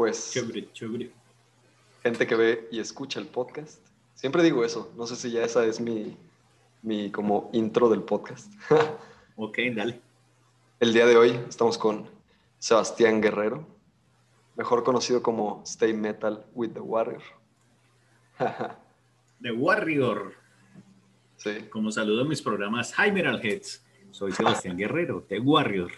pues 0.00 0.30
Chévere, 0.30 0.72
chévere. 0.72 1.10
gente 2.02 2.26
que 2.26 2.34
ve 2.34 2.68
y 2.72 2.80
escucha 2.80 3.20
el 3.20 3.26
podcast. 3.26 3.86
Siempre 4.14 4.42
digo 4.42 4.64
eso, 4.64 4.90
no 4.96 5.06
sé 5.06 5.14
si 5.14 5.30
ya 5.30 5.44
esa 5.44 5.66
es 5.66 5.78
mi, 5.78 6.16
mi 6.80 7.10
como 7.10 7.50
intro 7.52 7.90
del 7.90 8.02
podcast. 8.02 8.50
Ok, 9.36 9.58
dale. 9.74 10.00
El 10.80 10.94
día 10.94 11.04
de 11.04 11.18
hoy 11.18 11.38
estamos 11.46 11.76
con 11.76 12.06
Sebastián 12.58 13.20
Guerrero, 13.20 13.66
mejor 14.56 14.84
conocido 14.84 15.22
como 15.22 15.62
Stay 15.66 15.92
Metal 15.92 16.46
with 16.54 16.70
the 16.70 16.80
Warrior. 16.80 17.22
The 19.42 19.52
Warrior. 19.52 20.32
sí. 21.36 21.68
Como 21.70 21.92
saludo 21.92 22.22
a 22.22 22.24
mis 22.24 22.40
programas 22.40 22.94
Hi 22.98 23.10
Heads. 23.10 23.84
Soy 24.12 24.32
Sebastián 24.32 24.78
Guerrero, 24.78 25.22
The 25.28 25.40
Warrior. 25.40 25.92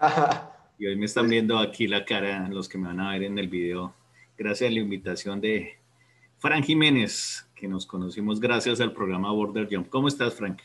Y 0.80 0.86
hoy 0.86 0.96
me 0.96 1.04
están 1.04 1.28
viendo 1.28 1.58
aquí 1.58 1.86
la 1.86 2.06
cara 2.06 2.48
los 2.48 2.66
que 2.66 2.78
me 2.78 2.86
van 2.86 3.00
a 3.00 3.12
ver 3.12 3.24
en 3.24 3.38
el 3.38 3.48
video. 3.48 3.94
Gracias 4.38 4.70
a 4.70 4.72
la 4.72 4.80
invitación 4.80 5.38
de 5.38 5.76
Frank 6.38 6.64
Jiménez, 6.64 7.46
que 7.54 7.68
nos 7.68 7.84
conocimos 7.84 8.40
gracias 8.40 8.80
al 8.80 8.94
programa 8.94 9.30
Border 9.30 9.68
Jump. 9.70 9.90
¿Cómo 9.90 10.08
estás, 10.08 10.36
Frank? 10.36 10.62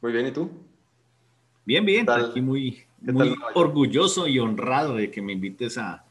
Muy 0.00 0.12
bien, 0.12 0.28
¿y 0.28 0.30
tú? 0.30 0.50
Bien, 1.66 1.84
bien. 1.84 2.08
Aquí 2.08 2.40
muy, 2.40 2.86
orgulloso 3.52 4.26
y 4.26 4.38
honrado 4.38 4.94
de 4.94 5.10
que 5.10 5.20
me 5.20 5.34
invites 5.34 5.76
a 5.76 6.06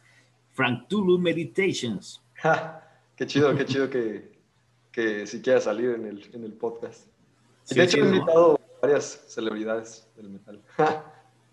Frank 0.52 0.88
Tulu 0.88 1.18
Meditations. 1.18 2.22
qué 3.16 3.26
chido, 3.26 3.56
qué 3.56 3.66
chido 3.66 3.90
que, 3.90 4.38
que 4.92 5.26
si 5.26 5.42
quieras 5.42 5.64
salir 5.64 5.90
en 5.90 6.06
el, 6.06 6.30
en 6.34 6.44
el 6.44 6.54
podcast. 6.54 7.08
Sí, 7.64 7.74
de 7.74 7.84
hecho 7.84 7.98
he 7.98 8.02
¿no? 8.02 8.10
invitado 8.10 8.54
a 8.54 8.82
varias 8.84 9.26
celebridades 9.28 10.08
del 10.16 10.30
metal. 10.30 10.62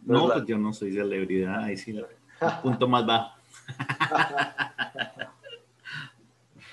No, 0.07 0.23
es 0.23 0.29
la- 0.29 0.35
pues 0.37 0.47
yo 0.47 0.59
no 0.59 0.73
soy 0.73 0.93
celebridad, 0.93 1.65
ahí 1.65 1.77
sí, 1.77 1.93
un 1.93 2.07
punto 2.63 2.89
más 2.89 3.05
bajo. 3.07 3.37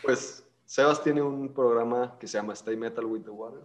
Pues 0.03 0.45
Sebas 0.65 1.01
tiene 1.01 1.21
un 1.21 1.53
programa 1.53 2.17
que 2.19 2.27
se 2.27 2.37
llama 2.37 2.51
Stay 2.53 2.75
Metal 2.75 3.05
with 3.05 3.21
the 3.21 3.29
Water 3.29 3.61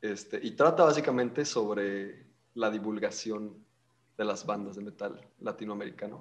este, 0.00 0.38
y 0.40 0.52
trata 0.52 0.84
básicamente 0.84 1.44
sobre 1.44 2.24
la 2.54 2.70
divulgación 2.70 3.56
de 4.16 4.24
las 4.24 4.46
bandas 4.46 4.76
de 4.76 4.82
metal 4.82 5.20
latinoamericano. 5.40 6.20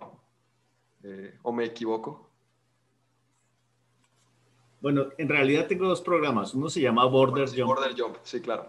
Eh, 1.03 1.37
¿O 1.43 1.51
me 1.51 1.65
equivoco? 1.65 2.27
Bueno, 4.81 5.05
en 5.17 5.29
realidad 5.29 5.67
tengo 5.67 5.87
dos 5.87 6.01
programas. 6.01 6.53
Uno 6.55 6.69
se 6.69 6.81
llama 6.81 7.05
Border 7.05 7.47
Jump 7.49 7.67
Border 7.75 7.93
Jump, 7.99 8.17
sí, 8.23 8.41
claro. 8.41 8.67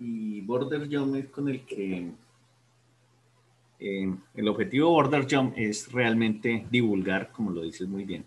y 0.00 0.40
Border 0.40 0.88
Jump 0.90 1.14
es 1.16 1.28
con 1.28 1.48
el 1.48 1.64
que 1.64 2.10
eh, 3.80 4.12
el 4.34 4.48
objetivo 4.48 4.88
de 4.88 4.92
Border 4.92 5.26
Jump 5.30 5.54
es 5.56 5.90
realmente 5.92 6.66
divulgar, 6.70 7.30
como 7.32 7.50
lo 7.50 7.62
dices 7.62 7.88
muy 7.88 8.04
bien, 8.04 8.24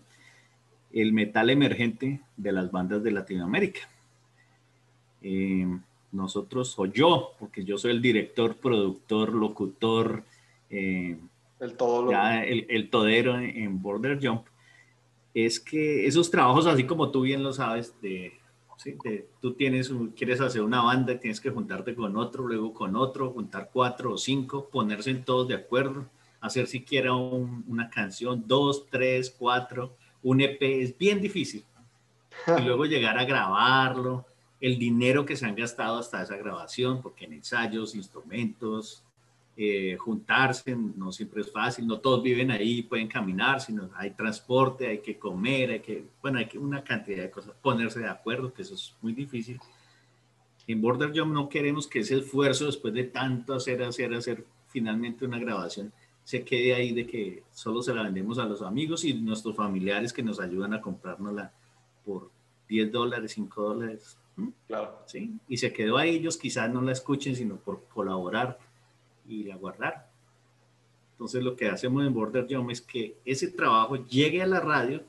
el 0.92 1.12
metal 1.12 1.50
emergente 1.50 2.20
de 2.36 2.52
las 2.52 2.70
bandas 2.70 3.02
de 3.02 3.10
Latinoamérica. 3.10 3.80
Eh, 5.22 5.66
nosotros, 6.10 6.78
o 6.78 6.86
yo, 6.86 7.34
porque 7.38 7.64
yo 7.64 7.78
soy 7.78 7.92
el 7.92 8.02
director, 8.02 8.56
productor, 8.56 9.32
locutor, 9.32 10.24
eh, 10.68 11.16
El 11.60 11.74
todo 11.74 12.04
lo... 12.04 12.10
ya 12.10 12.44
el, 12.44 12.66
el 12.68 12.90
todero 12.90 13.38
en, 13.38 13.56
en 13.56 13.82
Border 13.82 14.18
Jump, 14.22 14.46
es 15.34 15.58
que 15.58 16.06
esos 16.06 16.30
trabajos, 16.30 16.66
así 16.66 16.84
como 16.84 17.10
tú 17.10 17.22
bien 17.22 17.42
lo 17.42 17.52
sabes, 17.52 17.94
de, 18.02 18.34
¿sí? 18.82 18.96
de- 19.04 19.28
tú 19.40 19.52
tienes, 19.54 19.90
un- 19.90 20.08
quieres 20.10 20.40
hacer 20.40 20.62
una 20.62 20.82
banda, 20.82 21.18
tienes 21.18 21.40
que 21.40 21.50
juntarte 21.50 21.94
con 21.94 22.16
otro, 22.16 22.46
luego 22.46 22.72
con 22.74 22.96
otro, 22.96 23.30
juntar 23.30 23.70
cuatro 23.72 24.14
o 24.14 24.18
cinco, 24.18 24.68
ponerse 24.70 25.10
en 25.10 25.24
todos 25.24 25.48
de 25.48 25.54
acuerdo, 25.54 26.06
hacer 26.40 26.66
siquiera 26.66 27.14
un- 27.14 27.64
una 27.68 27.88
canción, 27.90 28.44
dos, 28.46 28.86
tres, 28.90 29.30
cuatro, 29.38 29.94
un 30.22 30.40
EP, 30.40 30.82
es 30.82 30.96
bien 30.96 31.20
difícil. 31.20 31.64
Y 32.58 32.62
luego 32.62 32.86
llegar 32.86 33.18
a 33.18 33.24
grabarlo, 33.24 34.24
el 34.60 34.78
dinero 34.78 35.24
que 35.26 35.36
se 35.36 35.44
han 35.46 35.54
gastado 35.56 35.98
hasta 35.98 36.22
esa 36.22 36.36
grabación, 36.36 37.02
porque 37.02 37.24
en 37.24 37.32
ensayos, 37.34 37.94
instrumentos, 37.94 39.02
eh, 39.54 39.96
juntarse 39.98 40.74
no 40.74 41.12
siempre 41.12 41.42
es 41.42 41.52
fácil, 41.52 41.86
no 41.86 42.00
todos 42.00 42.22
viven 42.22 42.50
ahí, 42.50 42.82
pueden 42.82 43.06
caminar, 43.06 43.60
sino 43.60 43.90
hay 43.96 44.12
transporte, 44.12 44.86
hay 44.86 45.00
que 45.00 45.18
comer, 45.18 45.70
hay 45.70 45.80
que, 45.80 46.06
bueno, 46.22 46.38
hay 46.38 46.46
que 46.46 46.58
una 46.58 46.82
cantidad 46.82 47.22
de 47.22 47.30
cosas, 47.30 47.54
ponerse 47.60 48.00
de 48.00 48.08
acuerdo, 48.08 48.52
que 48.52 48.62
eso 48.62 48.74
es 48.74 48.96
muy 49.02 49.12
difícil. 49.12 49.60
En 50.66 50.80
Border 50.80 51.12
Jump 51.14 51.34
no 51.34 51.48
queremos 51.50 51.86
que 51.86 51.98
ese 51.98 52.18
esfuerzo, 52.18 52.66
después 52.66 52.94
de 52.94 53.04
tanto 53.04 53.52
hacer, 53.54 53.82
hacer, 53.82 54.14
hacer, 54.14 54.46
finalmente 54.68 55.26
una 55.26 55.38
grabación, 55.38 55.92
se 56.24 56.44
quede 56.44 56.74
ahí 56.74 56.92
de 56.92 57.06
que 57.06 57.42
solo 57.50 57.82
se 57.82 57.92
la 57.94 58.04
vendemos 58.04 58.38
a 58.38 58.46
los 58.46 58.62
amigos 58.62 59.04
y 59.04 59.12
nuestros 59.12 59.54
familiares 59.54 60.14
que 60.14 60.22
nos 60.22 60.40
ayudan 60.40 60.72
a 60.72 60.80
comprárnosla 60.80 61.52
por 62.06 62.30
10 62.68 62.90
dólares, 62.90 63.32
5 63.32 63.62
dólares. 63.62 64.16
¿m? 64.38 64.52
Claro. 64.66 65.00
¿sí? 65.04 65.34
Y 65.46 65.58
se 65.58 65.74
quedó 65.74 65.98
ahí, 65.98 66.16
ellos 66.16 66.38
quizás 66.38 66.72
no 66.72 66.80
la 66.80 66.92
escuchen, 66.92 67.36
sino 67.36 67.56
por 67.56 67.84
colaborar 67.88 68.58
y 69.26 69.44
la 69.44 69.56
guardar. 69.56 70.08
Entonces 71.12 71.42
lo 71.42 71.54
que 71.54 71.68
hacemos 71.68 72.04
en 72.04 72.12
Border 72.12 72.46
Jump 72.50 72.70
es 72.70 72.80
que 72.80 73.16
ese 73.24 73.48
trabajo 73.48 73.96
llegue 74.06 74.42
a 74.42 74.46
la 74.46 74.60
radio, 74.60 75.02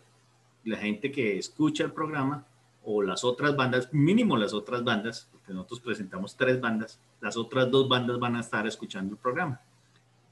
la 0.64 0.78
gente 0.78 1.12
que 1.12 1.38
escucha 1.38 1.84
el 1.84 1.92
programa 1.92 2.46
o 2.84 3.02
las 3.02 3.24
otras 3.24 3.56
bandas, 3.56 3.92
mínimo 3.94 4.38
las 4.38 4.54
otras 4.54 4.84
bandas, 4.84 5.28
porque 5.32 5.54
nosotros 5.54 5.80
presentamos 5.80 6.36
tres 6.36 6.60
bandas, 6.60 7.00
las 7.22 7.38
otras 7.38 7.72
dos 7.72 7.88
bandas 7.88 8.20
van 8.20 8.36
a 8.36 8.42
estar 8.42 8.68
escuchando 8.68 9.14
el 9.14 9.18
programa 9.18 9.60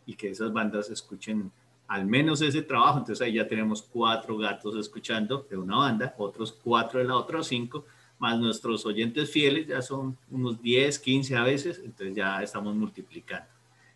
y 0.06 0.16
que 0.16 0.30
esas 0.30 0.52
bandas 0.52 0.90
escuchen 0.90 1.52
al 1.88 2.06
menos 2.06 2.42
ese 2.42 2.62
trabajo. 2.62 3.00
Entonces 3.00 3.26
ahí 3.26 3.34
ya 3.34 3.48
tenemos 3.48 3.82
cuatro 3.82 4.38
gatos 4.38 4.76
escuchando 4.76 5.46
de 5.50 5.58
una 5.58 5.78
banda, 5.78 6.14
otros 6.18 6.52
cuatro 6.52 7.00
de 7.00 7.06
la 7.06 7.16
otra 7.16 7.40
o 7.40 7.44
cinco, 7.44 7.86
más 8.20 8.40
nuestros 8.40 8.86
oyentes 8.86 9.32
fieles 9.32 9.68
ya 9.68 9.82
son 9.82 10.18
unos 10.30 10.62
10, 10.62 11.00
15 11.00 11.36
a 11.36 11.44
veces, 11.44 11.82
entonces 11.84 12.16
ya 12.16 12.42
estamos 12.44 12.76
multiplicando. 12.76 13.48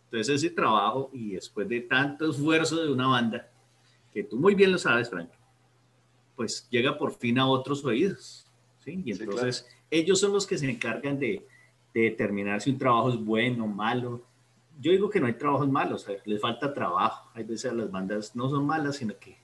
Entonces 0.06 0.44
ese 0.44 0.50
trabajo 0.50 1.10
y 1.14 1.34
después 1.34 1.68
de 1.68 1.82
tanto 1.82 2.30
esfuerzo 2.30 2.84
de 2.84 2.92
una 2.92 3.08
banda, 3.08 3.50
que 4.14 4.24
tú 4.24 4.38
muy 4.38 4.56
bien 4.56 4.72
lo 4.72 4.78
sabes, 4.78 5.10
Frank, 5.10 5.30
pues 6.36 6.68
llega 6.70 6.98
por 6.98 7.14
fin 7.14 7.40
a 7.40 7.48
otros 7.48 7.84
oídos. 7.84 8.46
¿sí? 8.84 9.02
Y 9.06 9.14
Sí, 9.14 9.24
entonces 9.24 9.68
ellos 9.90 10.20
son 10.20 10.34
los 10.34 10.46
que 10.48 10.58
se 10.58 10.70
encargan 10.70 11.20
de, 11.20 11.46
de 11.94 12.02
determinar 12.02 12.62
si 12.62 12.70
un 12.70 12.78
trabajo 12.78 13.10
es 13.10 13.18
bueno, 13.18 13.68
malo. 13.68 14.22
Yo 14.80 14.92
digo 14.92 15.10
que 15.10 15.20
no 15.20 15.28
hay 15.28 15.34
trabajos 15.34 15.70
malos, 15.70 16.06
les 16.26 16.42
falta 16.42 16.74
trabajo. 16.74 17.30
Hay 17.34 17.44
veces 17.44 17.74
las 17.74 17.90
bandas 17.90 18.36
no 18.36 18.50
son 18.50 18.66
malas, 18.66 18.98
sino 18.98 19.18
que 19.18 19.38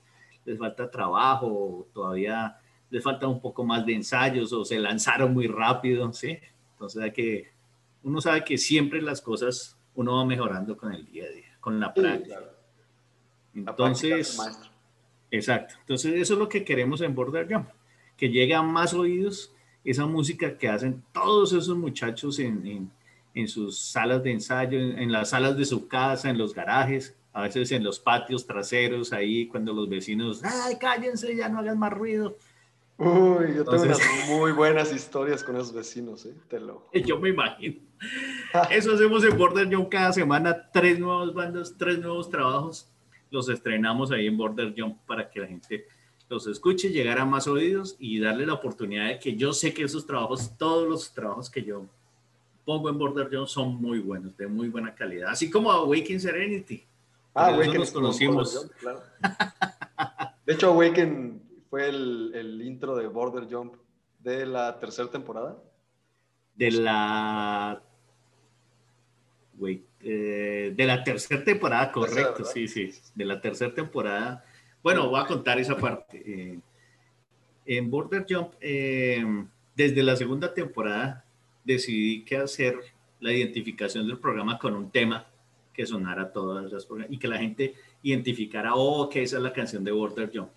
les 0.44 0.58
falta 0.58 0.90
trabajo, 0.90 1.46
o 1.46 1.86
todavía 1.92 2.58
les 2.90 3.02
falta 3.02 3.26
un 3.26 3.40
poco 3.40 3.64
más 3.64 3.86
de 3.86 3.94
ensayos 3.94 4.52
o 4.52 4.64
se 4.66 4.78
lanzaron 4.78 5.32
muy 5.32 5.46
rápido, 5.46 6.12
¿sí? 6.12 6.38
Entonces 6.72 7.02
hay 7.02 7.12
que, 7.12 7.50
uno 8.02 8.20
sabe 8.20 8.44
que 8.44 8.58
siempre 8.58 9.00
las 9.00 9.22
cosas 9.22 9.78
uno 9.94 10.16
va 10.16 10.24
mejorando 10.24 10.76
con 10.76 10.92
el 10.92 11.04
día 11.06 11.24
a 11.24 11.28
día, 11.30 11.56
con 11.60 11.78
la 11.80 11.92
práctica. 11.92 12.36
claro. 12.38 12.46
La 13.54 13.76
práctica 13.76 14.16
Entonces, 14.16 14.38
exacto. 15.30 15.74
Entonces 15.80 16.14
eso 16.14 16.32
es 16.34 16.38
lo 16.38 16.48
que 16.48 16.64
queremos 16.64 17.00
en 17.02 17.14
Border 17.14 17.46
Jump, 17.52 17.68
que 18.16 18.30
llegue 18.30 18.54
a 18.54 18.62
más 18.62 18.94
oídos 18.94 19.52
esa 19.84 20.06
música 20.06 20.56
que 20.56 20.68
hacen 20.68 21.02
todos 21.12 21.52
esos 21.52 21.76
muchachos 21.76 22.38
en, 22.38 22.66
en- 22.66 22.90
en 23.34 23.48
sus 23.48 23.78
salas 23.78 24.22
de 24.22 24.30
ensayo, 24.30 24.78
en, 24.78 24.98
en 24.98 25.10
las 25.10 25.30
salas 25.30 25.56
de 25.56 25.64
su 25.64 25.88
casa, 25.88 26.28
en 26.28 26.36
los 26.36 26.52
garajes, 26.54 27.16
a 27.32 27.40
veces 27.42 27.72
en 27.72 27.82
los 27.82 27.98
patios 27.98 28.46
traseros, 28.46 29.12
ahí 29.14 29.46
cuando 29.48 29.72
los 29.72 29.88
vecinos, 29.88 30.42
ay, 30.44 30.76
cállense, 30.76 31.34
ya 31.34 31.48
no 31.48 31.58
hagan 31.60 31.78
más 31.78 31.92
ruido. 31.94 32.36
Uy, 33.04 33.56
yo 33.56 33.64
tengo 33.64 33.82
unas 33.82 34.00
muy 34.28 34.52
buenas 34.52 34.92
historias 34.92 35.42
con 35.42 35.56
esos 35.56 35.72
vecinos, 35.72 36.24
¿eh? 36.24 36.36
Te 36.46 36.60
lo 36.60 36.74
juro. 36.74 36.88
Yo 37.04 37.18
me 37.18 37.30
imagino. 37.30 37.80
Eso 38.70 38.94
hacemos 38.94 39.24
en 39.24 39.36
Border 39.36 39.74
Jump 39.74 39.88
cada 39.88 40.12
semana, 40.12 40.70
tres 40.70 41.00
nuevas 41.00 41.34
bandas, 41.34 41.74
tres 41.76 41.98
nuevos 41.98 42.30
trabajos. 42.30 42.88
Los 43.28 43.48
estrenamos 43.48 44.12
ahí 44.12 44.28
en 44.28 44.36
Border 44.36 44.72
Jump 44.76 44.98
para 45.04 45.28
que 45.28 45.40
la 45.40 45.48
gente 45.48 45.84
los 46.28 46.46
escuche, 46.46 46.90
llegar 46.90 47.18
a 47.18 47.24
más 47.24 47.48
oídos 47.48 47.96
y 47.98 48.20
darle 48.20 48.46
la 48.46 48.54
oportunidad 48.54 49.08
de 49.08 49.18
que 49.18 49.34
yo 49.34 49.52
sé 49.52 49.74
que 49.74 49.82
esos 49.82 50.06
trabajos, 50.06 50.56
todos 50.56 50.88
los 50.88 51.12
trabajos 51.12 51.50
que 51.50 51.64
yo 51.64 51.86
pongo 52.64 52.88
en 52.88 52.98
Border 52.98 53.28
Jump 53.32 53.48
son 53.48 53.82
muy 53.82 53.98
buenos, 53.98 54.36
de 54.36 54.46
muy 54.46 54.68
buena 54.68 54.94
calidad. 54.94 55.30
Así 55.30 55.50
como 55.50 55.72
Awaken 55.72 56.20
Serenity. 56.20 56.84
Ah, 57.34 57.48
Awaken 57.48 57.80
nos 57.80 57.90
conocimos. 57.90 58.54
Border 58.54 58.70
Jump, 58.70 58.80
claro. 58.80 59.02
De 60.46 60.52
hecho, 60.52 60.68
Awaken 60.68 61.41
fue 61.72 61.88
el, 61.88 62.32
el 62.34 62.60
intro 62.60 62.94
de 62.94 63.06
Border 63.06 63.48
Jump 63.50 63.76
de 64.18 64.44
la 64.44 64.78
tercera 64.78 65.10
temporada. 65.10 65.56
De 66.54 66.70
la... 66.70 67.82
Wait, 69.56 69.82
eh, 70.02 70.74
de 70.76 70.84
la 70.84 71.02
tercera 71.02 71.42
temporada, 71.42 71.90
correcto, 71.90 72.44
sí, 72.44 72.68
sí, 72.68 72.90
de 73.14 73.24
la 73.24 73.40
tercera 73.40 73.72
temporada. 73.72 74.44
Bueno, 74.82 75.08
voy 75.08 75.18
a 75.18 75.24
contar 75.24 75.58
esa 75.60 75.74
parte. 75.74 76.22
Eh, 76.26 76.60
en 77.64 77.90
Border 77.90 78.26
Jump, 78.28 78.52
eh, 78.60 79.24
desde 79.74 80.02
la 80.02 80.14
segunda 80.14 80.52
temporada, 80.52 81.24
decidí 81.64 82.22
que 82.22 82.36
hacer 82.36 82.80
la 83.18 83.32
identificación 83.32 84.06
del 84.06 84.18
programa 84.18 84.58
con 84.58 84.74
un 84.74 84.90
tema 84.90 85.26
que 85.72 85.86
sonara 85.86 86.34
todas 86.34 86.70
las 86.70 86.86
y 87.08 87.16
que 87.16 87.28
la 87.28 87.38
gente 87.38 87.74
identificara, 88.02 88.74
oh, 88.74 89.08
que 89.08 89.22
esa 89.22 89.38
es 89.38 89.42
la 89.42 89.54
canción 89.54 89.82
de 89.82 89.92
Border 89.92 90.30
Jump. 90.34 90.50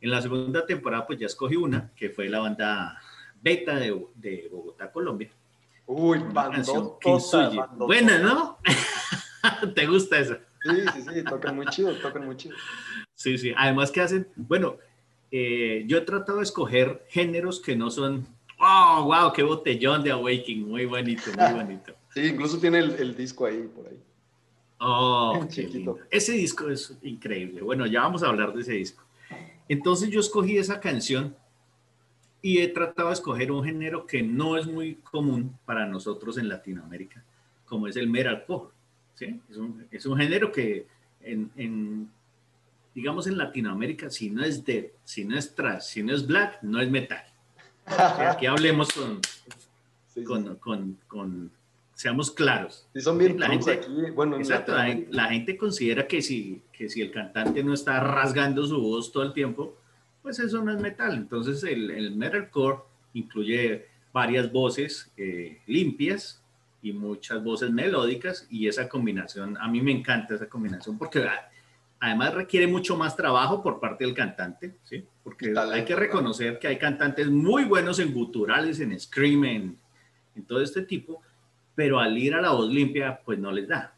En 0.00 0.10
la 0.10 0.22
segunda 0.22 0.64
temporada, 0.64 1.06
pues 1.06 1.18
ya 1.18 1.26
escogí 1.26 1.56
una, 1.56 1.90
que 1.96 2.10
fue 2.10 2.28
la 2.28 2.40
banda 2.40 3.00
Beta 3.40 3.76
de, 3.76 4.06
de 4.14 4.48
Bogotá, 4.50 4.90
Colombia. 4.90 5.30
Uy, 5.86 6.18
bandota, 6.32 7.68
Buena, 7.76 8.18
¿no? 8.18 8.58
¿Te 9.74 9.86
gusta 9.86 10.18
esa? 10.18 10.38
Sí, 10.62 10.70
sí, 10.94 11.02
sí, 11.14 11.24
tocan 11.24 11.56
muy 11.56 11.66
chido, 11.66 11.94
tocan 11.96 12.26
muy 12.26 12.36
chido. 12.36 12.56
Sí, 13.14 13.38
sí, 13.38 13.52
además 13.56 13.90
que 13.90 14.00
hacen, 14.00 14.28
bueno, 14.36 14.76
eh, 15.30 15.84
yo 15.86 15.98
he 15.98 16.00
tratado 16.02 16.38
de 16.38 16.44
escoger 16.44 17.04
géneros 17.08 17.60
que 17.60 17.74
no 17.74 17.90
son, 17.90 18.26
oh, 18.58 19.04
wow, 19.04 19.32
qué 19.32 19.42
botellón 19.42 20.02
de 20.02 20.10
Awakening, 20.10 20.68
muy 20.68 20.84
bonito, 20.84 21.30
muy 21.36 21.52
bonito. 21.52 21.94
Sí, 22.14 22.24
incluso 22.24 22.58
tiene 22.58 22.78
el, 22.78 23.14
disco 23.14 23.44
ahí, 23.44 23.68
por 23.74 23.86
ahí. 23.86 24.00
Oh, 24.80 25.46
qué 25.54 25.64
lindo. 25.64 25.98
Ese 26.10 26.32
disco 26.32 26.68
es 26.70 26.96
increíble. 27.02 27.60
Bueno, 27.60 27.86
ya 27.86 28.00
vamos 28.00 28.22
a 28.22 28.28
hablar 28.28 28.54
de 28.54 28.62
ese 28.62 28.72
disco. 28.72 29.04
Entonces 29.68 30.10
yo 30.10 30.20
escogí 30.20 30.56
esa 30.56 30.80
canción 30.80 31.36
y 32.40 32.58
he 32.58 32.68
tratado 32.68 33.08
de 33.08 33.14
escoger 33.14 33.52
un 33.52 33.64
género 33.64 34.06
que 34.06 34.22
no 34.22 34.56
es 34.56 34.66
muy 34.66 34.96
común 34.96 35.58
para 35.64 35.86
nosotros 35.86 36.38
en 36.38 36.48
Latinoamérica, 36.48 37.22
como 37.66 37.86
es 37.86 37.96
el 37.96 38.08
metalcore. 38.08 38.70
¿sí? 39.14 39.40
Es, 39.50 39.56
un, 39.56 39.86
es 39.90 40.06
un 40.06 40.16
género 40.16 40.50
que 40.52 40.86
en, 41.20 42.10
digamos 42.94 43.26
en 43.26 43.36
Latinoamérica, 43.36 44.10
si 44.10 44.30
no 44.30 44.42
es 44.44 44.64
dead, 44.64 44.86
si 45.04 45.24
no 45.24 45.36
es 45.36 45.54
trash, 45.54 45.82
si 45.82 46.02
no 46.02 46.14
es 46.14 46.26
black, 46.26 46.62
no 46.62 46.80
es 46.80 46.90
metal. 46.90 47.24
Aquí 47.86 48.46
hablemos 48.46 48.88
con, 48.92 49.20
con, 50.60 50.98
con, 51.06 51.50
seamos 51.98 52.30
claros. 52.30 52.86
Si 52.94 53.00
son 53.00 53.18
bien 53.18 53.40
la 53.40 53.48
gente, 53.48 53.72
aquí, 53.72 54.10
bueno, 54.14 54.36
exacto, 54.36 54.72
la, 55.10 55.26
gente 55.26 55.56
considera 55.56 56.06
que 56.06 56.22
si, 56.22 56.62
que 56.72 56.88
si 56.88 57.02
el 57.02 57.10
cantante 57.10 57.64
no 57.64 57.74
está 57.74 57.98
rasgando 57.98 58.64
su 58.64 58.80
voz 58.80 59.10
todo 59.10 59.24
el 59.24 59.32
tiempo, 59.32 59.76
pues 60.22 60.38
eso 60.38 60.62
no 60.62 60.72
es 60.72 60.80
metal. 60.80 61.14
Entonces 61.14 61.64
el, 61.64 61.90
el 61.90 62.14
metalcore 62.14 62.82
incluye 63.14 63.86
varias 64.12 64.52
voces 64.52 65.10
eh, 65.16 65.60
limpias 65.66 66.40
y 66.82 66.92
muchas 66.92 67.42
voces 67.42 67.72
melódicas 67.72 68.46
y 68.48 68.68
esa 68.68 68.88
combinación, 68.88 69.56
a 69.56 69.66
mí 69.66 69.82
me 69.82 69.90
encanta 69.90 70.36
esa 70.36 70.48
combinación 70.48 70.96
porque 70.96 71.26
además 71.98 72.32
requiere 72.32 72.68
mucho 72.68 72.96
más 72.96 73.16
trabajo 73.16 73.60
por 73.60 73.80
parte 73.80 74.04
del 74.04 74.14
cantante, 74.14 74.76
¿sí? 74.84 75.04
Porque 75.24 75.52
hay 75.56 75.84
que 75.84 75.96
reconocer 75.96 76.60
que 76.60 76.68
hay 76.68 76.78
cantantes 76.78 77.28
muy 77.28 77.64
buenos 77.64 77.98
en 77.98 78.12
guturales, 78.12 78.78
en 78.78 78.98
scream, 78.98 79.44
en, 79.44 79.78
todo 80.46 80.62
este 80.62 80.82
tipo, 80.82 81.20
pero 81.78 82.00
al 82.00 82.18
ir 82.18 82.34
a 82.34 82.40
la 82.40 82.50
voz 82.50 82.68
limpia, 82.68 83.20
pues 83.24 83.38
no 83.38 83.52
les 83.52 83.68
da. 83.68 83.94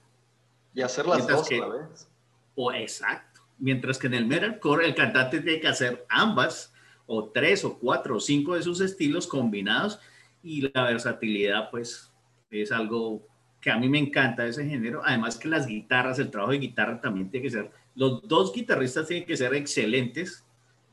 Y 0.74 0.82
hacer 0.82 1.06
las 1.06 1.26
dos 1.26 1.50
a 1.50 1.54
la 1.54 1.66
vez. 1.66 2.10
O 2.54 2.70
exacto. 2.74 3.40
Mientras 3.56 3.96
que 3.96 4.06
en 4.06 4.12
el 4.12 4.26
metalcore 4.26 4.84
el 4.84 4.94
cantante 4.94 5.40
tiene 5.40 5.60
que 5.60 5.68
hacer 5.68 6.04
ambas, 6.10 6.74
o 7.06 7.30
tres, 7.30 7.64
o 7.64 7.78
cuatro, 7.78 8.16
o 8.18 8.20
cinco 8.20 8.54
de 8.54 8.62
sus 8.62 8.82
estilos 8.82 9.26
combinados, 9.26 9.98
y 10.42 10.70
la 10.74 10.84
versatilidad, 10.84 11.70
pues, 11.70 12.12
es 12.50 12.70
algo 12.70 13.26
que 13.62 13.70
a 13.70 13.78
mí 13.78 13.88
me 13.88 13.98
encanta 13.98 14.46
ese 14.46 14.66
género. 14.66 15.00
Además 15.02 15.38
que 15.38 15.48
las 15.48 15.66
guitarras, 15.66 16.18
el 16.18 16.30
trabajo 16.30 16.52
de 16.52 16.58
guitarra 16.58 17.00
también 17.00 17.30
tiene 17.30 17.44
que 17.44 17.50
ser 17.50 17.70
los 17.94 18.28
dos 18.28 18.52
guitarristas 18.52 19.06
tienen 19.06 19.26
que 19.26 19.38
ser 19.38 19.54
excelentes 19.54 20.44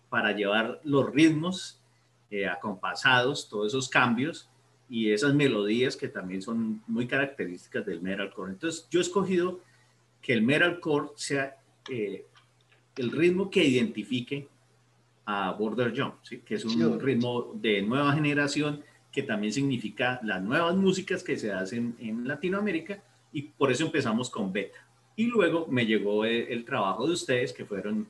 para 0.08 0.32
llevar 0.32 0.80
los 0.86 1.12
ritmos 1.12 1.82
eh, 2.32 2.48
acompasados, 2.48 3.50
todos 3.50 3.68
esos 3.68 3.90
cambios 3.90 4.50
y 4.90 5.12
esas 5.12 5.34
melodías 5.34 5.96
que 5.96 6.08
también 6.08 6.42
son 6.42 6.82
muy 6.88 7.08
características 7.08 7.86
del 7.86 8.02
metalcore. 8.02 8.52
Entonces, 8.54 8.88
yo 8.90 9.00
he 9.00 9.04
escogido 9.04 9.60
que 10.22 10.34
el 10.34 10.42
metalcore 10.42 11.10
sea 11.16 11.58
eh, 11.90 12.26
el 12.96 13.12
ritmo 13.12 13.50
que 13.50 13.64
identifique 13.64 14.48
a 15.26 15.52
Border 15.52 15.94
Jump, 15.96 16.16
¿sí? 16.24 16.40
que 16.40 16.56
es 16.56 16.66
un 16.66 17.00
ritmo 17.00 17.52
de 17.54 17.82
nueva 17.82 18.14
generación 18.14 18.82
que 19.12 19.24
también 19.24 19.52
significa 19.52 20.20
las 20.24 20.42
nuevas 20.42 20.76
músicas 20.76 21.24
que 21.24 21.38
se 21.38 21.52
hacen 21.52 21.96
en 22.00 22.28
Latinoamérica 22.28 23.04
y 23.34 23.42
por 23.42 23.72
eso 23.72 23.86
empezamos 23.86 24.30
con 24.30 24.54
Beta. 24.54 24.78
Y 25.16 25.26
luego 25.26 25.68
me 25.68 25.86
llegó 25.86 26.24
el, 26.24 26.64
trabajo 26.64 27.08
de 27.08 27.14
ustedes, 27.14 27.52
que 27.52 27.66
fueron, 27.66 28.08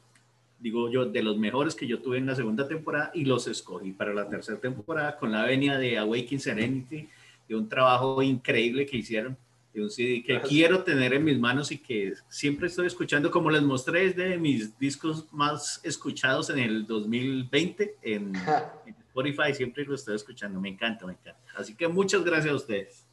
digo 0.59 0.89
yo, 0.89 1.06
de 1.06 1.24
los 1.24 1.38
mejores 1.38 1.75
que 1.75 1.88
yo 1.88 2.01
tuve 2.01 2.18
en 2.18 2.25
la 2.25 2.36
segunda 2.36 2.68
temporada 2.68 3.12
y 3.13 3.25
los 3.25 3.48
escogí 3.48 3.92
para 3.92 4.13
la 4.13 4.27
tercera 4.27 4.59
temporada 4.59 5.18
con 5.18 5.31
la 5.31 5.44
venia 5.44 5.77
de 5.77 5.98
Awakening 5.98 6.39
Serenity, 6.39 7.09
de 7.48 7.56
un 7.56 7.69
trabajo 7.69 8.21
increíble 8.21 8.86
que 8.86 8.98
hicieron, 8.98 9.38
de 9.74 9.83
un 9.83 9.89
CD 9.89 10.24
que 10.24 10.42
quiero 10.42 10.83
tener 10.83 11.13
en 11.13 11.24
mis 11.24 11.39
manos 11.39 11.71
y 11.71 11.77
que 11.77 12.13
siempre 12.30 12.68
estoy 12.68 12.88
escuchando, 12.88 13.30
como 13.30 13.51
les 13.51 13.62
mostré, 13.62 14.06
es 14.06 14.15
de 14.15 14.38
mis 14.38 14.77
discos 14.80 15.31
más 15.31 15.80
escuchados 15.83 16.50
en 16.50 16.59
el 16.59 16.86
2020 16.88 17.98
en, 18.01 18.33
en 18.86 18.95
Spotify, 19.07 19.54
siempre 19.54 19.86
lo 19.86 19.95
estoy 19.95 20.15
escuchando, 20.15 20.59
me 20.59 20.69
encanta, 20.69 21.06
me 21.06 21.13
encanta. 21.13 21.39
Así 21.56 21.75
que 21.75 21.88
muchas 21.88 22.24
gracias 22.24 22.54
a 22.54 22.57
ustedes. 22.57 23.06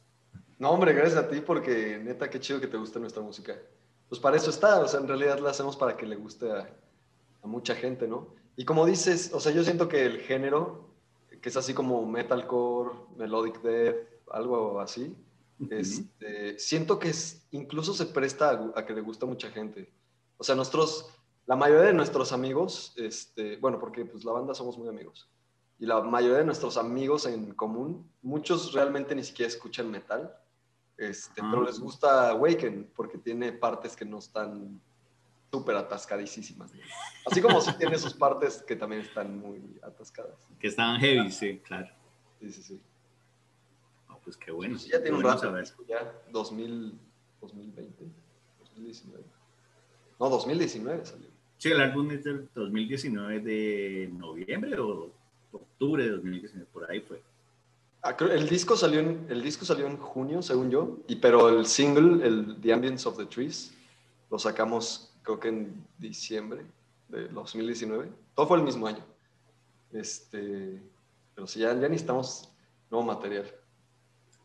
No, 0.57 0.71
hombre, 0.71 0.93
gracias 0.93 1.23
a 1.23 1.29
ti 1.29 1.41
porque 1.45 1.99
neta, 2.03 2.29
qué 2.29 2.39
chido 2.39 2.59
que 2.59 2.67
te 2.67 2.77
gusta 2.77 2.99
nuestra 2.99 3.21
música 3.21 3.55
pues 4.09 4.21
para 4.21 4.37
eso 4.37 4.49
está, 4.49 4.79
o 4.79 4.87
sea, 4.87 4.99
en 4.99 5.07
realidad 5.07 5.39
la 5.39 5.49
hacemos 5.49 5.75
para 5.75 5.97
que 5.97 6.05
le 6.05 6.15
guste 6.15 6.51
a, 6.51 6.69
mucha 7.45 7.75
gente, 7.75 8.07
¿no? 8.07 8.27
Y 8.55 8.65
como 8.65 8.85
dices, 8.85 9.31
o 9.33 9.39
sea, 9.39 9.51
yo 9.51 9.63
siento 9.63 9.87
que 9.87 10.05
el 10.05 10.19
género, 10.21 10.89
que 11.41 11.49
es 11.49 11.57
así 11.57 11.73
como 11.73 12.05
metalcore, 12.05 12.95
melodic 13.17 13.61
death, 13.61 13.95
algo 14.31 14.79
así, 14.79 15.15
este, 15.69 16.59
siento 16.59 16.99
que 16.99 17.09
es, 17.09 17.45
incluso 17.51 17.93
se 17.93 18.05
presta 18.07 18.71
a, 18.75 18.85
que 18.85 18.93
le 18.93 19.01
gusta 19.01 19.25
a 19.25 19.29
mucha 19.29 19.49
gente. 19.49 19.91
O 20.37 20.43
sea, 20.43 20.55
nosotros, 20.55 21.09
la 21.45 21.55
mayoría 21.55 21.87
de 21.87 21.93
nuestros 21.93 22.31
amigos, 22.31 22.93
este, 22.97 23.57
bueno, 23.57 23.79
porque 23.79 24.05
pues 24.05 24.25
la 24.25 24.33
banda 24.33 24.53
somos 24.53 24.77
muy 24.77 24.87
amigos, 24.87 25.29
y 25.77 25.85
la 25.85 26.01
mayoría 26.01 26.37
de 26.37 26.45
nuestros 26.45 26.77
amigos 26.77 27.25
en 27.25 27.53
común, 27.53 28.09
muchos 28.21 28.73
realmente 28.73 29.15
ni 29.15 29.23
siquiera 29.23 29.49
escuchan 29.49 29.91
metal, 29.91 30.33
este, 30.97 31.41
pero 31.41 31.63
les 31.63 31.79
gusta 31.79 32.29
Awaken 32.29 32.91
porque 32.95 33.17
tiene 33.17 33.51
partes 33.51 33.97
que 33.97 34.05
no 34.05 34.19
están 34.19 34.81
súper 35.55 35.75
atascadísimas. 35.77 36.71
Así 37.25 37.41
como 37.41 37.61
tiene 37.77 37.97
sus 37.97 38.13
partes 38.13 38.61
que 38.67 38.75
también 38.75 39.01
están 39.01 39.39
muy 39.39 39.79
atascadas. 39.81 40.35
Que 40.59 40.67
están 40.67 40.99
heavy, 40.99 41.31
sí, 41.31 41.59
claro. 41.59 41.87
Sí, 42.39 42.51
sí, 42.51 42.61
sí. 42.61 42.81
pues 44.23 44.35
qué 44.37 44.51
bueno. 44.51 44.77
ya 44.77 45.01
tiene 45.01 45.17
un 45.17 45.23
rato, 45.23 45.53
ya 45.87 46.13
2000, 46.31 46.99
2020, 47.41 48.05
2019. 48.59 49.23
No, 50.19 50.29
2019 50.29 51.05
salió. 51.05 51.27
Sí, 51.57 51.71
el 51.71 51.79
álbum 51.79 52.11
es 52.11 52.23
del 52.25 52.49
2019 52.53 53.39
de 53.39 54.09
noviembre 54.13 54.77
o 54.77 55.09
octubre 55.53 56.03
de 56.03 56.09
2019, 56.11 56.67
por 56.73 56.91
ahí 56.91 56.99
fue. 56.99 57.21
Ah, 58.03 58.15
el 58.19 58.49
disco 58.49 58.75
salió 58.75 58.99
en, 58.99 59.25
el 59.29 59.41
disco 59.41 59.63
salió 59.65 59.87
en 59.87 59.97
junio, 59.97 60.41
según 60.41 60.69
yo, 60.69 60.99
y, 61.07 61.15
pero 61.15 61.49
el 61.49 61.65
single, 61.65 62.27
el 62.27 62.57
The 62.61 62.73
Ambience 62.73 63.07
of 63.07 63.17
the 63.17 63.25
Trees, 63.25 63.73
lo 64.29 64.37
sacamos 64.37 65.14
creo 65.25 65.39
que 65.39 65.49
en 65.49 65.85
diciembre 65.97 66.65
de 67.09 67.27
2019. 67.27 68.09
Todo 68.35 68.47
fue 68.47 68.57
el 68.57 68.63
mismo 68.63 68.87
año. 68.87 69.03
Este, 69.91 70.81
pero 71.33 71.47
si 71.47 71.59
ya, 71.59 71.73
ya 71.73 71.89
necesitamos 71.89 72.49
nuevo 72.89 73.05
material. 73.05 73.45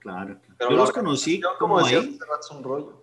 Claro. 0.01 0.41
yo 0.59 0.71
los 0.71 0.93
conocí 0.93 1.41
como, 1.59 1.79
ahí. 1.79 2.19
rollo. 2.63 3.03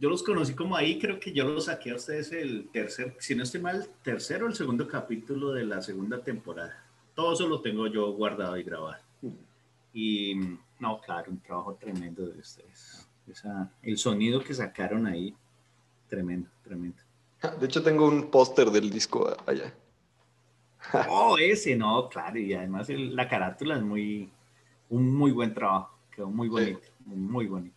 Yo 0.00 0.10
los 0.10 0.24
conocí 0.24 0.54
como 0.54 0.74
ahí, 0.74 0.98
creo 0.98 1.20
que 1.20 1.32
yo 1.32 1.44
los 1.44 1.66
saqué 1.66 1.92
a 1.92 1.94
ustedes 1.94 2.32
el 2.32 2.68
tercer, 2.70 3.16
si 3.20 3.36
no 3.36 3.44
estoy 3.44 3.60
mal, 3.60 3.88
tercero 4.02 4.46
o 4.46 4.48
el 4.48 4.56
segundo 4.56 4.88
capítulo 4.88 5.52
de 5.52 5.64
la 5.64 5.80
segunda 5.80 6.20
temporada. 6.20 6.84
Todo 7.14 7.34
eso 7.34 7.46
lo 7.46 7.60
tengo 7.60 7.86
yo 7.86 8.12
guardado 8.12 8.56
y 8.56 8.64
grabado. 8.64 9.00
Mm. 9.20 9.28
Y 9.92 10.34
no, 10.80 11.00
claro, 11.00 11.30
un 11.30 11.38
trabajo 11.38 11.76
tremendo 11.76 12.26
de 12.26 12.40
ustedes. 12.40 13.08
el 13.82 13.98
sonido 13.98 14.42
que 14.42 14.52
sacaron 14.52 15.06
ahí, 15.06 15.36
tremendo, 16.08 16.50
tremendo. 16.64 17.00
De 17.60 17.66
hecho, 17.66 17.82
tengo 17.82 18.06
un 18.06 18.30
póster 18.30 18.70
del 18.70 18.90
disco 18.90 19.34
allá. 19.46 19.74
Oh, 21.08 21.36
ese, 21.38 21.76
no, 21.76 22.08
claro, 22.08 22.38
y 22.38 22.52
además 22.54 22.88
la 22.88 23.28
carátula 23.28 23.76
es 23.76 23.82
muy, 23.82 24.30
un 24.90 25.14
muy 25.14 25.30
buen 25.30 25.54
trabajo, 25.54 25.96
quedó 26.14 26.28
muy 26.28 26.48
bonito, 26.48 26.88
muy 27.06 27.46
bonito. 27.46 27.76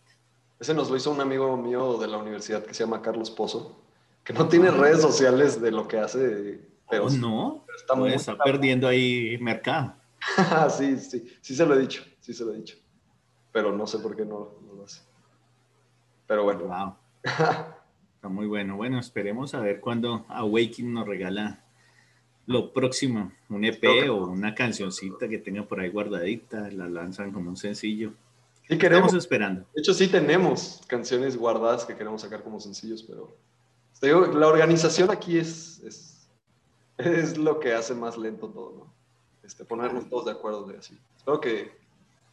Ese 0.58 0.74
nos 0.74 0.90
lo 0.90 0.96
hizo 0.96 1.10
un 1.10 1.20
amigo 1.20 1.56
mío 1.56 1.98
de 1.98 2.08
la 2.08 2.18
universidad 2.18 2.64
que 2.64 2.74
se 2.74 2.84
llama 2.84 3.02
Carlos 3.02 3.30
Pozo, 3.30 3.76
que 4.24 4.32
no 4.32 4.48
tiene 4.48 4.70
redes 4.70 5.00
sociales 5.00 5.60
de 5.60 5.70
lo 5.70 5.86
que 5.86 5.98
hace, 5.98 6.60
pero, 6.88 7.06
oh, 7.06 7.10
no, 7.10 7.64
está, 7.76 7.94
muy, 7.94 8.12
está 8.12 8.36
perdiendo 8.36 8.86
ahí 8.86 9.38
mercado. 9.40 9.94
sí, 10.76 10.98
sí, 10.98 11.26
sí 11.40 11.54
se 11.54 11.66
lo 11.66 11.74
he 11.74 11.78
dicho, 11.78 12.04
sí 12.20 12.32
se 12.32 12.44
lo 12.44 12.52
he 12.52 12.56
dicho. 12.56 12.76
Pero 13.52 13.72
no 13.72 13.86
sé 13.86 13.98
por 13.98 14.16
qué 14.16 14.24
no, 14.24 14.52
lo 14.74 14.84
hace. 14.84 15.00
Pero 16.26 16.44
bueno. 16.44 16.64
Wow. 16.64 16.94
Está 18.26 18.34
muy 18.34 18.48
bueno. 18.48 18.74
Bueno, 18.74 18.98
esperemos 18.98 19.54
a 19.54 19.60
ver 19.60 19.78
cuándo 19.78 20.26
Awakening 20.30 20.94
nos 20.94 21.06
regala 21.06 21.62
lo 22.46 22.72
próximo, 22.72 23.30
un 23.48 23.64
EP 23.64 24.10
o 24.10 24.26
una 24.26 24.52
cancioncita 24.52 25.28
que 25.28 25.38
tenga 25.38 25.62
por 25.62 25.78
ahí 25.78 25.90
guardadita, 25.90 26.68
la 26.72 26.88
lanzan 26.88 27.30
como 27.30 27.50
un 27.50 27.56
sencillo. 27.56 28.14
Sí 28.68 28.78
queremos. 28.78 29.06
Estamos 29.06 29.22
esperando. 29.22 29.60
De 29.72 29.80
hecho, 29.80 29.94
sí 29.94 30.08
tenemos 30.08 30.82
canciones 30.88 31.36
guardadas 31.36 31.84
que 31.84 31.94
queremos 31.94 32.20
sacar 32.20 32.42
como 32.42 32.58
sencillos, 32.58 33.04
pero 33.04 33.32
te 34.00 34.08
digo, 34.08 34.26
la 34.26 34.48
organización 34.48 35.08
aquí 35.12 35.38
es, 35.38 35.80
es, 35.84 36.28
es 36.98 37.38
lo 37.38 37.60
que 37.60 37.74
hace 37.74 37.94
más 37.94 38.18
lento 38.18 38.48
todo, 38.48 38.72
¿no? 38.76 38.94
Este, 39.44 39.64
ponernos 39.64 40.08
todos 40.08 40.24
de 40.24 40.32
acuerdo 40.32 40.64
de 40.64 40.78
así. 40.78 40.98
Espero 41.16 41.40
que 41.40 41.78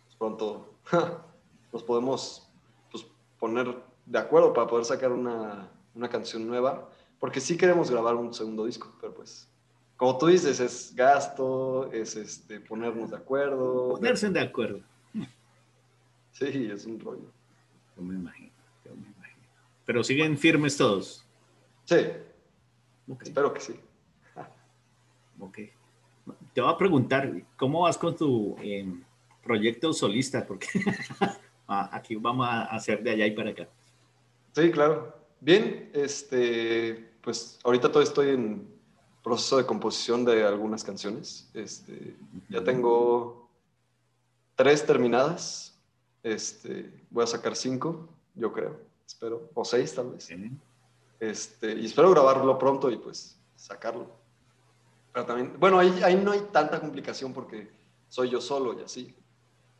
pues, 0.05 0.15
pronto 0.17 0.73
nos 1.71 1.83
podemos 1.83 2.49
pues, 2.91 3.05
poner 3.39 3.77
de 4.07 4.17
acuerdo 4.17 4.53
para 4.53 4.67
poder 4.67 4.85
sacar 4.85 5.11
una, 5.11 5.69
una 5.95 6.09
canción 6.09 6.47
nueva, 6.47 6.89
porque 7.19 7.39
sí 7.39 7.57
queremos 7.57 7.89
grabar 7.89 8.15
un 8.15 8.33
segundo 8.33 8.65
disco, 8.65 8.93
pero 8.99 9.13
pues 9.13 9.47
como 10.03 10.17
tú 10.17 10.27
dices, 10.27 10.59
es 10.59 10.93
gasto, 10.95 11.89
es 11.91 12.15
este, 12.15 12.59
ponernos 12.59 13.11
de 13.11 13.17
acuerdo. 13.17 13.91
Ponerse 13.91 14.29
de 14.29 14.39
acuerdo. 14.39 14.81
Sí, 16.31 16.69
es 16.71 16.85
un 16.85 16.99
rollo. 16.99 17.31
Yo 17.95 18.01
me 18.01 18.15
imagino, 18.15 18.51
yo 18.83 18.95
me 18.95 19.07
imagino. 19.07 19.47
Pero 19.85 20.03
siguen 20.03 20.37
firmes 20.37 20.75
todos. 20.75 21.23
Sí, 21.85 21.95
espero 23.21 23.53
que 23.53 23.59
sí. 23.59 23.79
ok. 25.39 25.59
Te 26.53 26.61
voy 26.61 26.73
a 26.73 26.77
preguntar, 26.77 27.31
¿cómo 27.55 27.81
vas 27.81 27.97
con 27.97 28.15
tu 28.15 28.55
eh, 28.61 28.85
proyecto 29.43 29.93
solista? 29.93 30.45
Porque 30.45 30.67
ah, 31.67 31.89
aquí 31.93 32.15
vamos 32.15 32.47
a 32.47 32.63
hacer 32.63 33.03
de 33.03 33.11
allá 33.11 33.27
y 33.27 33.31
para 33.31 33.51
acá. 33.51 33.67
Sí, 34.53 34.71
claro. 34.71 35.22
Bien, 35.43 35.89
este, 35.93 37.11
pues 37.21 37.59
ahorita 37.65 37.89
todavía 37.89 38.07
estoy 38.07 38.29
en 38.29 38.65
proceso 39.21 39.57
de 39.57 39.65
composición 39.65 40.23
de 40.23 40.45
algunas 40.45 40.85
canciones. 40.85 41.49
Este, 41.53 42.15
ya 42.47 42.63
tengo 42.63 43.49
tres 44.55 44.85
terminadas. 44.85 45.77
Este, 46.23 46.93
voy 47.09 47.25
a 47.25 47.27
sacar 47.27 47.57
cinco, 47.57 48.07
yo 48.35 48.53
creo, 48.53 48.79
espero, 49.05 49.49
o 49.53 49.65
seis 49.65 49.93
tal 49.93 50.11
vez. 50.11 50.29
Este, 51.19 51.73
y 51.73 51.87
espero 51.87 52.11
grabarlo 52.11 52.57
pronto 52.57 52.89
y 52.89 52.95
pues 52.95 53.37
sacarlo. 53.57 54.07
Pero 55.11 55.25
también, 55.25 55.59
bueno, 55.59 55.77
ahí, 55.77 56.01
ahí 56.03 56.15
no 56.15 56.31
hay 56.31 56.39
tanta 56.53 56.79
complicación 56.79 57.33
porque 57.33 57.69
soy 58.07 58.29
yo 58.29 58.39
solo 58.39 58.79
y 58.79 58.83
así. 58.83 59.13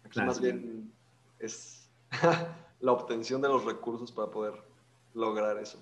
Aquí 0.04 0.16
Claro. 0.16 0.28
más 0.28 0.42
bien 0.42 0.92
es 1.40 1.88
la 2.82 2.92
obtención 2.92 3.42
de 3.42 3.48
los 3.48 3.64
recursos 3.64 4.12
para 4.12 4.30
poder 4.30 4.73
lograr 5.14 5.58
eso. 5.58 5.80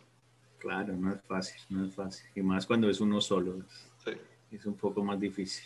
Claro, 0.59 0.93
no 0.95 1.13
es 1.13 1.21
fácil, 1.23 1.61
no 1.69 1.85
es 1.85 1.95
fácil. 1.95 2.29
Y 2.35 2.41
más 2.41 2.65
cuando 2.65 2.89
es 2.89 3.01
uno 3.01 3.19
solo, 3.19 3.57
es, 3.57 3.87
Sí. 4.03 4.11
es 4.51 4.65
un 4.65 4.75
poco 4.75 5.03
más 5.03 5.19
difícil. 5.19 5.65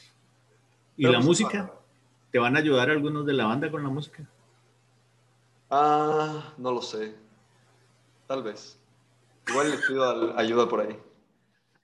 ¿Y 0.97 1.03
Pero, 1.03 1.13
la 1.13 1.17
pues, 1.19 1.25
música? 1.27 1.71
¿Te 2.31 2.39
van 2.39 2.55
a 2.55 2.59
ayudar 2.59 2.89
algunos 2.89 3.25
de 3.25 3.33
la 3.33 3.45
banda 3.45 3.69
con 3.69 3.83
la 3.83 3.89
música? 3.89 4.23
Ah, 5.69 6.53
no 6.57 6.71
lo 6.71 6.81
sé. 6.81 7.15
Tal 8.27 8.43
vez. 8.43 8.79
Igual 9.47 9.71
les 9.71 9.85
pido 9.85 10.37
ayuda 10.37 10.67
por 10.67 10.81
ahí. 10.81 10.97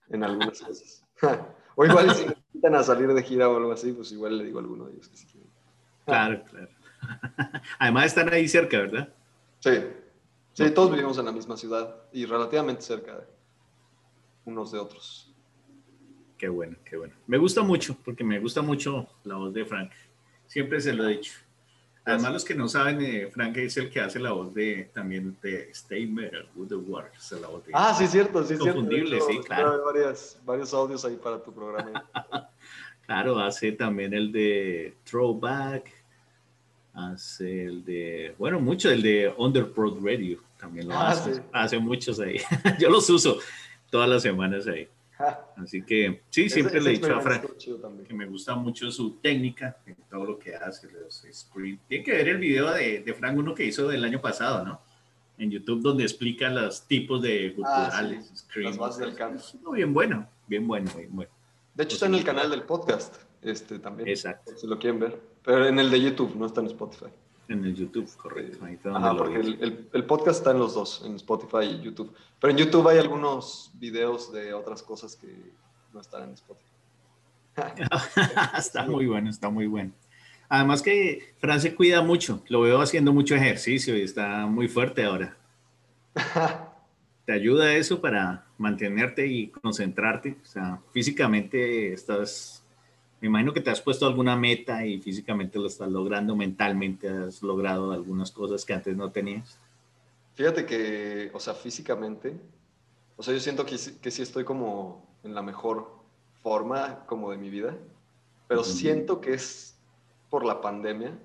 En 0.09 0.23
algunas 0.23 0.61
cosas. 0.61 1.03
o 1.75 1.85
igual 1.85 2.13
si 2.15 2.25
necesitan 2.25 2.75
a 2.75 2.83
salir 2.83 3.13
de 3.13 3.23
gira 3.23 3.49
o 3.49 3.57
algo 3.57 3.71
así, 3.71 3.91
pues 3.91 4.11
igual 4.11 4.37
le 4.37 4.45
digo 4.45 4.59
a 4.59 4.61
alguno 4.61 4.85
de 4.85 4.93
ellos 4.93 5.07
que 5.09 5.17
si 5.17 5.25
quieren. 5.25 5.49
Claro, 6.05 6.43
claro. 6.45 6.69
Además 7.79 8.05
están 8.05 8.31
ahí 8.33 8.47
cerca, 8.47 8.77
¿verdad? 8.77 9.13
Sí. 9.59 9.71
Sí, 10.53 10.69
todos 10.71 10.91
vivimos 10.91 11.17
en 11.17 11.25
la 11.25 11.31
misma 11.31 11.55
ciudad 11.57 11.95
y 12.11 12.25
relativamente 12.25 12.81
cerca 12.81 13.17
de 13.17 13.25
unos 14.45 14.71
de 14.71 14.79
otros. 14.79 15.33
Qué 16.37 16.49
bueno, 16.49 16.77
qué 16.83 16.97
bueno. 16.97 17.13
Me 17.27 17.37
gusta 17.37 17.61
mucho, 17.61 17.95
porque 18.03 18.23
me 18.23 18.39
gusta 18.39 18.61
mucho 18.61 19.07
la 19.23 19.35
voz 19.35 19.53
de 19.53 19.63
Frank. 19.65 19.91
Siempre 20.47 20.81
se 20.81 20.93
lo 20.93 21.07
he 21.07 21.13
dicho. 21.13 21.33
Además, 22.03 22.33
los 22.33 22.45
que 22.45 22.55
no 22.55 22.67
saben, 22.67 22.99
eh, 23.01 23.29
Frank 23.31 23.55
es 23.57 23.77
el 23.77 23.89
que 23.91 24.01
hace 24.01 24.19
la 24.19 24.31
voz 24.31 24.51
de 24.55 24.89
también 24.91 25.37
de 25.43 25.71
Metal 26.07 26.49
with 26.55 26.67
the 26.69 26.75
la 27.39 27.47
voz 27.47 27.63
de- 27.63 27.71
Ah, 27.75 27.93
sí, 27.93 28.07
cierto, 28.07 28.41
sí, 28.41 28.55
cierto. 28.57 28.65
Confundible, 28.65 29.17
hecho, 29.17 29.27
sí, 29.27 29.39
claro. 29.45 29.73
hay 29.73 29.79
varias- 29.85 30.41
varios 30.43 30.73
audios 30.73 31.05
ahí 31.05 31.15
para 31.17 31.41
tu 31.41 31.53
programa. 31.53 32.03
Claro, 33.05 33.37
hace 33.39 33.73
también 33.73 34.13
el 34.13 34.31
de 34.31 34.95
Throwback, 35.03 35.91
hace 36.93 37.65
el 37.65 37.85
de, 37.85 38.35
bueno, 38.37 38.59
mucho 38.59 38.89
el 38.91 39.01
de 39.01 39.33
Underprod 39.37 40.03
Radio, 40.05 40.41
también 40.57 40.87
lo 40.87 40.93
Ah, 40.95 41.11
hace, 41.11 41.35
sí. 41.35 41.41
hace 41.51 41.79
muchos 41.79 42.19
ahí. 42.19 42.37
Yo 42.79 42.89
los 42.89 43.09
uso 43.09 43.37
todas 43.89 44.09
las 44.09 44.21
semanas 44.21 44.67
ahí. 44.67 44.87
Así 45.55 45.83
que 45.83 46.23
sí, 46.31 46.49
siempre 46.49 46.79
ese- 46.79 46.83
le 46.83 46.89
he 46.95 46.99
dicho 46.99 47.15
a 47.15 47.21
Frank 47.21 47.43
que 48.07 48.13
me 48.13 48.25
gusta 48.25 48.55
mucho 48.55 48.89
su 48.91 49.11
técnica 49.17 49.77
en 49.85 49.95
todo 50.09 50.25
lo 50.25 50.39
que 50.39 50.55
hace, 50.55 50.87
los. 50.91 51.23
Tiene 51.87 52.03
que 52.03 52.11
ver 52.11 52.27
el 52.29 52.37
video 52.37 52.71
de, 52.71 53.01
de 53.03 53.13
Frank, 53.13 53.37
uno 53.37 53.53
que 53.53 53.63
hizo 53.65 53.87
del 53.87 54.03
año 54.03 54.19
pasado, 54.19 54.65
¿no? 54.65 54.81
En 55.37 55.51
YouTube, 55.51 55.81
donde 55.81 56.03
explica 56.03 56.49
los 56.49 56.87
tipos 56.87 57.21
de 57.21 57.51
guturales, 57.51 58.31
Ah, 58.33 58.45
sí, 58.51 58.59
las 58.61 58.77
bases 58.77 58.99
del 59.15 59.15
uno 59.61 59.71
bien 59.71 59.93
bueno, 59.93 60.27
bien 60.47 60.67
bueno, 60.67 60.91
bien 60.97 61.09
bueno. 61.15 61.31
De 61.75 61.83
hecho, 61.83 61.93
está 61.93 62.07
en 62.07 62.15
el 62.15 62.23
canal 62.23 62.49
del 62.49 62.63
podcast, 62.63 63.15
este 63.41 63.79
también. 63.79 64.07
Exacto. 64.09 64.53
Si 64.57 64.67
lo 64.67 64.77
quieren 64.79 64.99
ver. 64.99 65.19
Pero 65.43 65.65
en 65.67 65.79
el 65.79 65.89
de 65.89 66.01
YouTube, 66.01 66.35
no 66.35 66.45
está 66.45 66.61
en 66.61 66.67
Spotify. 66.67 67.07
En 67.47 67.65
el 67.65 67.75
YouTube, 67.75 68.09
correcto. 68.15 68.63
Ahí 68.63 68.77
donde 68.83 68.99
Ajá, 68.99 69.17
porque 69.17 69.35
el, 69.37 69.61
el- 69.61 69.89
el 69.91 70.05
podcast 70.05 70.39
está 70.39 70.51
en 70.51 70.59
los 70.59 70.73
dos, 70.75 71.03
en 71.05 71.15
Spotify 71.15 71.65
y 71.65 71.81
YouTube. 71.81 72.13
Pero 72.39 72.51
en 72.51 72.57
YouTube 72.57 72.87
hay 72.87 72.99
algunos 72.99 73.71
videos 73.73 74.31
de 74.31 74.53
otras 74.53 74.81
cosas 74.83 75.15
que 75.15 75.35
no 75.93 75.99
están 76.01 76.23
en 76.23 76.33
Spotify. 76.33 76.71
está 78.57 78.85
muy 78.85 79.05
bueno, 79.07 79.29
está 79.29 79.49
muy 79.49 79.67
bueno. 79.67 79.91
Además 80.47 80.81
que 80.81 81.33
Fran 81.39 81.59
se 81.61 81.75
cuida 81.75 82.01
mucho, 82.01 82.43
lo 82.49 82.61
veo 82.61 82.81
haciendo 82.81 83.11
mucho 83.13 83.35
ejercicio 83.35 83.97
y 83.97 84.01
está 84.01 84.45
muy 84.47 84.67
fuerte 84.67 85.03
ahora. 85.03 85.37
¿Te 87.25 87.33
ayuda 87.33 87.73
eso 87.75 88.01
para 88.01 88.45
mantenerte 88.57 89.27
y 89.27 89.47
concentrarte? 89.49 90.37
O 90.41 90.45
sea, 90.45 90.79
físicamente 90.91 91.93
estás, 91.93 92.60
me 93.21 93.27
imagino 93.27 93.53
que 93.53 93.61
te 93.61 93.69
has 93.69 93.81
puesto 93.81 94.07
alguna 94.07 94.35
meta 94.35 94.85
y 94.85 94.99
físicamente 94.99 95.59
lo 95.59 95.67
estás 95.67 95.89
logrando, 95.89 96.35
mentalmente 96.35 97.07
has 97.07 97.43
logrado 97.43 97.91
algunas 97.91 98.31
cosas 98.31 98.65
que 98.65 98.73
antes 98.73 98.97
no 98.97 99.11
tenías. 99.11 99.59
Fíjate 100.33 100.65
que, 100.65 101.29
o 101.33 101.39
sea, 101.39 101.53
físicamente, 101.53 102.35
o 103.15 103.21
sea, 103.23 103.33
yo 103.33 103.39
siento 103.39 103.63
que, 103.65 103.77
que 104.01 104.11
sí 104.11 104.21
estoy 104.23 104.43
como 104.43 105.19
en 105.23 105.35
la 105.35 105.43
mejor 105.43 106.01
forma 106.41 107.05
como 107.05 107.29
de 107.29 107.37
mi 107.37 107.51
vida, 107.51 107.77
pero 108.47 108.61
Ujú. 108.61 108.69
siento 108.69 109.21
que 109.21 109.33
es 109.33 109.79
por 110.29 110.43
la 110.43 110.59
pandemia, 110.59 111.19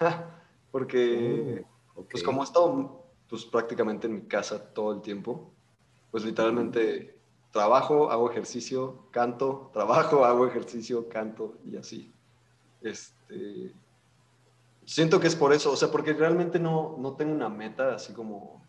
porque 0.72 1.64
Ok. 1.94 2.10
pues 2.10 2.22
como 2.24 2.42
he 2.42 2.44
estado 2.44 3.04
pues 3.28 3.44
prácticamente 3.44 4.08
en 4.08 4.14
mi 4.14 4.22
casa 4.22 4.72
todo 4.74 4.92
el 4.92 5.00
tiempo, 5.00 5.52
pues 6.10 6.24
literalmente 6.24 7.15
trabajo, 7.56 8.10
hago 8.10 8.30
ejercicio, 8.30 9.06
canto, 9.10 9.70
trabajo, 9.72 10.24
hago 10.26 10.46
ejercicio, 10.46 11.08
canto 11.08 11.54
y 11.64 11.76
así. 11.76 12.12
Este, 12.82 13.74
siento 14.84 15.18
que 15.18 15.26
es 15.26 15.34
por 15.34 15.54
eso, 15.54 15.72
o 15.72 15.76
sea, 15.76 15.90
porque 15.90 16.12
realmente 16.12 16.58
no, 16.58 16.96
no 16.98 17.14
tengo 17.14 17.32
una 17.32 17.48
meta 17.48 17.94
así 17.94 18.12
como 18.12 18.62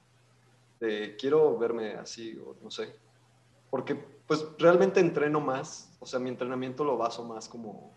de 0.79 1.17
quiero 1.17 1.58
verme 1.58 1.96
así 1.96 2.39
o 2.39 2.56
no 2.63 2.72
sé. 2.72 2.96
Porque 3.70 3.96
pues 4.25 4.48
realmente 4.58 5.01
entreno 5.01 5.41
más, 5.41 5.94
o 6.00 6.06
sea, 6.06 6.20
mi 6.20 6.29
entrenamiento 6.29 6.86
lo 6.86 6.98
baso 6.98 7.25
más 7.25 7.50
como 7.50 7.94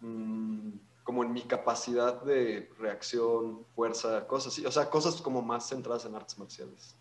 mm, 0.00 0.72
como 1.02 1.24
en 1.24 1.32
mi 1.32 1.42
capacidad 1.42 2.20
de 2.22 2.68
reacción, 2.78 3.64
fuerza, 3.74 4.26
cosas 4.26 4.52
así, 4.52 4.66
o 4.66 4.70
sea, 4.70 4.90
cosas 4.90 5.22
como 5.22 5.40
más 5.40 5.66
centradas 5.66 6.04
en 6.04 6.14
artes 6.14 6.38
marciales. 6.38 6.94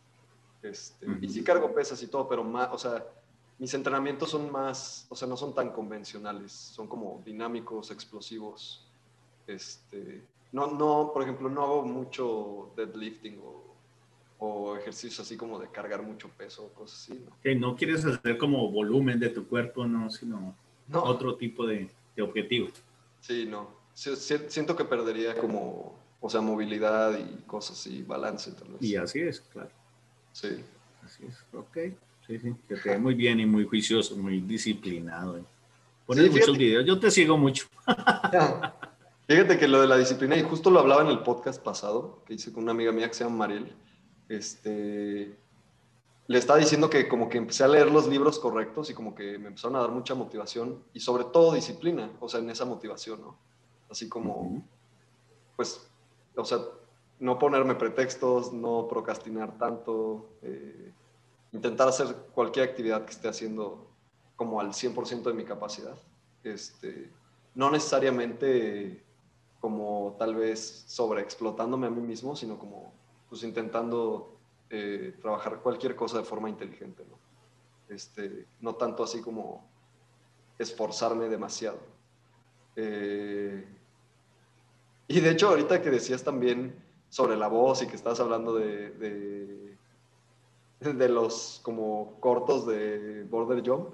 Este, 0.66 1.06
Y 1.22 1.30
sí 1.30 1.44
cargo 1.44 1.74
pesas 1.74 2.02
y 2.04 2.08
todo, 2.08 2.28
pero 2.28 2.44
más, 2.44 2.70
o 2.72 2.78
sea, 2.78 3.06
mis 3.60 3.74
entrenamientos 3.74 4.30
son 4.32 4.52
más, 4.52 5.06
o 5.10 5.16
sea, 5.16 5.28
no 5.28 5.38
son 5.38 5.54
tan 5.54 5.72
convencionales, 5.72 6.52
son 6.52 6.88
como 6.88 7.22
dinámicos, 7.26 7.92
explosivos. 7.92 8.86
Este, 9.48 10.24
no, 10.52 10.68
no, 10.68 11.12
por 11.14 11.24
ejemplo, 11.24 11.50
no 11.50 11.64
hago 11.64 11.84
mucho 11.84 12.72
deadlifting 12.76 13.40
o, 13.44 13.64
o 14.40 14.76
ejercicios 14.76 15.20
así 15.20 15.38
como 15.38 15.60
de 15.60 15.68
cargar 15.70 16.02
mucho 16.02 16.30
peso, 16.30 16.70
cosas 16.74 17.02
así, 17.04 17.22
¿no? 17.24 17.32
Que 17.42 17.56
no 17.56 17.76
quieres 17.76 18.04
hacer 18.06 18.38
como 18.38 18.70
volumen 18.72 19.20
de 19.20 19.30
tu 19.30 19.48
cuerpo, 19.48 19.86
no, 19.86 20.10
sino 20.10 20.56
No, 20.88 21.04
otro 21.04 21.36
tipo 21.36 21.66
de, 21.66 21.90
de 22.16 22.22
objetivo. 22.22 22.68
sí, 23.22 23.46
no. 23.46 23.84
Siento 23.94 24.76
que 24.76 24.84
perdería 24.84 25.38
como, 25.38 25.96
o 26.20 26.30
sea, 26.30 26.42
movilidad 26.42 27.18
y 27.18 27.44
cosas 27.44 27.80
así, 27.80 28.04
balance 28.04 28.52
tal 28.52 28.68
vez. 28.74 28.82
Y 28.82 28.98
así 28.98 29.22
es, 29.22 29.40
claro. 29.40 29.70
Sí. 30.36 30.50
Así 31.02 31.24
es, 31.26 31.38
ok. 31.54 31.78
Sí, 32.28 32.40
sí, 32.40 32.54
que 32.68 32.76
te 32.76 32.90
ve 32.90 33.00
muy 33.00 33.14
bien 33.14 33.40
y 33.40 33.46
muy 33.46 33.64
juicioso, 33.64 34.18
muy 34.18 34.42
disciplinado. 34.42 35.38
eh. 35.38 35.44
Pones 36.06 36.26
Sí, 36.26 36.30
muchos 36.30 36.58
videos, 36.58 36.86
yo 36.86 37.00
te 37.00 37.10
sigo 37.10 37.38
mucho. 37.38 37.68
Fíjate 39.28 39.58
que 39.58 39.68
lo 39.68 39.80
de 39.80 39.88
la 39.88 39.98
disciplina, 39.98 40.36
y 40.36 40.44
justo 40.44 40.70
lo 40.70 40.80
hablaba 40.82 41.04
en 41.04 41.08
el 41.08 41.20
podcast 41.20 41.64
pasado, 41.64 42.22
que 42.26 42.34
hice 42.34 42.52
con 42.52 42.64
una 42.64 42.74
amiga 42.74 42.92
mía 42.92 43.08
que 43.08 43.14
se 43.14 43.24
llama 43.24 43.38
Mariel, 43.38 43.72
este, 44.28 45.38
le 46.28 46.38
estaba 46.38 46.60
diciendo 46.60 46.90
que 46.90 47.08
como 47.08 47.30
que 47.30 47.38
empecé 47.38 47.64
a 47.64 47.70
leer 47.70 47.90
los 47.90 48.08
libros 48.08 48.38
correctos 48.38 48.90
y 48.90 48.94
como 48.94 49.16
que 49.16 49.38
me 49.38 49.48
empezaron 49.48 49.78
a 49.78 49.82
dar 49.82 49.92
mucha 49.92 50.16
motivación 50.16 50.84
y 50.94 51.00
sobre 51.00 51.24
todo 51.26 51.54
disciplina, 51.54 52.12
o 52.20 52.28
sea, 52.28 52.42
en 52.42 52.50
esa 52.50 52.66
motivación, 52.66 53.22
¿no? 53.22 53.38
Así 53.90 54.10
como, 54.10 54.68
pues, 55.56 55.88
o 56.36 56.44
sea, 56.44 56.60
no 57.20 57.40
ponerme 57.40 57.76
pretextos, 57.76 58.54
no 58.54 58.88
procrastinar 58.88 59.58
tanto, 59.58 60.30
eh, 60.42 60.92
intentar 61.52 61.88
hacer 61.88 62.08
cualquier 62.34 62.70
actividad 62.70 63.06
que 63.06 63.12
esté 63.12 63.28
haciendo 63.28 63.88
como 64.36 64.60
al 64.60 64.74
100% 64.74 65.24
de 65.24 65.34
mi 65.34 65.46
capacidad. 65.46 65.98
Este, 66.44 67.10
no 67.56 67.72
necesariamente 67.72 69.04
como 69.60 70.16
tal 70.20 70.36
vez 70.36 70.84
sobreexplotándome 70.88 71.88
a 71.88 71.90
mí 71.90 72.02
mismo, 72.02 72.36
sino 72.36 72.60
como 72.60 72.94
pues 73.30 73.44
intentando 73.44 74.38
eh, 74.70 75.16
trabajar 75.22 75.60
cualquier 75.62 75.96
cosa 75.96 76.20
de 76.20 76.24
forma 76.24 76.50
inteligente, 76.50 77.04
¿no? 77.10 77.18
Este, 77.88 78.46
no 78.62 78.76
tanto 78.76 79.04
así 79.04 79.22
como 79.22 79.68
esforzarme 80.60 81.30
demasiado. 81.30 81.80
Eh, 82.76 83.66
y 85.08 85.20
de 85.20 85.30
hecho, 85.30 85.50
ahorita 85.50 85.82
que 85.82 85.92
decías 85.92 86.24
también 86.24 86.85
sobre 87.16 87.38
la 87.38 87.48
voz 87.48 87.82
y 87.82 87.88
que 87.88 87.96
estás 87.96 88.20
hablando 88.20 88.54
de, 88.56 89.78
de, 90.82 91.08
los 91.08 91.62
como 91.64 92.20
cortos 92.20 92.68
de 92.68 93.24
Border 93.24 93.64
Jump, 93.66 93.88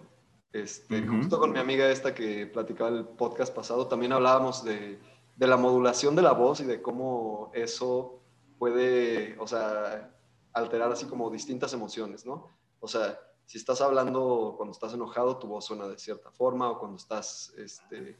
este, 0.51 1.05
justo 1.05 1.37
con 1.37 1.51
mi 1.51 1.59
amiga 1.59 1.87
esta 1.91 2.15
que 2.15 2.47
platicaba 2.47 2.89
el 2.89 3.05
podcast 3.05 3.53
pasado, 3.53 3.85
también 3.85 4.11
hablábamos 4.11 4.63
de, 4.63 4.99
de, 5.35 5.47
la 5.47 5.55
modulación 5.55 6.15
de 6.15 6.23
la 6.23 6.31
voz 6.31 6.61
y 6.61 6.63
de 6.63 6.81
cómo 6.81 7.51
eso 7.53 8.19
puede, 8.57 9.37
o 9.37 9.45
sea, 9.45 10.11
alterar 10.51 10.91
así 10.91 11.05
como 11.05 11.29
distintas 11.29 11.73
emociones, 11.73 12.25
¿no? 12.25 12.47
O 12.79 12.87
sea, 12.87 13.19
si 13.45 13.59
estás 13.59 13.81
hablando 13.81 14.55
cuando 14.57 14.71
estás 14.71 14.95
enojado, 14.95 15.37
tu 15.37 15.45
voz 15.45 15.65
suena 15.65 15.87
de 15.87 15.99
cierta 15.99 16.31
forma, 16.31 16.71
o 16.71 16.79
cuando 16.79 16.97
estás, 16.97 17.53
este, 17.55 18.17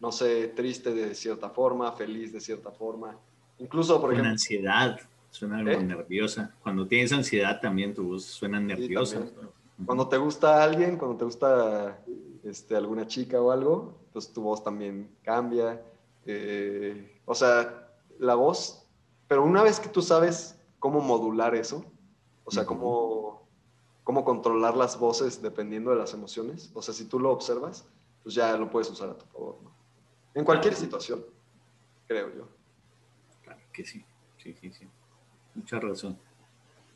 no 0.00 0.10
sé, 0.10 0.48
triste 0.48 0.94
de 0.94 1.14
cierta 1.14 1.50
forma, 1.50 1.92
feliz 1.92 2.32
de 2.32 2.40
cierta 2.40 2.72
forma. 2.72 3.18
Incluso, 3.60 4.00
por 4.00 4.12
ejemplo... 4.12 4.32
ansiedad, 4.32 4.98
suena 5.30 5.58
algo 5.58 5.70
¿Eh? 5.70 5.84
nerviosa. 5.84 6.54
Cuando 6.62 6.86
tienes 6.86 7.12
ansiedad 7.12 7.60
también 7.60 7.94
tu 7.94 8.04
voz 8.04 8.24
suena 8.24 8.58
nerviosa. 8.58 9.22
cuando 9.84 10.08
te 10.08 10.16
gusta 10.16 10.62
alguien, 10.62 10.96
cuando 10.96 11.16
te 11.16 11.24
gusta 11.24 11.98
este, 12.42 12.74
alguna 12.74 13.06
chica 13.06 13.40
o 13.40 13.50
algo, 13.50 13.94
pues 14.12 14.32
tu 14.32 14.42
voz 14.42 14.64
también 14.64 15.10
cambia. 15.22 15.80
Eh, 16.24 17.20
o 17.26 17.34
sea, 17.34 17.88
la 18.18 18.34
voz, 18.34 18.86
pero 19.28 19.44
una 19.44 19.62
vez 19.62 19.78
que 19.78 19.88
tú 19.88 20.02
sabes 20.02 20.58
cómo 20.78 21.00
modular 21.00 21.54
eso, 21.54 21.84
o 22.44 22.50
sea, 22.50 22.66
cómo, 22.66 23.46
cómo 24.02 24.24
controlar 24.24 24.76
las 24.76 24.98
voces 24.98 25.40
dependiendo 25.40 25.90
de 25.90 25.96
las 25.96 26.14
emociones, 26.14 26.70
o 26.74 26.82
sea, 26.82 26.92
si 26.92 27.04
tú 27.04 27.20
lo 27.20 27.30
observas, 27.30 27.86
pues 28.22 28.34
ya 28.34 28.56
lo 28.56 28.70
puedes 28.70 28.90
usar 28.90 29.10
a 29.10 29.16
tu 29.16 29.24
favor, 29.26 29.58
¿no? 29.62 29.70
En 30.34 30.44
cualquier 30.44 30.74
situación, 30.74 31.24
creo 32.06 32.34
yo. 32.34 32.59
Que 33.72 33.84
sí, 33.84 34.04
sí, 34.38 34.54
sí, 34.60 34.70
sí. 34.72 34.88
Mucha 35.54 35.80
razón. 35.80 36.18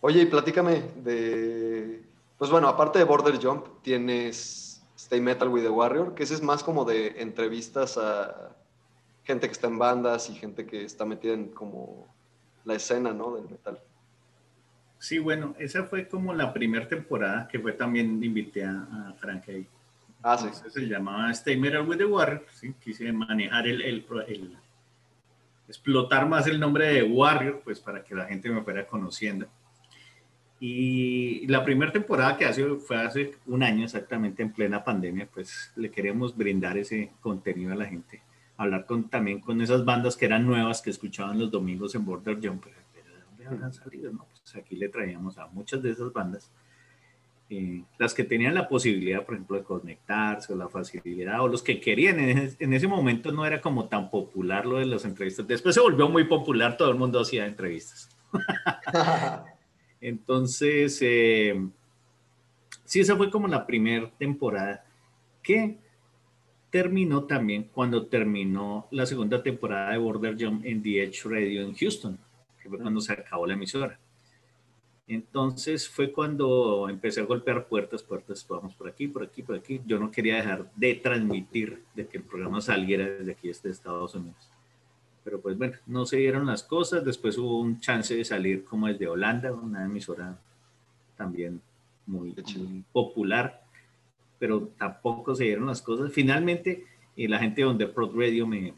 Oye, 0.00 0.23
y 0.23 0.26
platícame 0.26 0.83
de, 0.97 2.02
pues 2.38 2.50
bueno, 2.50 2.69
aparte 2.69 2.99
de 2.99 3.04
Border 3.04 3.38
Jump, 3.43 3.83
tienes 3.83 4.83
Stay 4.97 5.21
Metal 5.21 5.49
with 5.49 5.62
the 5.62 5.71
Warrior, 5.71 6.14
que 6.14 6.25
ese 6.25 6.35
es 6.35 6.43
más 6.43 6.62
como 6.62 6.85
de 6.85 7.21
entrevistas 7.21 7.97
a 7.99 8.54
gente 9.25 9.47
que 9.47 9.52
está 9.52 9.69
en 9.69 9.78
bandas 9.78 10.28
y 10.31 10.35
gente 10.35 10.66
que 10.66 10.85
está 10.85 11.04
metida 11.04 11.33
en 11.33 11.49
como 11.49 12.07
la 12.64 12.75
escena, 12.75 13.12
¿no? 13.12 13.35
Del 13.35 13.49
metal. 13.49 13.78
Sí, 14.99 15.19
bueno, 15.19 15.54
esa 15.59 15.85
fue 15.85 16.09
como 16.09 16.33
la 16.33 16.52
primera 16.52 16.88
temporada 16.88 17.49
que 17.49 17.59
fue 17.59 17.73
también 17.73 18.23
invité 18.23 18.64
a, 18.64 19.09
a 19.09 19.14
Frank 19.19 19.49
ahí. 19.49 19.66
Ah, 20.23 20.38
sí. 20.38 20.49
se 20.71 20.81
llamaba 20.87 21.31
Stay 21.33 21.59
Metal 21.59 21.87
with 21.87 21.99
the 21.99 22.07
Warrior. 22.07 22.47
¿sí? 22.50 22.75
Quise 22.83 23.12
manejar 23.12 23.66
el, 23.66 23.83
el, 23.83 24.59
explotar 25.68 26.28
más 26.28 26.47
el 26.47 26.61
nombre 26.61 26.88
de 26.88 27.02
Warrior, 27.02 27.62
pues 27.64 27.80
para 27.80 28.02
que 28.04 28.14
la 28.14 28.26
gente 28.26 28.50
me 28.50 28.62
fuera 28.62 28.87
conociendo. 28.87 29.47
Y 30.61 31.47
la 31.49 31.64
primera 31.64 31.92
temporada 31.92 32.37
que 32.37 32.44
hace, 32.44 32.64
fue 32.76 32.97
hace 32.97 33.33
un 33.47 33.62
año 33.62 33.85
exactamente 33.85 34.42
en 34.42 34.52
plena 34.52 34.85
pandemia, 34.85 35.29
pues 35.33 35.72
le 35.77 35.90
queremos 35.90 36.37
brindar 36.37 36.79
ese 36.79 37.12
contenido 37.20 37.72
a 37.72 37.77
la 37.77 37.87
gente. 37.87 38.22
Hablar 38.57 38.87
con, 38.87 39.11
también 39.11 39.40
con 39.40 39.61
esas 39.61 39.85
bandas 39.85 40.16
que 40.16 40.27
eran 40.27 40.46
nuevas 40.46 40.81
que 40.81 40.90
escuchaban 40.90 41.38
los 41.38 41.50
domingos 41.50 41.94
en 41.94 42.05
Border 42.05 42.37
Jumper. 42.37 42.72
¿De 42.94 43.03
dónde 43.27 43.46
habrán 43.46 43.74
salido? 43.74 44.12
No, 44.12 44.27
pues 44.31 44.55
aquí 44.57 44.77
le 44.77 44.88
traíamos 44.88 45.37
a 45.38 45.48
muchas 45.48 45.83
de 45.83 45.90
esas 45.90 46.12
bandas 46.12 46.50
eh, 47.50 47.85
las 47.98 48.14
que 48.14 48.24
tenían 48.24 48.54
la 48.54 48.68
posibilidad, 48.68 49.24
por 49.24 49.35
ejemplo, 49.35 49.59
de 49.59 49.64
conectarse 49.64 50.52
o 50.52 50.57
la 50.57 50.68
facilidad, 50.68 51.42
o 51.42 51.48
los 51.48 51.62
que 51.62 51.78
querían, 51.78 52.18
en 52.18 52.72
ese, 52.72 52.88
momento 52.88 53.33
no 53.33 53.44
era 53.44 53.61
como 53.61 53.87
tan 53.87 54.11
popular 54.11 54.64
lo 54.64 54.78
de 54.78 54.87
las 54.87 55.04
entrevistas. 55.04 55.46
Después 55.46 55.74
se 55.74 55.80
volvió 55.80 56.09
muy 56.09 56.24
popular, 56.24 56.76
todo 56.76 56.90
el 56.90 56.96
mundo 56.96 57.20
hacía 57.20 57.46
entrevistas. 57.46 58.09
Entonces, 60.00 60.98
eh, 61.02 61.66
sí, 62.85 63.00
esa 63.00 63.16
fue 63.16 63.30
como 63.30 63.46
la 63.46 63.66
primera 63.66 64.11
temporada 64.18 64.85
que 65.42 65.78
terminó 66.70 67.24
también 67.24 67.68
cuando 67.72 68.07
terminó 68.07 68.88
la 68.90 69.07
segunda 69.07 69.42
temporada 69.42 69.92
de 69.92 69.98
Border 69.98 70.35
Jump 70.37 70.64
en 70.64 70.83
The 70.83 71.04
Edge 71.04 71.22
Radio 71.24 71.62
en 71.62 71.74
Houston, 71.74 72.18
que 72.61 72.68
fue 72.68 72.78
cuando 72.78 73.00
se 73.00 73.12
acabó 73.12 73.46
la 73.46 73.52
emisora. 73.52 74.00
Entonces 75.07 75.88
fue 75.88 76.12
cuando 76.12 76.88
empecé 76.88 77.21
a 77.21 77.25
golpear 77.25 77.67
puertas, 77.67 78.03
puertas, 78.03 78.47
vamos 78.49 78.75
por 78.75 78.88
aquí, 78.88 79.07
por 79.07 79.23
aquí, 79.23 79.43
por 79.43 79.57
aquí. 79.57 79.81
Yo 79.87 79.99
no 79.99 80.11
quería 80.11 80.37
dejar 80.37 80.71
de 80.75 80.95
transmitir, 80.95 81.83
de 81.95 82.07
que 82.07 82.19
el 82.19 82.25
programa 82.25 82.61
saliera 82.61 83.05
desde 83.05 83.33
aquí, 83.33 83.49
desde 83.49 83.71
Estados 83.71 84.14
Unidos. 84.14 84.49
Pero 85.23 85.40
pues 85.40 85.59
bueno, 85.59 85.77
no 85.87 86.07
se 86.07 86.17
dieron 86.19 86.47
las 86.47 86.62
cosas. 86.62 87.05
Después 87.05 87.37
hubo 87.37 87.61
un 87.61 87.81
chance 87.81 88.17
de 88.17 88.25
salir 88.25 88.64
como 88.64 88.87
desde 88.87 89.07
Holanda, 89.07 89.53
una 89.53 89.85
emisora 89.85 90.38
también 91.17 91.61
muy, 92.07 92.35
popular, 92.93 93.62
pero 94.38 94.69
tampoco 94.79 95.35
se 95.35 95.45
dieron 95.45 95.67
las 95.67 95.83
cosas. 95.83 96.12
Finalmente, 96.12 96.87
y 97.14 97.29
la 97.29 97.38
gente 97.38 97.62
de 97.62 97.69
Underprod 97.69 98.17
Radio 98.19 98.47
me, 98.47 98.75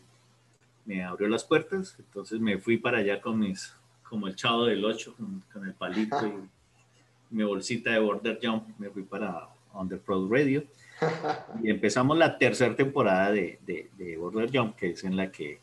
me 0.85 1.05
abrió 1.05 1.29
las 1.29 1.45
puertas, 1.45 1.97
entonces 1.99 2.41
me 2.41 2.59
fui 2.59 2.79
para 2.79 2.99
allá 2.99 3.21
con 3.21 3.39
mis 3.39 3.75
como 4.09 4.29
el 4.29 4.37
chavo 4.37 4.67
del 4.67 4.85
8 4.85 5.15
con, 5.17 5.43
el 5.67 5.75
palito 5.75 6.27
y 6.27 7.35
mi 7.35 7.45
bolsita 7.45 7.91
de 7.91 7.99
Border 7.99 8.39
Jump, 8.43 8.69
me 8.79 8.91
fui 8.91 9.03
para 9.03 9.49
Underprod 9.75 10.31
Radio 10.31 10.65
y 11.63 11.71
empezamos 11.71 12.17
la 12.17 12.39
tercera 12.39 12.75
temporada 12.75 13.33
de, 13.33 13.59
de, 13.67 14.17
Border 14.17 14.51
Jump, 14.53 14.77
que 14.77 14.91
es 14.91 15.05
en 15.05 15.17
la 15.17 15.31
que 15.31 15.61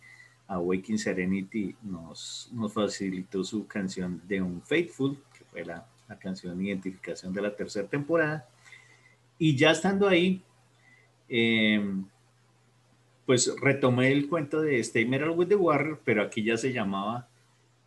Awakening 0.48 1.00
Serenity 1.00 1.76
nos, 1.82 2.50
nos 2.54 2.74
facilitó 2.74 3.44
su 3.44 3.66
canción 3.66 4.22
de 4.28 4.42
un 4.42 4.62
Faithful, 4.62 5.18
que 5.38 5.44
fue 5.46 5.66
la, 5.66 5.86
la 6.08 6.20
canción 6.20 6.58
de 6.58 6.66
identificación 6.66 7.34
de 7.34 7.42
la 7.42 7.56
tercera 7.56 7.88
temporada. 7.88 8.48
Y 9.40 9.56
ya 9.56 9.72
estando 9.72 10.08
ahí, 10.08 10.42
em, 11.30 12.06
pues 13.26 13.54
retomé 13.62 14.12
el 14.12 14.28
cuento 14.28 14.62
de 14.62 14.80
Stay 14.80 15.06
Metal 15.06 15.32
with 15.32 15.48
the 15.48 15.56
Warrior, 15.56 16.00
pero 16.04 16.22
aquí 16.22 16.44
ya 16.44 16.58
se 16.58 16.74
llamaba 16.74 17.28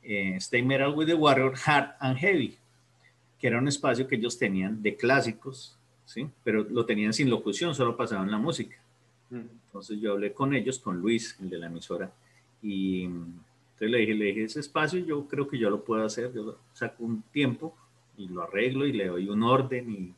eh, 0.06 0.36
Stay 0.36 0.62
Metal 0.62 0.94
with 0.94 1.06
the 1.06 1.14
Warrior 1.14 1.54
Hard 1.66 1.96
and 1.98 2.16
Heavy, 2.18 2.56
que 3.38 3.48
era 3.48 3.58
un 3.58 3.66
espacio 3.66 4.06
que 4.06 4.14
ellos 4.14 4.38
tenían 4.38 4.80
de 4.80 4.96
clásicos, 4.96 5.76
¿sí? 6.04 6.28
pero 6.44 6.62
lo 6.62 6.86
tenían 6.86 7.12
sin 7.12 7.28
locución, 7.28 7.74
solo 7.74 7.96
pasaban 7.96 8.30
la 8.30 8.38
música. 8.38 8.76
Mm. 9.30 9.48
Entonces 9.66 10.00
yo 10.00 10.12
hablé 10.12 10.32
con 10.32 10.54
ellos, 10.54 10.78
con 10.78 11.00
Luis, 11.00 11.36
el 11.40 11.50
de 11.50 11.58
la 11.58 11.66
emisora, 11.66 12.12
y 12.62 13.04
entonces 13.04 13.90
le 13.90 13.98
dije, 13.98 14.14
le 14.14 14.24
dije, 14.26 14.44
ese 14.44 14.60
espacio 14.60 15.00
yo 15.00 15.26
creo 15.26 15.48
que 15.48 15.58
yo 15.58 15.68
lo 15.70 15.84
puedo 15.84 16.04
hacer, 16.04 16.32
yo 16.32 16.56
saco 16.72 17.04
un 17.04 17.22
tiempo 17.32 17.76
y 18.16 18.28
lo 18.28 18.42
arreglo 18.42 18.86
y 18.86 18.92
le 18.92 19.08
doy 19.08 19.28
un 19.28 19.42
orden 19.42 19.90
y, 19.90 20.14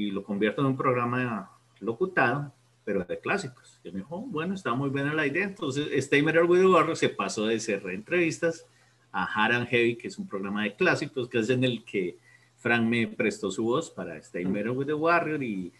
y 0.00 0.12
lo 0.12 0.22
convierto 0.22 0.62
en 0.62 0.68
un 0.68 0.76
programa 0.76 1.50
locutado, 1.80 2.52
pero 2.84 3.04
de 3.04 3.18
clásicos. 3.18 3.78
Y 3.84 3.90
me 3.90 3.98
dijo, 3.98 4.16
oh, 4.16 4.20
bueno, 4.22 4.54
está 4.54 4.72
muy 4.72 4.88
buena 4.88 5.12
la 5.12 5.26
idea. 5.26 5.44
Entonces, 5.44 5.88
with 5.88 6.32
the 6.32 6.66
Warrior 6.66 6.96
se 6.96 7.10
pasó 7.10 7.46
de 7.46 7.60
ser 7.60 7.86
entrevistas 7.90 8.66
a 9.12 9.24
Hard 9.24 9.54
and 9.54 9.68
Heavy, 9.68 9.96
que 9.96 10.08
es 10.08 10.18
un 10.18 10.26
programa 10.26 10.64
de 10.64 10.74
clásicos, 10.74 11.28
que 11.28 11.38
es 11.38 11.50
en 11.50 11.64
el 11.64 11.84
que 11.84 12.16
Frank 12.58 12.84
me 12.84 13.06
prestó 13.06 13.50
su 13.50 13.64
voz 13.64 13.90
para 13.90 14.16
Stay 14.18 14.44
Metal 14.44 14.70
with 14.70 14.86
the 14.86 14.94
Warrior 14.94 15.42
y 15.42 15.72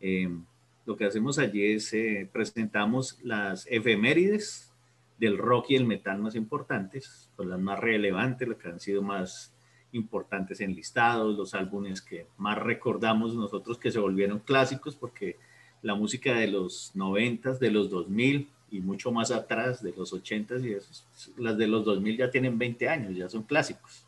em, 0.00 0.44
lo 0.86 0.96
que 0.96 1.04
hacemos 1.04 1.38
allí 1.38 1.72
es 1.72 1.92
eh, 1.92 2.28
presentamos 2.32 3.18
las 3.22 3.66
efemérides 3.68 4.72
del 5.18 5.36
rock 5.36 5.66
y 5.70 5.76
el 5.76 5.86
metal 5.86 6.18
más 6.18 6.34
importantes, 6.34 7.28
pues 7.36 7.48
las 7.48 7.60
más 7.60 7.78
relevantes, 7.78 8.48
las 8.48 8.58
que 8.58 8.68
han 8.68 8.80
sido 8.80 9.02
más 9.02 9.52
importantes 9.92 10.60
en 10.60 10.74
listados, 10.74 11.36
los 11.36 11.52
álbumes 11.54 12.00
que 12.00 12.26
más 12.38 12.56
recordamos 12.58 13.34
nosotros 13.34 13.76
que 13.78 13.90
se 13.90 13.98
volvieron 13.98 14.38
clásicos 14.38 14.96
porque 14.96 15.36
la 15.82 15.94
música 15.94 16.34
de 16.34 16.46
los 16.46 16.92
90, 16.94 17.54
de 17.54 17.70
los 17.70 17.90
2000, 17.90 18.48
y 18.70 18.80
mucho 18.80 19.10
más 19.10 19.30
atrás 19.30 19.82
de 19.82 19.92
los 19.92 20.12
80s 20.12 20.64
y 20.64 20.72
esos, 20.72 21.04
las 21.36 21.56
de 21.56 21.66
los 21.66 21.84
2000 21.84 22.16
ya 22.16 22.30
tienen 22.30 22.58
20 22.58 22.88
años, 22.88 23.16
ya 23.16 23.28
son 23.28 23.42
clásicos. 23.42 24.06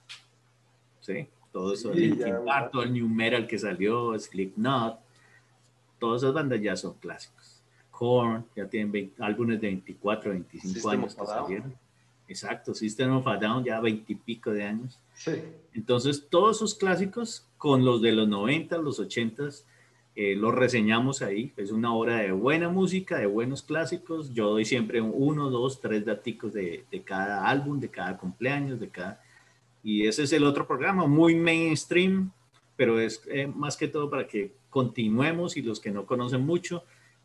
¿Sí? 1.00 1.26
Todo 1.52 1.74
eso, 1.74 1.92
el 1.92 2.18
todo 2.72 2.82
el 2.82 2.92
New 2.92 3.08
Metal 3.08 3.46
que 3.46 3.58
salió, 3.58 4.18
Slipknot, 4.18 4.98
todas 5.98 6.22
esas 6.22 6.34
bandas 6.34 6.60
ya 6.62 6.76
son 6.76 6.94
clásicos. 6.94 7.62
Korn, 7.90 8.46
ya 8.56 8.66
tienen 8.66 9.12
álbumes 9.18 9.60
de 9.60 9.68
24, 9.68 10.30
25 10.30 10.90
años 10.90 11.14
que 11.14 11.26
salieron. 11.26 11.74
Exacto, 12.26 12.74
System 12.74 13.16
of 13.16 13.26
a 13.26 13.36
Down 13.36 13.64
ya 13.64 13.80
veintipico 13.80 14.50
de 14.50 14.64
años. 14.64 14.98
Sí. 15.14 15.32
Entonces, 15.74 16.26
todos 16.30 16.58
sus 16.58 16.74
clásicos, 16.74 17.46
con 17.58 17.84
los 17.84 18.00
de 18.00 18.12
los 18.12 18.26
90, 18.26 18.78
los 18.78 18.98
80, 18.98 19.44
eh, 20.14 20.34
los 20.36 20.54
reseñamos 20.54 21.22
ahí. 21.22 21.52
Es 21.56 21.70
una 21.70 21.94
obra 21.94 22.18
de 22.18 22.32
buena 22.32 22.68
música, 22.68 23.18
de 23.18 23.26
buenos 23.26 23.62
clásicos. 23.62 24.32
Yo 24.34 24.50
doy 24.50 24.64
siempre 24.64 25.00
uno, 25.00 25.50
dos, 25.50 25.80
tres 25.80 26.04
daticos 26.04 26.52
de, 26.52 26.84
de 26.90 27.02
cada 27.02 27.48
álbum, 27.48 27.80
de 27.80 27.88
cada 27.88 28.16
cumpleaños, 28.16 28.78
de 28.78 28.88
cada... 28.88 29.22
Y 29.82 30.06
ese 30.06 30.22
es 30.24 30.32
el 30.32 30.44
otro 30.44 30.66
programa, 30.66 31.06
muy 31.06 31.34
mainstream, 31.34 32.30
pero 32.76 33.00
es 33.00 33.22
eh, 33.28 33.46
más 33.46 33.76
que 33.76 33.88
todo 33.88 34.08
para 34.08 34.26
que 34.26 34.52
continuemos 34.70 35.56
y 35.56 35.62
los 35.62 35.80
que 35.80 35.90
no 35.90 36.06
conocen 36.06 36.46
mucho, 36.46 36.84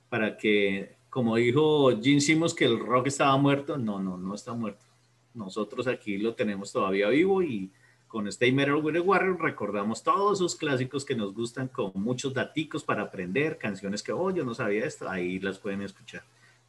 para 0.10 0.38
que, 0.38 0.95
como 1.10 1.36
dijo 1.36 1.91
Gene 2.02 2.21
Simmons, 2.21 2.54
que 2.54 2.65
el 2.65 2.80
rock 2.80 3.08
estaba 3.08 3.38
muerto, 3.38 3.78
no, 3.78 4.02
no, 4.02 4.17
no 4.17 4.34
está 4.34 4.54
muerto. 4.54 4.86
Nosotros 5.34 5.88
aquí 5.88 6.17
lo 6.17 6.34
tenemos 6.34 6.71
todavía 6.71 7.10
vivo 7.10 7.43
y 7.43 7.69
con 8.08 8.28
Stay 8.28 8.52
Metal 8.52 8.76
with 8.76 8.93
the 8.93 9.00
Warrior 9.00 9.39
recordamos 9.39 10.02
todos 10.02 10.39
esos 10.39 10.56
clásicos 10.56 11.04
que 11.04 11.15
nos 11.15 11.34
gustan 11.34 11.67
con 11.67 11.91
muchos 11.96 12.34
daticos 12.34 12.84
para 12.84 13.04
aprender, 13.04 13.58
canciones 13.58 14.02
que, 14.02 14.12
oh, 14.12 14.30
yo 14.32 14.46
no 14.46 14.54
sabía 14.54 14.86
esto, 14.86 15.10
ahí 15.10 15.39
las 15.39 15.60
pueden 15.60 15.82
escuchar. 15.82 16.24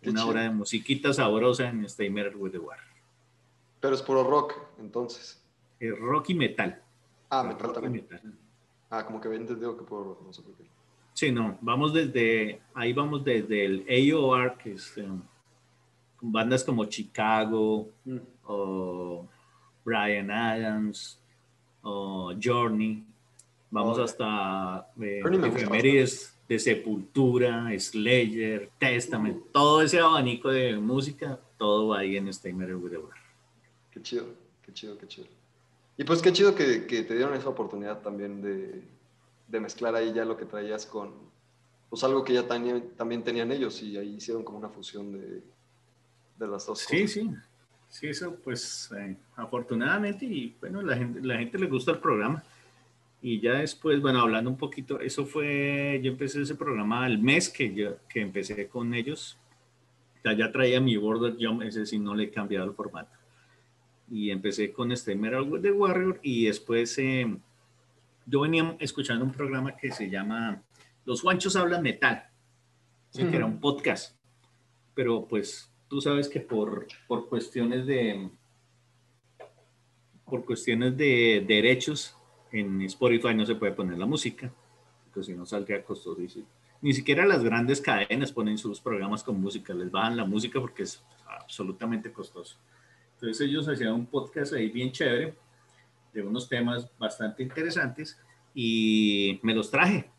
Una 0.05 0.25
hora 0.27 0.43
de 0.43 0.51
musiquita 0.51 1.13
sabrosa 1.13 1.69
en 1.69 1.85
Stay 1.85 2.11
Metal 2.11 2.37
with 2.37 2.53
the 2.53 2.59
Warrior. 2.59 2.87
Pero 3.81 3.95
es 3.95 4.03
puro 4.03 4.25
rock, 4.25 4.55
entonces. 4.79 5.43
rock 5.81 6.31
y 6.31 6.35
metal. 6.35 6.83
Ah, 7.31 7.43
metal 7.43 7.73
también. 7.73 8.07
Ah, 8.91 9.05
como 9.05 9.21
que 9.21 9.29
había 9.29 9.41
entendido 9.41 9.77
que 9.77 9.85
puro 9.85 10.05
rock, 10.05 10.23
no 10.25 10.33
sé 10.33 10.43
por 10.43 10.55
qué. 10.55 10.65
Sí, 11.13 11.33
no, 11.33 11.59
vamos 11.61 11.93
desde, 11.93 12.61
ahí 12.75 12.93
vamos 12.93 13.25
desde 13.25 13.65
el 13.65 13.87
AOR, 13.89 14.57
que 14.57 14.73
es 14.75 14.97
um, 14.99 15.21
bandas 16.21 16.63
como 16.63 16.85
Chicago, 16.85 17.89
mm. 18.05 18.19
o 18.45 19.27
Brian 19.85 20.31
Adams, 20.31 21.18
Journey. 22.41 23.05
Vamos 23.71 23.99
hasta 23.99 24.91
eh, 25.01 25.21
efemérides 25.23 26.35
de 26.49 26.59
Sepultura, 26.59 27.69
Slayer, 27.79 28.71
Testament, 28.79 29.43
todo 29.53 29.83
ese 29.83 30.01
abanico 30.01 30.49
de 30.49 30.77
música, 30.79 31.39
todo 31.59 31.93
ahí 31.93 32.17
en 32.17 32.33
Steimer 32.33 32.75
Qué 33.91 34.01
chido, 34.01 34.27
qué 34.63 34.73
chido, 34.73 34.97
qué 34.97 35.07
chido. 35.07 35.27
Y 35.99 36.05
pues 36.05 36.23
qué 36.23 36.33
chido 36.33 36.55
que, 36.55 36.87
que 36.87 37.03
te 37.03 37.15
dieron 37.15 37.35
esa 37.35 37.51
oportunidad 37.51 38.01
también 38.01 38.41
de, 38.41 38.83
de, 39.49 39.61
mezclar 39.61 39.95
ahí 39.95 40.15
ya 40.15 40.25
lo 40.25 40.37
que 40.37 40.47
traías 40.47 40.87
con, 40.87 41.13
pues 41.91 42.03
algo 42.05 42.25
que 42.25 42.33
ya 42.33 42.47
también 42.47 43.23
tenían 43.25 43.53
ellos 43.53 43.83
y 43.83 43.99
ahí 43.99 44.15
hicieron 44.15 44.45
como 44.45 44.59
una 44.59 44.69
fusión 44.71 45.13
de, 45.13 45.43
de 46.39 46.47
las 46.47 46.65
dos 46.65 46.79
sí, 46.79 47.03
cosas. 47.03 47.11
Sí, 47.11 47.31
sí. 47.89 48.09
Eso 48.09 48.37
pues 48.43 48.91
eh, 48.97 49.17
afortunadamente 49.37 50.25
y 50.25 50.55
bueno, 50.61 50.83
la 50.83 50.97
gente, 50.97 51.21
la 51.23 51.39
gente 51.39 51.59
le 51.59 51.67
gusta 51.67 51.93
el 51.93 51.99
programa. 51.99 52.43
Y 53.21 53.41
ya 53.41 53.55
después, 53.55 54.01
bueno, 54.01 54.21
hablando 54.21 54.49
un 54.49 54.57
poquito, 54.57 55.01
eso 55.01 55.27
fue, 55.27 56.01
yo 56.03 56.13
empecé 56.13 56.43
ese 56.43 56.55
programa 56.55 57.05
al 57.05 57.19
mes 57.19 57.49
que, 57.49 57.75
yo, 57.75 57.97
que 58.09 58.21
empecé 58.21 58.69
con 58.69 58.95
ellos. 58.95 59.37
Ya, 60.25 60.33
ya 60.35 60.53
traía 60.53 60.81
mi 60.81 60.97
Border 60.97 61.35
Jump, 61.39 61.63
ese 61.63 61.85
sí 61.85 61.99
no 61.99 62.15
le 62.15 62.25
he 62.25 62.31
cambiado 62.31 62.67
el 62.67 62.75
formato. 62.75 63.11
Y 64.09 64.31
empecé 64.31 64.73
con 64.73 64.93
este 64.93 65.13
Emerald 65.13 65.61
de 65.61 65.73
Warrior 65.73 66.21
y 66.23 66.47
después 66.47 66.97
eh, 66.99 67.27
yo 68.25 68.41
venía 68.41 68.77
escuchando 68.79 69.25
un 69.25 69.33
programa 69.33 69.77
que 69.77 69.91
se 69.91 70.09
llama 70.09 70.63
Los 71.05 71.23
Juanchos 71.23 71.57
Hablan 71.57 71.83
Metal, 71.83 72.25
que 73.13 73.37
era 73.37 73.47
un 73.47 73.59
podcast. 73.59 74.17
Pero 74.95 75.27
pues 75.27 75.71
tú 75.89 76.01
sabes 76.01 76.29
que 76.29 76.41
por, 76.41 76.87
por 77.07 77.29
cuestiones 77.29 77.87
de 77.87 78.31
por 80.25 80.45
cuestiones 80.45 80.97
de 80.97 81.45
derechos 81.47 82.15
en 82.53 82.83
Spotify 82.83 83.35
no 83.35 83.47
se 83.47 83.55
puede 83.55 83.73
poner 83.73 83.99
la 83.99 84.05
música, 84.05 84.53
porque 85.05 85.25
si 85.25 85.35
no 85.35 85.47
saldría 85.47 85.83
costoso. 85.83 86.21
Ni 86.81 86.93
siquiera 86.93 87.27
las 87.27 87.43
grandes 87.43 87.81
cadenas 87.81 88.31
ponen 88.31 88.59
sus 88.59 88.81
programas 88.81 89.25
con 89.25 89.41
música, 89.41 89.73
les 89.73 89.91
bajan 89.91 90.17
la 90.17 90.27
música 90.27 90.61
porque 90.61 90.83
es 90.83 91.03
absolutamente 91.27 92.13
costoso. 92.13 92.59
Entonces 93.15 93.49
ellos 93.49 93.67
hacían 93.69 93.95
un 93.95 94.07
podcast 94.07 94.53
ahí 94.53 94.69
bien 94.69 94.93
chévere, 94.93 95.35
de 96.13 96.23
unos 96.23 96.49
temas 96.49 96.89
bastante 96.99 97.43
interesantes, 97.43 98.19
y 98.55 99.41
me 99.43 99.55
los 99.55 99.71
traje 99.71 100.11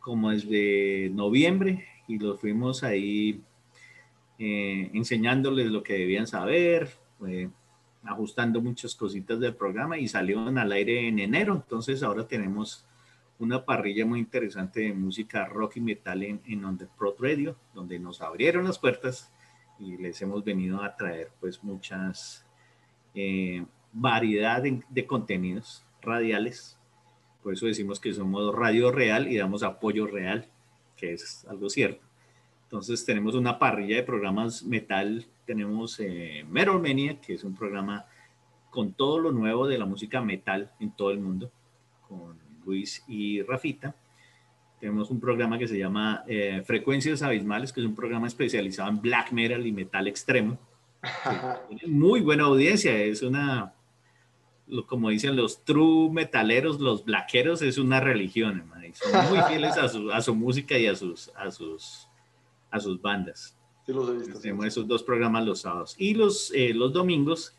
como 0.00 0.30
desde 0.30 1.10
noviembre 1.10 1.86
y 2.08 2.18
los 2.18 2.40
fuimos 2.40 2.82
ahí 2.82 3.40
eh, 4.44 4.90
enseñándoles 4.92 5.70
lo 5.70 5.84
que 5.84 5.92
debían 5.92 6.26
saber, 6.26 6.90
eh, 7.28 7.48
ajustando 8.02 8.60
muchas 8.60 8.96
cositas 8.96 9.38
del 9.38 9.54
programa 9.54 9.98
y 9.98 10.08
salieron 10.08 10.58
al 10.58 10.72
aire 10.72 11.06
en 11.06 11.20
enero. 11.20 11.54
Entonces 11.54 12.02
ahora 12.02 12.26
tenemos 12.26 12.84
una 13.38 13.64
parrilla 13.64 14.04
muy 14.04 14.18
interesante 14.18 14.80
de 14.80 14.94
música 14.94 15.44
rock 15.44 15.76
y 15.76 15.80
metal 15.80 16.24
en, 16.24 16.40
en 16.44 16.64
On 16.64 16.76
The 16.76 16.88
Pro 16.98 17.14
Radio, 17.20 17.56
donde 17.72 18.00
nos 18.00 18.20
abrieron 18.20 18.64
las 18.64 18.80
puertas 18.80 19.32
y 19.78 19.96
les 19.96 20.20
hemos 20.22 20.42
venido 20.42 20.82
a 20.82 20.96
traer 20.96 21.30
pues 21.38 21.62
muchas 21.62 22.44
eh, 23.14 23.64
variedad 23.92 24.60
de, 24.60 24.82
de, 24.90 25.06
contenidos 25.06 25.84
radiales. 26.00 26.76
Por 27.44 27.52
eso 27.52 27.66
decimos 27.66 28.00
que 28.00 28.12
somos 28.12 28.52
radio 28.52 28.90
real 28.90 29.30
y 29.30 29.36
damos 29.36 29.62
apoyo 29.62 30.08
real, 30.08 30.48
que 30.96 31.12
es 31.12 31.46
algo 31.48 31.70
cierto. 31.70 32.11
Entonces 32.72 33.04
tenemos 33.04 33.34
una 33.34 33.58
parrilla 33.58 33.96
de 33.96 34.02
programas 34.02 34.62
metal. 34.62 35.26
Tenemos 35.44 36.00
eh, 36.00 36.42
que 37.20 37.34
es 37.34 37.44
un 37.44 37.54
programa 37.54 38.06
con 38.70 38.94
todo 38.94 39.18
lo 39.18 39.30
nuevo 39.30 39.66
de 39.66 39.76
la 39.76 39.84
música 39.84 40.22
metal 40.22 40.72
en 40.80 40.90
todo 40.92 41.10
el 41.10 41.20
mundo, 41.20 41.52
con 42.08 42.38
Luis 42.64 43.04
y 43.06 43.42
Rafita. 43.42 43.94
Tenemos 44.80 45.10
un 45.10 45.20
programa 45.20 45.58
que 45.58 45.68
se 45.68 45.78
llama 45.78 46.24
eh, 46.26 46.62
Frecuencias 46.64 47.20
Abismales, 47.20 47.74
que 47.74 47.80
es 47.80 47.86
un 47.86 47.94
programa 47.94 48.26
especializado 48.26 48.88
en 48.88 49.02
black 49.02 49.32
metal 49.32 49.66
y 49.66 49.72
metal 49.72 50.08
extremo. 50.08 50.58
Tiene 51.68 51.88
muy 51.88 52.22
buena 52.22 52.44
audiencia, 52.44 52.96
es 52.96 53.20
una, 53.20 53.74
como 54.86 55.10
dicen 55.10 55.36
los 55.36 55.62
true 55.62 56.10
metaleros, 56.10 56.80
los 56.80 57.04
blackeros, 57.04 57.60
es 57.60 57.76
una 57.76 58.00
religión, 58.00 58.64
son 58.94 59.28
muy 59.28 59.42
fieles 59.42 59.76
a 59.76 59.90
su, 59.90 60.10
a 60.10 60.22
su 60.22 60.34
música 60.34 60.78
y 60.78 60.86
a 60.86 60.96
sus, 60.96 61.30
a 61.36 61.50
sus 61.50 62.08
a 62.72 62.80
sus 62.80 63.00
bandas. 63.00 63.56
Sí, 63.86 63.92
los 63.92 64.08
he 64.08 64.12
visto. 64.14 64.40
Tenemos 64.40 64.66
esos 64.66 64.88
dos 64.88 65.02
programas 65.02 65.44
los 65.44 65.60
sábados. 65.60 65.94
Y 65.98 66.14
los, 66.14 66.52
eh, 66.54 66.72
los 66.74 66.92
domingos 66.92 67.54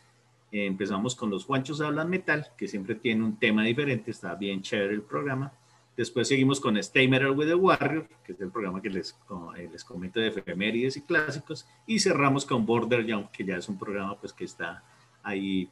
eh, 0.51 0.65
empezamos 0.65 1.15
con 1.15 1.29
los 1.29 1.45
Juanchos 1.45 1.79
Hablan 1.79 2.09
Metal, 2.09 2.47
que 2.57 2.67
siempre 2.67 2.95
tiene 2.95 3.23
un 3.23 3.37
tema 3.37 3.63
diferente, 3.63 4.11
está 4.11 4.35
bien 4.35 4.61
chévere 4.61 4.93
el 4.93 5.03
programa. 5.03 5.53
Después 5.95 6.27
seguimos 6.27 6.59
con 6.59 6.75
Stay 6.77 7.07
Metal 7.07 7.31
with 7.31 7.47
the 7.47 7.55
Warrior, 7.55 8.07
que 8.25 8.33
es 8.33 8.41
el 8.41 8.49
programa 8.49 8.81
que 8.81 8.89
les, 8.89 9.15
eh, 9.57 9.69
les 9.71 9.83
comento 9.83 10.19
de 10.19 10.27
efemérides 10.27 10.97
y 10.97 11.01
clásicos. 11.01 11.67
Y 11.85 11.99
cerramos 11.99 12.45
con 12.45 12.65
Border 12.65 13.05
Jump, 13.09 13.29
que 13.29 13.45
ya 13.45 13.57
es 13.57 13.69
un 13.69 13.77
programa 13.77 14.17
pues, 14.19 14.33
que 14.33 14.45
está 14.45 14.83
ahí 15.21 15.69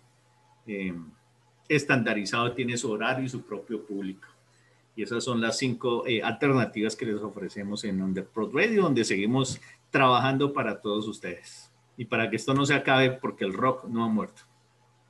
estandarizado, 1.68 2.54
tiene 2.54 2.78
su 2.78 2.92
horario 2.92 3.26
y 3.26 3.30
su 3.30 3.42
propio 3.42 3.84
público. 3.84 4.28
Y 4.96 5.04
esas 5.04 5.24
son 5.24 5.40
las 5.40 5.58
cinco 5.58 6.06
eh, 6.06 6.22
alternativas 6.22 6.96
que 6.96 7.06
les 7.06 7.22
ofrecemos 7.22 7.84
en 7.84 8.02
Underprod 8.02 8.54
Radio, 8.54 8.84
donde 8.84 9.06
seguimos 9.06 9.60
trabajando 9.90 10.54
para 10.54 10.82
todos 10.82 11.08
ustedes. 11.08 11.72
Y 11.98 12.06
para 12.06 12.30
que 12.30 12.36
esto 12.36 12.54
no 12.54 12.66
se 12.66 12.74
acabe, 12.74 13.12
porque 13.12 13.46
el 13.46 13.54
rock 13.54 13.86
no 13.86 14.04
ha 14.04 14.10
muerto. 14.10 14.42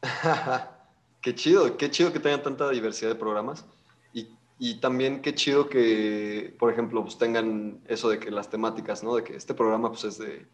qué 1.21 1.33
chido, 1.33 1.77
qué 1.77 1.89
chido 1.89 2.11
que 2.13 2.19
tengan 2.19 2.43
tanta 2.43 2.69
diversidad 2.69 3.09
de 3.09 3.15
programas. 3.15 3.65
Y, 4.13 4.29
y 4.59 4.79
también 4.79 5.21
qué 5.21 5.33
chido 5.33 5.67
que, 5.67 6.55
por 6.59 6.71
ejemplo, 6.71 7.01
pues 7.03 7.17
tengan 7.17 7.79
eso 7.87 8.09
de 8.09 8.19
que 8.19 8.29
las 8.29 8.49
temáticas, 8.49 9.03
¿no? 9.03 9.15
De 9.15 9.23
que 9.23 9.35
este 9.35 9.53
programa 9.53 9.89
pues 9.89 10.03
es 10.03 10.17
de 10.17 10.45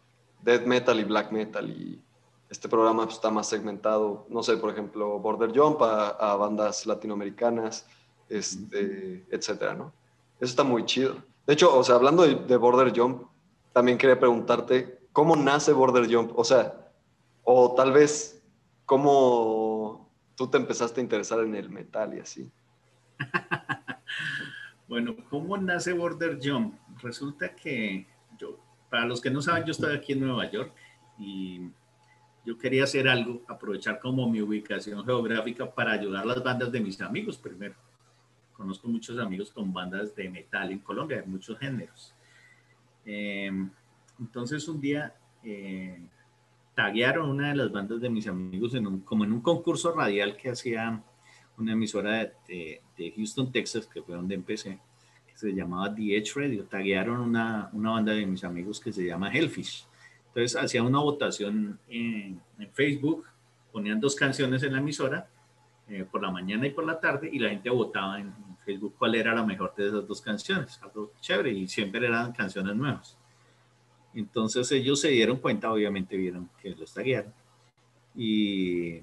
death 0.44 0.66
metal 0.66 1.00
y 1.00 1.04
black 1.04 1.32
metal 1.32 1.70
y 1.70 2.02
este 2.50 2.70
programa 2.70 3.04
pues, 3.04 3.16
está 3.16 3.30
más 3.30 3.50
segmentado, 3.50 4.26
no 4.30 4.42
sé, 4.44 4.58
por 4.58 4.70
ejemplo, 4.70 5.20
Border 5.20 5.52
Jump 5.58 5.82
a, 5.82 6.10
a 6.10 6.36
bandas 6.36 6.86
latinoamericanas 6.86 7.86
este, 8.30 9.26
etcétera, 9.32 9.74
¿no? 9.74 9.94
Eso 10.40 10.52
está 10.52 10.64
muy 10.64 10.86
chido. 10.86 11.24
De 11.46 11.54
hecho, 11.54 11.76
o 11.76 11.84
sea, 11.84 11.96
hablando 11.96 12.24
de, 12.24 12.58
Border 12.58 12.98
Jump, 12.98 13.24
también 13.74 13.98
quería 13.98 14.20
preguntarte, 14.20 15.00
¿cómo 15.12 15.36
nace 15.36 15.72
Border 15.72 16.14
Jump? 16.14 16.38
O 16.38 16.44
sea, 16.44 16.92
o 17.44 17.74
tal 17.74 17.92
vez, 17.92 18.44
¿cómo 18.86 20.12
tú 20.36 20.48
te 20.48 20.58
empezaste 20.58 21.00
a 21.00 21.04
interesar 21.04 21.40
en 21.40 21.56
el 21.56 21.70
metal 21.70 22.14
y 22.16 22.20
así? 22.20 22.52
bueno, 24.88 25.16
¿cómo 25.30 25.58
nace 25.58 25.94
Border 25.94 26.40
Jump? 26.44 26.76
Resulta 27.02 27.56
que 27.56 28.06
yo, 28.38 28.60
para 28.90 29.06
los 29.06 29.22
que 29.22 29.32
no 29.32 29.42
saben, 29.42 29.64
yo 29.64 29.72
estoy 29.72 29.96
aquí 29.96 30.14
en 30.14 30.22
Nueva 30.22 30.52
York 30.52 30.74
y 31.18 31.70
yo 32.46 32.58
quería 32.58 32.84
hacer 32.84 33.08
algo, 33.08 33.42
aprovechar 33.48 34.00
como 34.00 34.30
mi 34.30 34.42
ubicación 34.42 35.04
geográfica 35.06 35.74
para 35.74 35.94
ayudar 35.94 36.24
a 36.24 36.26
las 36.26 36.44
bandas 36.44 36.72
de 36.72 36.80
mis 36.80 37.02
amigos 37.02 37.38
primero 37.38 37.76
conozco 38.58 38.88
muchos 38.88 39.20
amigos 39.20 39.52
con 39.52 39.72
bandas 39.72 40.16
de 40.16 40.30
metal 40.30 40.72
en 40.72 40.80
Colombia, 40.80 41.22
de 41.22 41.28
muchos 41.28 41.58
géneros. 41.60 42.14
Em, 43.06 43.70
entonces 44.20 44.68
un 44.68 44.82
día 44.82 45.16
eh, 45.44 46.02
taguearon 46.76 47.30
una 47.30 47.50
de 47.50 47.56
las 47.56 47.72
bandas 47.72 48.02
de 48.02 48.10
mis 48.10 48.28
amigos 48.28 48.74
en 48.74 48.88
un, 48.88 49.00
como 49.02 49.24
en 49.24 49.32
un 49.32 49.42
concurso 49.42 49.94
radial 49.94 50.36
que 50.36 50.50
hacía 50.50 51.02
una 51.58 51.74
emisora 51.74 52.32
de, 52.48 52.82
de, 52.98 53.14
Houston, 53.16 53.52
Texas, 53.52 53.88
que 53.88 54.02
fue 54.02 54.16
donde 54.16 54.36
empecé, 54.36 54.80
que 55.28 55.38
se 55.38 55.54
llamaba 55.54 55.94
The 55.94 56.18
Edge 56.18 56.34
Radio. 56.36 56.66
Taguearon 56.66 57.20
una, 57.20 57.70
una 57.74 57.92
banda 57.92 58.14
de 58.14 58.26
mis 58.26 58.44
amigos 58.44 58.80
que 58.80 58.92
se 58.92 59.06
llama 59.06 59.32
Hellfish. 59.32 59.88
Entonces 60.28 60.56
hacía 60.56 60.84
una 60.84 61.00
votación 61.00 61.80
en, 61.88 62.40
en 62.60 62.72
Facebook, 62.74 63.26
ponían 63.72 64.00
dos 64.00 64.16
canciones 64.16 64.62
en 64.64 64.74
la 64.74 64.80
emisora, 64.80 65.28
eh, 65.90 66.06
por 66.10 66.22
la 66.22 66.30
mañana 66.30 66.68
y 66.68 66.72
por 66.72 66.86
la 66.86 67.00
tarde, 67.00 67.30
y 67.32 67.40
la 67.40 67.50
gente 67.50 67.70
votaba 67.70 68.20
en, 68.20 68.34
Facebook 68.68 68.96
cuál 68.98 69.16
era 69.16 69.34
la 69.34 69.44
mejor 69.44 69.74
de 69.76 69.88
esas 69.88 70.08
dos 70.08 70.22
canciones. 70.22 70.80
Algo 70.84 71.14
chévere, 71.22 71.52
y 71.52 71.68
siempre 71.68 72.06
eran 72.06 72.34
canciones 72.34 72.76
nuevas. 72.76 73.18
Entonces 74.14 74.72
ellos 74.72 75.00
se 75.00 75.10
dieron 75.10 75.38
cuenta, 75.38 75.72
obviamente 75.72 76.18
vieron 76.18 76.50
que 76.62 76.72
los 76.72 76.94
taguearon. 76.94 77.34
Y 78.16 79.02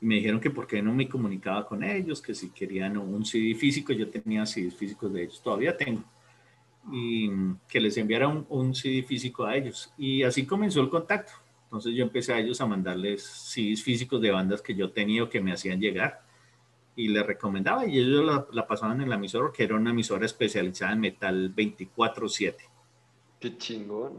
y 0.00 0.06
me 0.06 0.16
dijeron 0.16 0.40
que 0.40 0.50
por 0.50 0.66
qué 0.66 0.80
no 0.80 0.94
me 0.94 1.08
comunicaba 1.08 1.66
con 1.66 1.82
ellos, 1.82 2.22
que 2.22 2.34
si 2.34 2.50
querían 2.50 2.96
un 2.96 3.24
CD 3.24 3.54
físico, 3.54 3.92
yo 3.92 4.08
tenía 4.08 4.46
CDs 4.46 4.76
físicos 4.76 5.12
de 5.12 5.24
ellos, 5.24 5.42
todavía 5.42 5.76
tengo, 5.76 6.04
y 6.92 7.30
que 7.68 7.80
les 7.80 7.96
enviara 7.96 8.28
un, 8.28 8.46
un, 8.48 8.74
CD 8.74 9.02
físico 9.02 9.44
a 9.44 9.56
ellos. 9.56 9.92
Y 9.98 10.22
así 10.22 10.46
comenzó 10.46 10.80
el 10.80 10.88
contacto. 10.88 11.32
Entonces 11.64 11.94
yo 11.94 12.04
empecé 12.04 12.32
a 12.32 12.38
ellos 12.38 12.60
a 12.60 12.66
mandarles 12.66 13.22
CDs 13.24 13.82
físicos 13.82 14.20
de 14.22 14.30
bandas 14.30 14.62
que 14.62 14.74
yo 14.74 14.90
tenía 14.90 15.24
o 15.24 15.28
que 15.28 15.40
me 15.40 15.52
hacían 15.52 15.80
llegar 15.80 16.22
y 16.98 17.06
les 17.06 17.24
recomendaba 17.24 17.86
y 17.86 17.96
ellos 17.96 18.24
la, 18.24 18.44
la 18.50 18.66
pasaban 18.66 19.00
en 19.00 19.08
la 19.08 19.14
emisora, 19.14 19.52
que 19.54 19.62
era 19.62 19.76
una 19.76 19.90
emisora 19.90 20.26
especializada 20.26 20.94
en 20.94 21.00
metal 21.00 21.54
24/7. 21.54 22.56
Qué 23.38 23.56
chingón. 23.56 24.14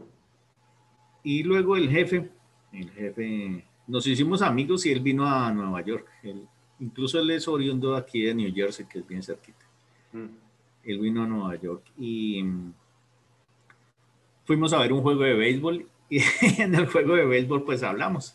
Y 1.22 1.42
luego 1.42 1.76
el 1.76 1.90
jefe, 1.90 2.30
el 2.72 2.90
jefe 2.90 3.64
nos 3.86 4.06
hicimos 4.06 4.40
amigos 4.40 4.86
y 4.86 4.92
él 4.92 5.00
vino 5.00 5.26
a 5.26 5.52
Nueva 5.52 5.84
York. 5.84 6.08
incluso 6.78 7.20
él 7.20 7.30
es 7.32 7.46
oriundo 7.46 7.94
aquí 7.94 8.22
de 8.22 8.34
New 8.34 8.50
Jersey, 8.54 8.86
que 8.86 9.00
es 9.00 9.06
bien 9.06 9.22
cerquita. 9.22 9.66
Mm. 10.14 10.28
Él 10.84 10.98
vino 11.00 11.22
a 11.22 11.26
Nueva 11.26 11.56
York 11.56 11.84
y 11.98 12.42
mm, 12.42 12.72
fuimos 14.46 14.72
a 14.72 14.78
ver 14.78 14.94
un 14.94 15.02
juego 15.02 15.20
de 15.20 15.34
béisbol 15.34 15.86
y 16.08 16.20
en 16.58 16.74
el 16.74 16.86
juego 16.86 17.14
de 17.14 17.26
béisbol 17.26 17.62
pues 17.62 17.82
hablamos. 17.82 18.34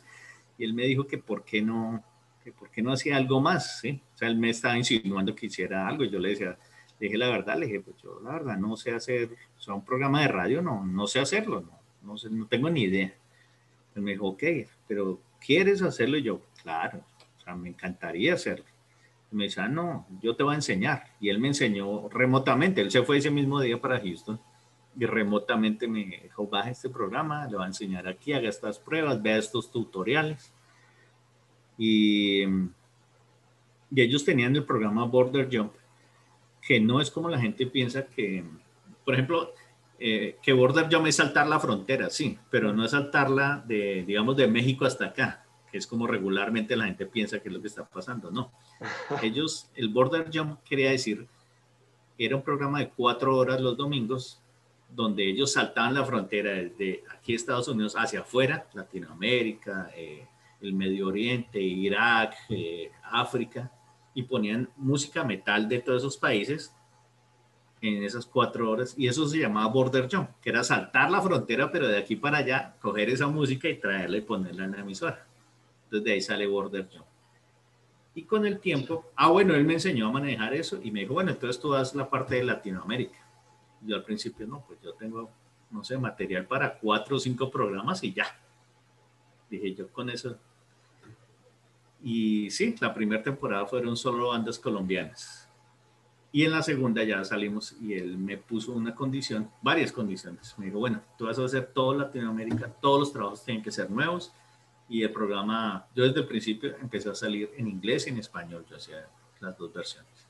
Y 0.59 0.65
él 0.65 0.75
me 0.75 0.83
dijo 0.83 1.07
que 1.07 1.17
por 1.17 1.43
qué 1.43 1.63
no, 1.63 2.03
que 2.45 2.51
por 2.51 2.69
qué 2.69 2.83
no 2.83 2.93
hacía 2.93 3.17
algo 3.17 3.41
más, 3.41 3.79
¿sí? 3.79 3.99
O 4.13 4.17
sea, 4.19 4.27
él 4.27 4.37
me 4.37 4.51
estaba 4.51 4.77
insinuando 4.77 5.33
que 5.33 5.47
hiciera 5.47 5.87
algo 5.87 6.03
y 6.03 6.11
yo 6.11 6.19
le 6.19 6.29
decía, 6.29 6.55
le 6.99 7.07
dije 7.07 7.17
la 7.17 7.29
verdad, 7.29 7.57
le 7.57 7.65
dije, 7.65 7.79
pues 7.79 7.97
yo 8.03 8.21
la 8.23 8.33
verdad 8.33 8.55
no 8.57 8.77
sé 8.77 8.91
hacer, 8.91 9.31
o 9.57 9.59
sea, 9.59 9.73
un 9.73 9.83
programa 9.83 10.21
de 10.21 10.27
radio 10.27 10.61
no, 10.61 10.85
no 10.85 11.07
sé 11.07 11.19
hacerlo, 11.19 11.61
no, 11.61 11.79
no, 12.03 12.17
sé, 12.19 12.29
no 12.29 12.45
tengo 12.45 12.69
ni 12.69 12.83
idea. 12.83 13.11
Él 13.95 14.03
me 14.03 14.11
dijo, 14.11 14.27
ok, 14.27 14.43
pero 14.87 15.19
¿quieres 15.43 15.81
hacerlo? 15.81 16.17
Y 16.17 16.21
yo, 16.21 16.39
claro, 16.61 16.99
o 17.35 17.41
sea, 17.43 17.55
me 17.55 17.69
encantaría 17.69 18.35
hacerlo. 18.35 18.65
Y 19.31 19.35
me 19.35 19.45
dice, 19.45 19.61
ah, 19.61 19.67
no, 19.67 20.05
yo 20.21 20.35
te 20.35 20.43
voy 20.43 20.53
a 20.53 20.57
enseñar. 20.57 21.03
Y 21.19 21.29
él 21.29 21.39
me 21.39 21.47
enseñó 21.47 22.09
remotamente, 22.09 22.81
él 22.81 22.91
se 22.91 23.01
fue 23.01 23.17
ese 23.17 23.31
mismo 23.31 23.59
día 23.59 23.81
para 23.81 23.99
Houston 23.99 24.39
y 24.97 25.05
remotamente 25.05 25.87
me 25.87 26.05
dijo, 26.05 26.47
baja 26.47 26.69
este 26.69 26.89
programa, 26.89 27.47
le 27.47 27.57
va 27.57 27.65
a 27.65 27.67
enseñar 27.67 28.07
aquí, 28.07 28.33
haga 28.33 28.49
estas 28.49 28.79
pruebas, 28.79 29.21
vea 29.21 29.37
estos 29.37 29.71
tutoriales. 29.71 30.53
Y, 31.77 32.43
y 32.43 34.01
ellos 34.01 34.23
tenían 34.23 34.55
el 34.55 34.63
programa 34.63 35.05
Border 35.05 35.49
Jump, 35.51 35.73
que 36.61 36.79
no 36.79 36.99
es 36.99 37.11
como 37.11 37.29
la 37.29 37.39
gente 37.39 37.67
piensa 37.67 38.05
que, 38.07 38.43
por 39.03 39.13
ejemplo, 39.13 39.53
eh, 39.97 40.37
que 40.41 40.51
border 40.51 40.89
jump 40.91 41.07
es 41.07 41.15
saltar 41.15 41.47
la 41.47 41.59
frontera, 41.59 42.09
sí, 42.09 42.37
pero 42.49 42.73
no 42.73 42.83
es 42.83 42.91
saltarla 42.91 43.63
de, 43.65 44.03
digamos, 44.05 44.35
de 44.35 44.47
México 44.47 44.85
hasta 44.85 45.05
acá, 45.05 45.45
que 45.71 45.77
es 45.77 45.87
como 45.87 46.05
regularmente 46.05 46.75
la 46.75 46.85
gente 46.85 47.05
piensa 47.05 47.39
que 47.39 47.47
es 47.47 47.53
lo 47.55 47.61
que 47.61 47.67
está 47.67 47.85
pasando, 47.85 48.29
no. 48.29 48.51
Ellos, 49.23 49.69
el 49.75 49.89
border 49.89 50.29
jump 50.33 50.59
quería 50.63 50.91
decir, 50.91 51.27
era 52.17 52.35
un 52.35 52.41
programa 52.41 52.79
de 52.79 52.89
cuatro 52.89 53.37
horas 53.37 53.61
los 53.61 53.77
domingos, 53.77 54.41
donde 54.89 55.27
ellos 55.27 55.51
saltaban 55.53 55.93
la 55.93 56.05
frontera 56.05 56.51
desde 56.51 57.03
aquí 57.13 57.33
Estados 57.33 57.67
Unidos 57.67 57.95
hacia 57.97 58.21
afuera, 58.21 58.67
Latinoamérica, 58.73 59.91
eh, 59.95 60.25
el 60.65 60.73
Medio 60.73 61.07
Oriente, 61.07 61.61
Irak, 61.61 62.35
eh, 62.49 62.91
África, 63.03 63.71
y 64.13 64.23
ponían 64.23 64.69
música 64.77 65.23
metal 65.23 65.67
de 65.67 65.79
todos 65.79 66.01
esos 66.01 66.17
países 66.17 66.73
en 67.81 68.03
esas 68.03 68.25
cuatro 68.25 68.71
horas 68.71 68.95
y 68.97 69.07
eso 69.07 69.27
se 69.27 69.39
llamaba 69.39 69.67
border 69.67 70.07
jump, 70.09 70.29
que 70.41 70.49
era 70.49 70.63
saltar 70.63 71.11
la 71.11 71.21
frontera, 71.21 71.71
pero 71.71 71.87
de 71.87 71.97
aquí 71.97 72.15
para 72.15 72.39
allá, 72.39 72.75
coger 72.81 73.09
esa 73.09 73.27
música 73.27 73.67
y 73.67 73.79
traerla 73.79 74.17
y 74.17 74.21
ponerla 74.21 74.65
en 74.65 74.71
la 74.71 74.79
emisora. 74.79 75.27
Entonces 75.83 76.03
de 76.05 76.11
ahí 76.13 76.21
sale 76.21 76.47
border 76.47 76.89
jump. 76.91 77.05
Y 78.15 78.23
con 78.23 78.45
el 78.45 78.59
tiempo, 78.59 79.11
ah, 79.17 79.29
bueno, 79.29 79.53
él 79.53 79.65
me 79.65 79.73
enseñó 79.73 80.07
a 80.07 80.11
manejar 80.11 80.53
eso 80.53 80.79
y 80.81 80.89
me 80.89 81.01
dijo, 81.01 81.13
bueno, 81.13 81.31
entonces 81.31 81.61
tú 81.61 81.71
das 81.71 81.93
la 81.93 82.09
parte 82.09 82.35
de 82.35 82.45
Latinoamérica. 82.45 83.19
Yo 83.81 83.97
al 83.97 84.03
principio, 84.03 84.47
no, 84.47 84.63
pues 84.65 84.79
yo 84.81 84.93
tengo, 84.93 85.29
no 85.69 85.83
sé, 85.83 85.97
material 85.97 86.45
para 86.47 86.79
cuatro 86.79 87.17
o 87.17 87.19
cinco 87.19 87.51
programas 87.51 88.01
y 88.03 88.13
ya. 88.13 88.25
Dije 89.49 89.75
yo 89.75 89.89
con 89.89 90.09
eso. 90.09 90.37
Y 92.05 92.49
sí, 92.51 92.73
la 92.79 92.93
primera 92.93 93.21
temporada 93.21 93.65
fueron 93.65 93.97
solo 93.97 94.29
bandas 94.29 94.57
colombianas 94.57 95.45
y 96.35 96.43
en 96.43 96.51
la 96.51 96.61
segunda 96.61 97.01
ya 97.01 97.23
salimos 97.23 97.77
y 97.79 97.93
él 97.93 98.17
me 98.17 98.35
puso 98.35 98.73
una 98.73 98.93
condición, 98.93 99.49
varias 99.61 99.93
condiciones. 99.93 100.53
Me 100.57 100.65
dijo, 100.65 100.79
bueno, 100.79 101.01
tú 101.17 101.27
vas 101.27 101.39
a 101.39 101.45
hacer 101.45 101.67
todo 101.67 101.93
Latinoamérica, 101.93 102.67
todos 102.81 102.99
los 102.99 103.13
trabajos 103.13 103.45
tienen 103.45 103.63
que 103.63 103.71
ser 103.71 103.89
nuevos. 103.89 104.33
Y 104.89 105.03
el 105.03 105.13
programa, 105.13 105.87
yo 105.95 106.03
desde 106.03 106.19
el 106.19 106.27
principio 106.27 106.75
empecé 106.81 107.09
a 107.09 107.15
salir 107.15 107.51
en 107.55 107.69
inglés 107.69 108.05
y 108.07 108.09
en 108.09 108.17
español, 108.17 108.65
yo 108.69 108.75
hacía 108.75 109.07
las 109.39 109.57
dos 109.57 109.71
versiones. 109.71 110.27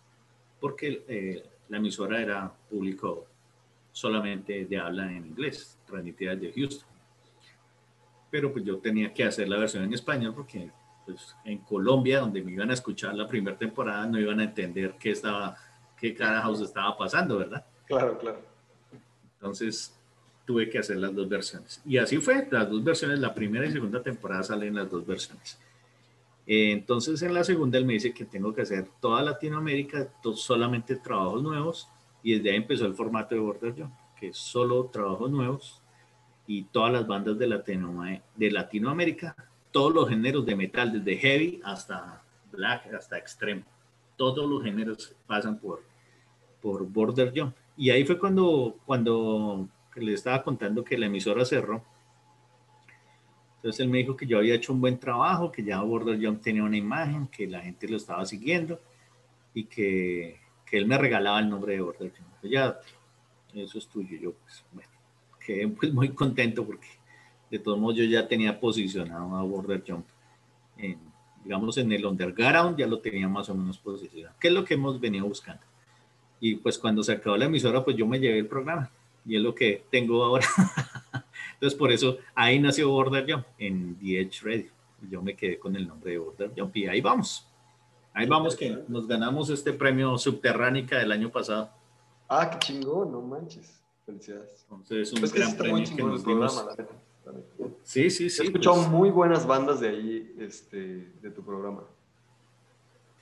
Porque 0.60 1.04
eh, 1.08 1.44
la 1.70 1.78
emisora 1.78 2.22
era 2.22 2.54
público 2.70 3.26
solamente 3.92 4.64
de 4.66 4.78
habla 4.78 5.12
en 5.12 5.26
inglés, 5.26 5.80
transmitida 5.88 6.36
desde 6.36 6.54
Houston. 6.54 6.88
Pero 8.30 8.54
pues 8.54 8.64
yo 8.64 8.78
tenía 8.78 9.12
que 9.12 9.24
hacer 9.24 9.50
la 9.50 9.58
versión 9.58 9.86
en 9.86 9.94
español 9.96 10.36
porque 10.36 10.70
pues, 11.06 11.36
en 11.46 11.60
Colombia, 11.60 12.20
donde 12.20 12.42
me 12.42 12.52
iban 12.52 12.72
a 12.72 12.74
escuchar 12.74 13.16
la 13.16 13.28
primera 13.28 13.58
temporada, 13.58 14.06
no 14.08 14.20
iban 14.20 14.40
a 14.40 14.46
entender 14.46 14.96
qué 15.00 15.12
estaba 15.12 15.58
qué 15.98 16.14
carajos 16.14 16.62
estaba 16.62 16.98
pasando, 16.98 17.38
¿verdad? 17.38 17.66
Claro, 17.86 18.18
claro. 18.18 18.40
Entonces 19.36 19.96
tuve 20.46 20.70
que 20.70 20.80
hacer 20.80 20.98
las 20.98 21.14
dos 21.16 21.28
versiones. 21.28 21.82
Y 21.86 21.98
así 21.98 22.18
fue, 22.18 22.48
las 22.52 22.70
dos 22.70 22.84
versiones, 22.84 23.20
la 23.20 23.34
primera 23.34 23.66
y 23.66 23.72
segunda 23.72 24.02
temporada 24.02 24.44
salen 24.44 24.76
las 24.76 24.90
dos 24.90 25.06
versiones. 25.06 25.58
Eh, 26.46 26.72
entonces 26.72 27.22
en 27.24 27.34
la 27.34 27.44
segunda 27.44 27.78
él 27.78 27.86
me 27.86 27.94
dice 27.94 28.14
que 28.14 28.26
tengo 28.26 28.54
que 28.54 28.62
hacer 28.62 28.88
toda 29.00 29.24
Latinoamérica, 29.24 30.08
solamente 30.36 30.96
trabajos 30.98 31.42
nuevos, 31.42 31.90
y 32.22 32.36
desde 32.36 32.52
ahí 32.52 32.58
empezó 32.58 32.86
el 32.86 32.94
formato 32.94 33.34
de 33.34 33.42
Border 33.42 33.74
Jump, 33.76 33.94
que 34.20 34.28
es 34.28 34.38
solo 34.38 34.86
trabajos 34.86 35.32
nuevos 35.32 35.82
y 36.48 36.64
todas 36.66 36.94
las 36.94 37.08
bandas 37.08 37.38
de, 37.40 37.48
Latino, 37.48 38.04
de 38.36 38.52
Latinoamérica, 38.52 39.36
todos 39.76 39.94
los 39.94 40.08
géneros 40.08 40.46
de 40.46 40.56
metal, 40.56 40.94
desde 40.94 41.18
heavy 41.18 41.60
hasta 41.66 42.24
black, 42.50 42.94
hasta 42.94 43.18
extremo 43.18 43.66
todos 44.16 44.50
los 44.50 44.64
géneros 44.64 45.14
pasan 45.28 45.60
por, 45.60 45.84
por 46.62 46.88
Border 46.88 47.34
Jump. 47.36 47.54
Y 47.76 47.90
ahí 47.90 48.06
fue 48.06 48.18
cuando, 48.18 48.78
cuando 48.86 49.68
le 49.98 50.14
estaba 50.14 50.42
contando 50.44 50.82
que 50.82 50.98
la 50.98 51.08
emisora 51.08 51.44
cerró. 51.44 51.84
Entonces 53.58 53.82
él 53.82 53.90
me 53.90 53.98
dijo 53.98 54.16
que 54.16 54.26
yo 54.26 54.38
había 54.38 54.56
hecho 54.56 54.72
un 54.72 54.80
buen 54.80 54.98
trabajo, 54.98 55.52
que 55.52 55.62
ya 55.62 55.82
Border 55.82 56.24
Jump 56.24 56.42
tenía 56.42 56.64
una 56.64 56.78
imagen, 56.78 57.28
que 57.28 57.46
la 57.46 57.60
gente 57.60 57.90
lo 57.90 57.98
estaba 57.98 58.26
siguiendo 58.26 58.80
y 59.54 59.66
que, 59.66 60.40
que 60.66 60.78
él 60.78 60.86
me 60.86 60.98
regalaba 60.98 61.42
el 61.42 61.50
nombre 61.50 61.74
de 61.74 61.82
Border 61.82 62.14
Jump. 62.16 62.50
ya, 62.50 62.80
eso 63.54 63.78
es 63.78 63.90
tuyo. 63.90 64.18
Yo, 64.18 64.32
pues, 64.32 64.64
bueno, 64.72 64.90
quedé 65.46 65.68
pues, 65.68 65.94
muy 65.94 66.10
contento 66.16 66.66
porque 66.66 66.88
de 67.58 67.64
todos 67.64 67.80
modos 67.80 67.96
yo 67.96 68.04
ya 68.04 68.28
tenía 68.28 68.60
posicionado 68.60 69.36
a 69.36 69.44
Border 69.44 69.84
Jump 69.88 70.06
en, 70.78 71.00
digamos, 71.44 71.78
en 71.78 71.92
el 71.92 72.06
underground 72.06 72.78
ya 72.78 72.88
lo 72.88 73.00
tenía 73.00 73.28
más 73.28 73.50
o 73.50 73.56
menos 73.56 73.78
posicionado, 73.78 74.36
¿Qué 74.40 74.48
es 74.50 74.54
lo 74.54 74.64
que 74.64 74.74
hemos 74.74 75.00
venido 75.00 75.26
buscando. 75.26 75.64
Y 76.40 76.56
pues 76.56 76.78
cuando 76.78 77.02
se 77.04 77.14
acabó 77.14 77.38
la 77.38 77.46
emisora, 77.46 77.84
pues 77.84 77.96
yo 77.96 78.06
me 78.06 78.20
llevé 78.20 78.40
el 78.40 78.48
programa 78.48 78.92
y 79.26 79.36
es 79.36 79.42
lo 79.42 79.56
que 79.56 79.86
tengo 79.90 80.24
ahora. 80.24 80.46
Entonces 81.54 81.78
por 81.78 81.92
eso 81.92 82.18
ahí 82.34 82.60
nació 82.60 82.90
Border 82.90 83.26
Jump 83.30 83.46
en 83.58 83.96
The 83.98 84.22
Edge 84.22 84.42
Radio. 84.44 84.72
Yo 85.10 85.22
me 85.22 85.36
quedé 85.36 85.58
con 85.58 85.76
el 85.76 85.88
nombre 85.88 86.12
de 86.12 86.18
Border 86.18 86.52
Jump 86.56 86.76
y 86.76 86.88
ahí 86.88 87.02
vamos. 87.02 87.48
Ahí 88.14 88.28
vamos 88.28 88.56
que 88.56 88.84
nos 88.88 89.08
ganamos 89.08 89.50
este 89.50 89.74
premio 89.74 90.18
Subterránica 90.18 90.98
del 90.98 91.12
año 91.12 91.30
pasado. 91.30 91.70
Ah, 92.28 92.50
qué 92.50 92.60
chingón, 92.60 93.12
no 93.12 93.22
manches. 93.22 93.82
Felicidades. 94.06 94.66
Entonces 94.70 95.08
es 95.08 95.14
un 95.14 95.20
pues 95.20 95.34
gran 95.34 95.56
premio 95.58 95.84
que 95.96 96.04
nos 96.04 96.26
dimos. 96.26 96.66
Sí, 97.84 98.10
sí, 98.10 98.30
sí. 98.30 98.42
He 98.42 98.46
escuchado 98.46 98.78
pues. 98.78 98.90
muy 98.90 99.10
buenas 99.10 99.46
bandas 99.46 99.80
de 99.80 99.90
ahí, 99.90 100.36
este, 100.40 101.12
de 101.22 101.32
tu 101.32 101.44
programa. 101.44 101.84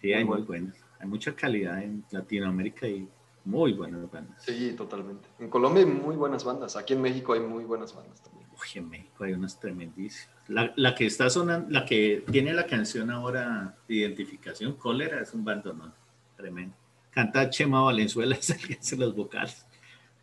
Sí, 0.01 0.13
hay 0.13 0.25
muy, 0.25 0.41
buenas. 0.41 0.75
Hay 0.99 1.07
mucha 1.07 1.35
calidad 1.35 1.81
en 1.81 2.03
Latinoamérica 2.11 2.87
y 2.87 3.07
muy 3.45 3.73
buenas 3.73 4.09
bandas. 4.11 4.43
Sí, 4.43 4.73
totalmente. 4.77 5.27
En 5.39 5.49
Colombia 5.49 5.83
hay 5.83 5.89
muy 5.89 6.15
buenas 6.15 6.43
bandas. 6.43 6.75
Aquí 6.75 6.93
en 6.93 7.01
México 7.01 7.33
hay 7.33 7.41
muy 7.41 7.63
buenas 7.63 7.95
bandas 7.95 8.21
también. 8.21 8.47
Uy, 8.51 8.79
en 8.79 8.89
México 8.89 9.23
hay 9.23 9.33
unas 9.33 9.59
tremendísimas. 9.59 10.29
La, 10.47 10.73
la, 10.75 10.93
que 10.95 11.05
está 11.05 11.29
sonando, 11.29 11.69
la 11.69 11.85
que 11.85 12.23
tiene 12.31 12.53
la 12.53 12.65
canción 12.65 13.09
ahora 13.09 13.77
de 13.87 13.95
identificación, 13.95 14.73
Cólera, 14.73 15.21
es 15.21 15.33
un 15.33 15.43
bandonón 15.43 15.93
tremendo. 16.35 16.75
Canta 17.11 17.49
Chema 17.49 17.81
Valenzuela, 17.81 18.35
es 18.39 18.49
el 18.49 18.65
que 18.65 18.73
hace 18.75 18.97
los 18.97 19.15
vocales, 19.15 19.65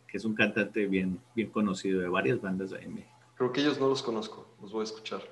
que 0.07 0.17
es 0.17 0.25
un 0.25 0.35
cantante 0.35 0.85
bien, 0.87 1.19
bien 1.35 1.49
conocido 1.49 2.01
de 2.01 2.09
varias 2.09 2.41
bandas 2.41 2.73
ahí 2.73 2.85
en 2.85 2.95
México. 2.95 3.20
Creo 3.41 3.51
que 3.51 3.61
ellos 3.61 3.79
no 3.79 3.87
los 3.87 4.03
conozco, 4.03 4.45
los 4.61 4.71
voy 4.71 4.81
a 4.81 4.83
escuchar. 4.83 5.23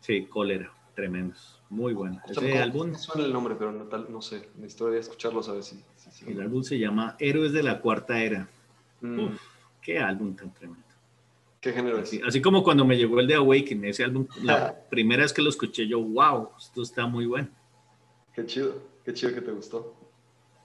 Sí, 0.00 0.26
Cólera, 0.26 0.72
tremendos, 0.96 1.62
muy 1.70 1.92
bueno. 1.92 2.20
Ese 2.28 2.58
álbum... 2.58 2.92
Suena 2.96 3.24
el 3.24 3.32
nombre, 3.32 3.54
pero 3.56 3.70
no, 3.70 3.84
tal, 3.84 4.10
no 4.10 4.20
sé, 4.20 4.48
necesito 4.56 4.92
escucharlos 4.92 5.48
a 5.48 5.52
ver 5.52 5.62
si... 5.62 5.80
si, 5.94 6.28
el 6.28 6.40
álbum 6.40 6.64
se 6.64 6.76
llama 6.76 7.14
Héroes 7.20 7.52
de 7.52 7.62
la 7.62 7.80
Cuarta 7.80 8.20
Era. 8.20 8.48
Mm. 9.00 9.26
Uf, 9.26 9.40
qué 9.80 10.00
álbum 10.00 10.34
tan 10.34 10.52
tremendo. 10.52 10.82
¿Qué 11.60 11.72
género 11.72 11.98
así, 12.00 12.16
es? 12.16 12.24
Así 12.26 12.42
como 12.42 12.64
cuando 12.64 12.84
me 12.84 12.96
llegó 12.96 13.20
el 13.20 13.28
de 13.28 13.36
Awakening, 13.36 13.84
ese 13.84 14.02
álbum, 14.02 14.26
la 14.42 14.74
primera 14.90 15.22
vez 15.22 15.32
que 15.32 15.42
lo 15.42 15.48
escuché 15.48 15.86
yo, 15.86 16.00
wow, 16.00 16.48
esto 16.58 16.82
está 16.82 17.06
muy 17.06 17.26
bueno. 17.26 17.48
Qué 18.34 18.44
chido, 18.44 18.74
qué 19.04 19.14
chido 19.14 19.34
que 19.34 19.40
te 19.40 19.52
gustó. 19.52 19.94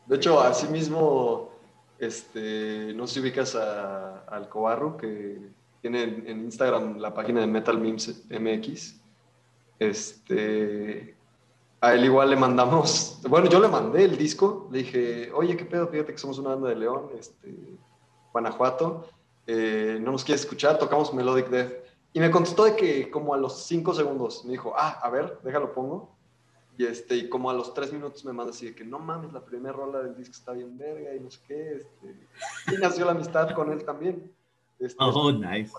De 0.08 0.16
hecho, 0.16 0.42
así 0.42 0.68
mismo, 0.70 1.52
este, 2.00 2.92
no 2.96 3.06
sé 3.06 3.14
si 3.14 3.20
ubicas 3.20 3.54
a, 3.54 4.22
al 4.22 4.50
Cobarro, 4.50 4.98
que 4.98 5.57
tiene 5.82 6.04
en, 6.04 6.46
Instagram 6.46 6.98
la 6.98 7.14
página 7.14 7.42
de 7.42 7.48
Metal 7.48 7.78
Memes 7.78 8.24
MX. 8.30 9.02
Este, 9.80 11.16
a 11.82 11.94
él 11.94 12.06
igual 12.06 12.30
le 12.30 12.36
mandamos, 12.36 13.20
bueno, 13.30 13.48
yo 13.50 13.60
le 13.60 13.68
mandé 13.68 14.06
el 14.06 14.18
disco, 14.18 14.68
le 14.72 14.80
dije, 14.80 15.32
oye, 15.34 15.56
qué 15.56 15.66
pedo, 15.66 15.88
fíjate 15.88 16.12
que 16.12 16.18
somos 16.18 16.40
una 16.40 16.50
banda 16.50 16.70
de 16.70 16.76
León, 16.76 17.10
este, 17.18 17.54
Guanajuato 18.32 19.08
eh, 19.48 19.98
no 20.02 20.12
nos 20.12 20.26
quiere 20.26 20.42
escuchar, 20.42 20.78
tocamos 20.78 21.14
Melodic 21.14 21.48
Death. 21.48 21.72
Y 22.12 22.20
me 22.20 22.30
contestó 22.30 22.66
de 22.66 22.76
que 22.76 23.10
como 23.10 23.34
a 23.34 23.38
los 23.38 23.64
cinco 23.66 23.94
segundos 23.94 24.44
me 24.44 24.52
dijo, 24.52 24.74
ah, 24.76 25.00
a 25.02 25.10
ver, 25.10 25.40
déjalo 25.44 25.74
pongo. 25.74 26.16
Y, 26.78 26.86
este, 26.86 27.16
y 27.16 27.30
como 27.30 27.50
a 27.50 27.54
los 27.54 27.74
tres 27.74 27.92
minutos 27.92 28.24
me 28.26 28.34
manda 28.34 28.52
así 28.52 28.68
de 28.68 28.76
que 28.76 28.84
no 28.84 29.00
mames, 29.00 29.34
la 29.34 29.44
primera 29.44 29.74
rola 29.74 30.00
del 30.00 30.16
disco 30.16 30.34
está 30.34 30.52
bien 30.52 30.78
verga 30.78 31.16
y 31.16 31.20
no 31.20 31.32
sé 31.32 31.40
qué. 31.48 31.78
Este, 31.78 32.76
y 32.76 32.78
nació 32.78 33.06
la 33.06 33.12
amistad 33.12 33.52
con 33.52 33.72
él 33.72 33.84
también. 33.84 34.32
Este, 34.80 34.98
oh, 35.00 35.32
nice. 35.32 35.72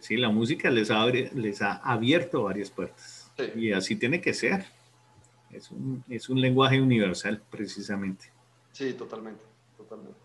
Sí. 0.00 0.16
la 0.16 0.28
música 0.28 0.70
les 0.70 0.90
ha, 0.90 1.06
les 1.06 1.62
ha 1.62 1.76
abierto 1.76 2.44
varias 2.44 2.70
puertas. 2.70 3.30
Y 3.56 3.72
así 3.72 3.96
tiene 3.96 4.20
que 4.20 4.34
ser. 4.34 4.64
Es 5.50 5.70
un, 5.70 6.04
es 6.08 6.28
un 6.28 6.40
lenguaje 6.40 6.80
universal, 6.80 7.42
precisamente. 7.50 8.32
Sí, 8.72 8.94
totalmente, 8.94 9.44
totalmente. 9.76 10.18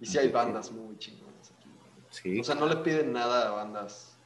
Y 0.00 0.06
sí 0.06 0.18
hay 0.18 0.28
bandas 0.28 0.70
muy 0.70 0.96
chingonas 0.98 1.52
aquí. 1.52 2.40
O 2.40 2.44
sea, 2.44 2.54
no 2.54 2.66
le 2.66 2.76
piden 2.76 3.12
nada 3.12 3.48
a 3.48 3.50
bandas 3.52 4.16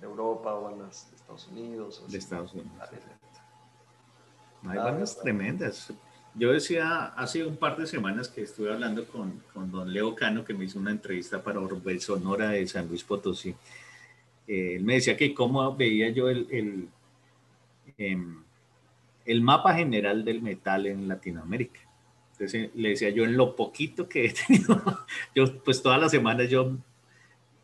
de 0.00 0.06
Europa 0.06 0.54
o 0.54 0.62
bandas 0.62 1.08
de 1.10 1.16
Estados 1.16 1.48
Unidos. 1.48 2.04
de 2.08 2.18
Estados 2.18 2.52
Unidos. 2.52 2.70
Hay 4.68 4.78
bandas 4.78 5.18
tremendas. 5.20 5.92
Yo 6.38 6.52
decía 6.52 7.06
hace 7.16 7.44
un 7.44 7.56
par 7.56 7.76
de 7.78 7.86
semanas 7.86 8.28
que 8.28 8.42
estuve 8.42 8.70
hablando 8.70 9.06
con, 9.06 9.42
con 9.54 9.70
don 9.70 9.92
Leo 9.92 10.14
Cano, 10.14 10.44
que 10.44 10.52
me 10.52 10.66
hizo 10.66 10.78
una 10.78 10.90
entrevista 10.90 11.42
para 11.42 11.60
Orbe 11.60 11.98
Sonora 11.98 12.50
de 12.50 12.66
San 12.66 12.88
Luis 12.88 13.02
Potosí. 13.02 13.54
Eh, 14.46 14.76
él 14.76 14.84
me 14.84 14.94
decía 14.94 15.16
que 15.16 15.32
cómo 15.32 15.74
veía 15.74 16.10
yo 16.10 16.28
el, 16.28 16.46
el, 16.50 16.88
em, 17.96 18.42
el 19.24 19.40
mapa 19.40 19.74
general 19.74 20.24
del 20.24 20.42
metal 20.42 20.86
en 20.86 21.08
Latinoamérica. 21.08 21.80
Entonces 22.32 22.70
le 22.74 22.90
decía 22.90 23.08
yo 23.10 23.24
en 23.24 23.36
lo 23.36 23.56
poquito 23.56 24.08
que 24.08 24.26
he 24.26 24.34
tenido, 24.46 24.82
yo 25.34 25.62
pues 25.62 25.82
todas 25.82 26.00
las 26.00 26.10
semanas 26.10 26.50
yo, 26.50 26.76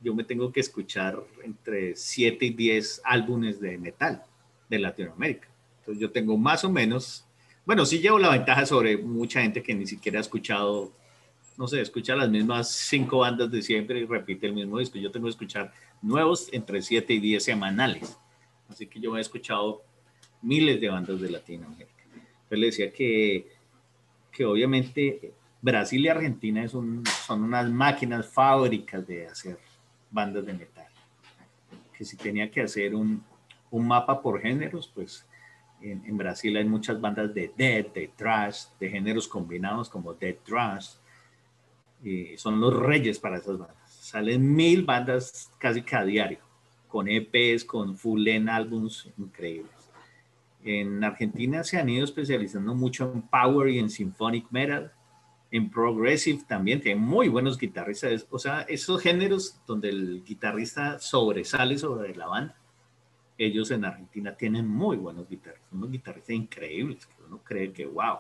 yo 0.01 0.15
me 0.15 0.25
tengo 0.25 0.51
que 0.51 0.61
escuchar 0.61 1.23
entre 1.45 1.95
7 1.95 2.47
y 2.47 2.51
10 2.51 3.03
álbumes 3.05 3.61
de 3.61 3.77
metal 3.77 4.25
de 4.71 4.79
Latinoamérica. 4.79 5.49
Entonces 5.81 6.01
yo 6.01 6.11
tengo 6.11 6.39
más 6.39 6.65
o 6.65 6.71
menos, 6.71 7.27
bueno, 7.65 7.87
sí 7.87 7.99
llevo 7.99 8.19
la 8.19 8.31
ventaja 8.31 8.67
sobre 8.67 8.97
mucha 8.97 9.43
gente 9.43 9.63
que 9.63 9.75
ni 9.75 9.87
siquiera 9.87 10.19
ha 10.19 10.21
escuchado, 10.21 10.93
no 11.57 11.67
sé, 11.69 11.81
escucha 11.81 12.17
las 12.17 12.29
mismas 12.29 12.71
cinco 12.71 13.19
bandas 13.19 13.51
de 13.51 13.63
siempre 13.63 14.01
y 14.01 14.07
repite 14.07 14.47
el 14.47 14.55
mismo 14.55 14.79
disco. 14.79 14.99
Yo 14.99 15.11
tengo 15.11 15.27
que 15.27 15.31
escuchar 15.31 15.73
nuevos 16.01 16.49
entre 16.53 16.83
7 16.83 17.13
y 17.13 17.21
10 17.21 17.45
semanales. 17.45 18.19
Así 18.69 18.87
que 18.87 19.01
yo 19.01 19.17
he 19.17 19.21
escuchado 19.21 19.83
miles 20.41 20.81
de 20.81 20.89
bandas 20.89 21.21
de 21.21 21.31
Latinoamérica. 21.31 22.03
Entonces 22.45 22.59
le 22.59 22.67
decía 22.67 22.93
que 22.93 23.47
que 24.33 24.47
obviamente 24.47 25.35
Brasil 25.61 26.05
y 26.05 26.09
Argentina 26.09 26.67
son 26.67 27.05
unas 27.29 27.71
máquinas 27.71 28.27
fábricas 28.27 29.07
de 29.07 29.27
hacer 29.27 29.59
bandas 30.11 30.45
de 30.47 30.55
metal. 30.55 30.87
Que 31.97 32.05
si 32.05 32.17
tenía 32.17 32.51
que 32.51 32.63
hacer 32.63 32.95
un, 32.95 33.23
un 33.71 33.87
mapa 33.87 34.21
por 34.21 34.41
géneros, 34.41 34.91
pues 34.93 35.25
en, 35.83 36.05
en, 36.05 36.17
Brasil 36.17 36.57
hay 36.57 36.65
muchas 36.65 37.01
bandas 37.01 37.33
de 37.35 37.53
death, 37.57 37.93
de 37.95 38.11
thrash, 38.17 38.65
de 38.79 38.91
géneros 38.91 39.29
combinados 39.29 39.89
como 39.89 40.15
death 40.15 40.43
thrash. 40.45 40.91
Y 42.03 42.37
son 42.37 42.61
los 42.61 42.75
reyes 42.75 43.19
para 43.19 43.39
esas 43.39 43.59
bandas. 43.59 43.91
Salen 43.91 44.55
mil 44.55 44.85
bandas 44.85 45.51
casi 45.59 45.83
cada 45.83 46.05
diario, 46.05 46.41
con 46.89 47.09
EPs, 47.09 47.65
con 47.65 47.97
full 47.97 48.23
length 48.23 48.49
álbums 48.49 49.09
increíbles. 49.19 49.83
En 50.65 51.03
Argentina 51.03 51.65
se 51.65 51.79
han 51.79 51.89
ido 51.89 52.05
especializando 52.05 52.75
mucho 52.75 53.11
en 53.13 53.23
power 53.23 53.69
y 53.69 53.79
en 53.79 53.91
symphonic 53.91 54.47
metal, 54.51 54.93
en 55.51 55.71
progressive 55.71 56.43
también, 56.49 56.81
tienen 56.81 57.03
muy 57.03 57.29
buenos 57.29 57.59
guitarristas, 57.59 58.27
o 58.31 58.39
sea, 58.39 58.63
esos 58.63 59.03
géneros 59.03 59.61
donde 59.67 59.91
el 59.91 60.25
guitarrista 60.25 60.99
sobresale 60.99 61.77
sobre 61.77 62.15
la 62.17 62.27
banda, 62.27 62.57
ellos 63.39 63.71
en 63.71 63.85
Argentina 63.85 64.37
tienen 64.37 64.69
muy 64.69 64.97
buenos 64.97 65.29
guitarristas, 65.29 65.73
unos 65.73 65.91
guitarristas 65.91 66.35
increíbles, 66.35 67.07
que 67.07 67.23
uno 67.27 67.41
cree 67.43 67.73
que 67.73 67.87
wow. 67.87 68.19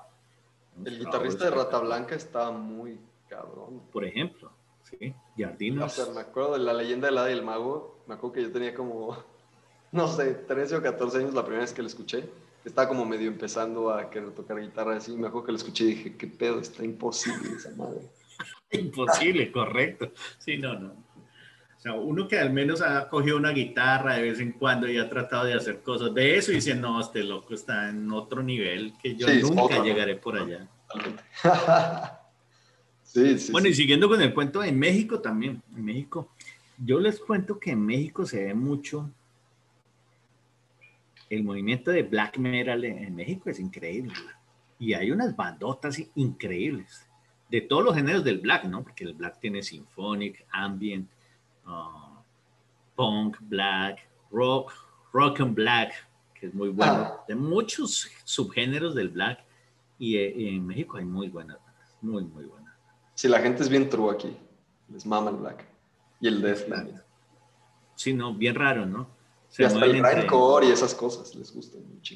El 0.84 0.98
guitarrista 0.98 1.44
de 1.44 1.50
Rata 1.50 1.78
Blanca 1.78 2.14
está 2.14 2.50
muy 2.50 2.98
cabrón. 3.28 3.82
Por 3.92 4.04
ejemplo, 4.04 4.50
sí, 4.84 5.14
Jardinos. 5.36 5.98
O 5.98 6.04
sea, 6.04 6.14
me 6.14 6.20
acuerdo 6.20 6.54
de 6.54 6.60
la 6.60 6.72
leyenda 6.72 7.08
del 7.08 7.18
hada 7.18 7.30
y 7.30 7.34
el 7.34 7.42
mago, 7.42 7.98
me 8.06 8.14
acuerdo 8.14 8.34
que 8.34 8.42
yo 8.42 8.52
tenía 8.52 8.74
como 8.74 9.16
no 9.92 10.08
sé, 10.08 10.34
13 10.34 10.76
o 10.76 10.82
14 10.82 11.18
años 11.18 11.34
la 11.34 11.42
primera 11.42 11.62
vez 11.62 11.72
que 11.72 11.82
lo 11.82 11.88
escuché. 11.88 12.28
Estaba 12.64 12.88
como 12.88 13.04
medio 13.04 13.28
empezando 13.28 13.90
a 13.90 14.08
querer 14.08 14.30
tocar 14.32 14.58
guitarra 14.60 14.96
así. 14.96 15.16
Me 15.16 15.28
acuerdo 15.28 15.46
que 15.46 15.52
lo 15.52 15.58
escuché 15.58 15.84
y 15.84 15.88
dije, 15.88 16.16
¿qué 16.16 16.26
pedo? 16.26 16.60
Está 16.60 16.84
imposible 16.84 17.50
esa 17.56 17.70
madre. 17.76 18.00
Imposible, 18.70 19.52
correcto. 19.52 20.12
Sí, 20.38 20.56
no, 20.56 20.78
no. 20.78 20.94
O 21.82 21.84
sea, 21.84 21.94
uno 21.94 22.28
que 22.28 22.38
al 22.38 22.52
menos 22.52 22.80
ha 22.80 23.08
cogido 23.08 23.36
una 23.36 23.50
guitarra 23.50 24.14
de 24.14 24.22
vez 24.22 24.38
en 24.38 24.52
cuando 24.52 24.88
y 24.88 24.98
ha 24.98 25.08
tratado 25.08 25.46
de 25.46 25.54
hacer 25.54 25.82
cosas 25.82 26.14
de 26.14 26.36
eso 26.36 26.52
y 26.52 26.54
dice, 26.54 26.76
no, 26.76 27.00
este 27.00 27.24
loco 27.24 27.54
está 27.54 27.88
en 27.88 28.08
otro 28.12 28.40
nivel 28.40 28.94
que 29.02 29.16
yo 29.16 29.26
nunca 29.40 29.82
llegaré 29.82 30.14
por 30.14 30.38
allá. 30.38 30.68
sí, 33.02 33.36
sí, 33.36 33.50
bueno, 33.50 33.66
y 33.66 33.74
siguiendo 33.74 34.08
con 34.08 34.22
el 34.22 34.32
cuento 34.32 34.60
de 34.60 34.70
México 34.70 35.18
también, 35.18 35.60
en 35.74 35.84
México, 35.84 36.28
yo 36.78 37.00
les 37.00 37.18
cuento 37.18 37.58
que 37.58 37.72
en 37.72 37.84
México 37.84 38.24
se 38.24 38.44
ve 38.44 38.54
mucho 38.54 39.10
el 41.30 41.42
movimiento 41.42 41.90
de 41.90 42.04
black 42.04 42.38
metal 42.38 42.84
en, 42.84 43.16
México 43.16 43.50
es 43.50 43.58
increíble. 43.58 44.14
Y 44.78 44.92
hay 44.92 45.10
unas 45.10 45.34
bandotas 45.34 46.00
increíbles 46.14 47.08
de 47.50 47.60
todos 47.60 47.82
los 47.82 47.96
géneros 47.96 48.22
del 48.22 48.38
black, 48.38 48.66
¿no? 48.66 48.84
Porque 48.84 49.02
el 49.02 49.14
black 49.14 49.40
tiene 49.40 49.64
symphonic, 49.64 50.46
ambient, 50.52 51.10
uh, 51.66 52.20
punk, 52.94 53.36
black, 53.42 54.08
rock, 54.30 54.72
rock 55.12 55.40
and 55.40 55.54
black, 55.54 55.92
que 56.38 56.46
es 56.46 56.54
muy 56.54 56.68
bueno, 56.70 56.92
ah. 56.92 57.24
de 57.28 57.34
muchos 57.34 58.08
subgéneros 58.24 58.94
del 58.94 59.08
black. 59.08 59.44
Y, 59.98 60.16
eh, 60.16 60.56
en 60.56 60.66
México 60.66 60.96
hay 60.96 61.04
muy 61.04 61.28
buenas 61.28 61.58
muy, 62.02 62.24
muy 62.24 62.44
buenas. 62.44 62.74
Sí, 63.14 63.28
la 63.28 63.40
gente 63.40 63.62
es 63.62 63.68
bien 63.68 63.88
true 63.88 64.12
aquí. 64.12 64.36
Les 64.88 65.06
mama 65.06 65.30
el 65.30 65.36
black. 65.36 65.64
Y 66.20 66.28
el 66.28 66.42
death 66.42 66.68
metal. 66.68 67.02
Sí, 67.94 68.12
no, 68.12 68.34
bien 68.34 68.54
raro, 68.54 68.84
¿no? 68.84 69.08
y 69.58 69.64
hasta 69.64 69.84
el 69.84 70.02
grindcore 70.02 70.66
y 70.66 70.70
esas 70.70 70.94
cosas 70.94 71.34
les 71.34 71.54
gustan 71.54 71.82
mucho. 71.86 72.14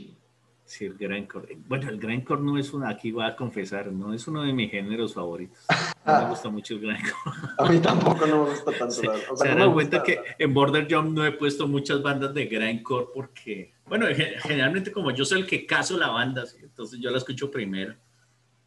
Sí, 0.66 0.84
el 0.84 0.94
grindcore. 0.94 1.56
Bueno, 1.68 1.88
el 1.88 1.98
grindcore 1.98 2.42
no 2.42 2.58
es 2.58 2.72
una, 2.72 2.88
aquí 2.88 3.12
voy 3.12 3.24
a 3.24 3.36
confesar, 3.36 3.92
no 3.92 4.12
es 4.12 4.26
uno 4.26 4.42
de 4.42 4.52
mis 4.52 4.68
géneros 4.68 5.14
favoritos. 5.14 5.64
No 6.04 6.22
me 6.22 6.28
gusta 6.28 6.48
mucho 6.48 6.74
el 6.74 6.80
grindcore. 6.80 7.14
A 7.58 7.70
mí 7.70 7.78
tampoco 7.78 8.26
no 8.26 8.44
me 8.44 8.50
gusta 8.50 8.72
tanto. 8.72 8.86
O 8.86 8.90
sea, 8.90 9.14
se 9.36 9.54
dan 9.54 9.72
cuenta 9.72 10.02
que 10.02 10.20
en 10.36 10.52
Border 10.52 10.88
Jump 10.90 11.16
no 11.16 11.24
he 11.24 11.30
puesto 11.30 11.68
muchas 11.68 12.02
bandas 12.02 12.34
de 12.34 12.46
grindcore 12.46 13.06
porque, 13.14 13.74
bueno, 13.86 14.06
generalmente 14.42 14.90
como 14.90 15.12
yo 15.12 15.24
soy 15.24 15.42
el 15.42 15.46
que 15.46 15.64
caso 15.66 15.96
la 15.96 16.08
banda, 16.08 16.44
entonces 16.60 16.98
yo 16.98 17.10
la 17.10 17.18
escucho 17.18 17.48
primero. 17.48 17.94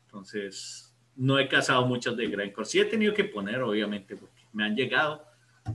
Entonces, 0.06 0.96
no 1.18 1.38
he 1.38 1.50
casado 1.50 1.86
muchas 1.86 2.16
de 2.16 2.28
grindcore. 2.28 2.66
Sí 2.66 2.80
he 2.80 2.86
tenido 2.86 3.14
que 3.14 3.26
poner, 3.26 3.62
obviamente, 3.62 4.16
porque 4.16 4.42
me 4.54 4.64
han 4.64 4.74
llegado 4.74 5.26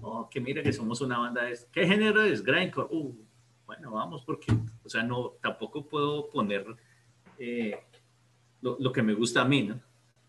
oh, 0.01 0.29
que 0.31 0.41
mira 0.41 0.63
que 0.63 0.73
somos 0.73 1.03
una 1.03 1.19
banda 1.19 1.45
de... 1.45 1.59
¿Qué 1.71 1.87
género 1.87 2.23
es? 2.23 2.43
Grindcore. 2.43 2.89
Uh, 2.91 3.15
bueno, 3.67 3.93
vamos, 3.93 4.23
porque, 4.25 4.53
o 4.85 4.89
sea, 4.89 5.03
no, 5.03 5.35
tampoco 5.41 5.87
puedo 5.87 6.29
poner 6.31 6.67
eh, 7.39 7.79
lo, 8.61 8.93
que 8.93 9.03
me 9.03 9.15
gusta 9.15 9.43
a 9.43 9.45
mí, 9.45 9.63
¿no? 9.63 9.81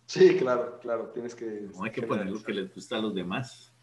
Sí, 0.06 0.38
claro, 0.38 0.80
claro, 0.80 1.12
tienes 1.14 1.34
que... 1.34 1.68
No 1.74 1.84
hay 1.84 1.92
que 1.92 2.04
poner 2.04 2.28
lo 2.28 2.42
que 2.42 2.54
les 2.54 2.74
gusta 2.74 2.98
a 2.98 3.02
los 3.02 3.16
demás. 3.16 3.74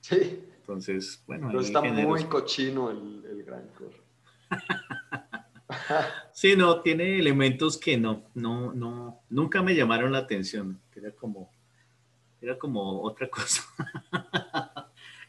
Sí. 0.00 0.44
Entonces, 0.60 1.22
bueno. 1.26 1.46
Pero 1.48 1.60
está 1.60 1.82
muy 1.82 2.24
cochino 2.24 2.90
el, 2.90 3.24
el 3.24 3.42
grindcore. 3.42 3.96
sí, 6.32 6.54
no, 6.56 6.80
tiene 6.80 7.18
elementos 7.18 7.78
que 7.78 7.96
no, 7.96 8.24
no, 8.34 8.72
no, 8.74 9.22
nunca 9.30 9.62
me 9.62 9.74
llamaron 9.74 10.12
la 10.12 10.18
atención. 10.18 10.78
Era 10.94 11.10
como, 11.12 11.50
era 12.40 12.58
como 12.58 13.02
otra 13.02 13.28
cosa. 13.30 13.64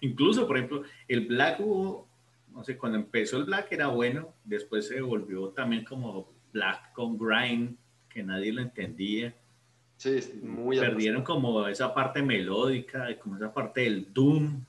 Incluso, 0.01 0.45
por 0.47 0.57
ejemplo, 0.57 0.83
el 1.07 1.27
black 1.27 1.59
no 1.59 2.08
sé, 2.63 2.77
cuando 2.77 2.97
empezó 2.97 3.37
el 3.37 3.45
black 3.45 3.71
era 3.71 3.87
bueno, 3.87 4.33
después 4.43 4.87
se 4.87 5.01
volvió 5.01 5.49
también 5.49 5.83
como 5.85 6.31
black 6.51 6.93
con 6.93 7.17
grind, 7.17 7.77
que 8.09 8.23
nadie 8.23 8.51
lo 8.51 8.61
entendía. 8.61 9.35
Sí, 9.97 10.39
muy 10.41 10.79
Perdieron 10.79 11.23
como 11.23 11.67
esa 11.67 11.93
parte 11.93 12.21
melódica, 12.21 13.07
como 13.19 13.35
esa 13.35 13.53
parte 13.53 13.81
del 13.81 14.13
doom, 14.13 14.63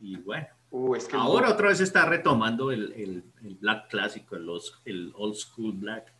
y 0.00 0.16
bueno. 0.16 0.46
Uh, 0.70 0.96
ahora 1.12 1.50
otra 1.50 1.68
vez 1.68 1.80
está 1.80 2.06
retomando 2.06 2.72
el, 2.72 2.92
el, 2.94 3.24
el 3.44 3.54
black 3.56 3.90
clásico, 3.90 4.36
el, 4.36 4.48
el 4.86 5.12
old 5.14 5.34
school 5.34 5.72
black, 5.72 6.10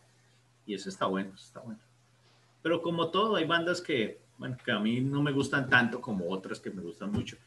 y 0.67 0.75
eso 0.75 0.89
está 0.89 1.07
bueno, 1.07 1.33
está 1.33 1.59
bueno. 1.61 1.79
Pero 2.61 2.81
como 2.81 3.09
todo, 3.09 3.35
hay 3.35 3.45
bandas 3.45 3.81
que, 3.81 4.21
bueno, 4.37 4.55
que 4.63 4.71
a 4.71 4.79
mí 4.79 5.01
no 5.01 5.21
me 5.21 5.31
gustan 5.31 5.67
tanto 5.67 5.99
como 5.99 6.29
otras 6.29 6.59
que 6.59 6.69
me 6.69 6.81
gustan 6.81 7.11
mucho. 7.11 7.37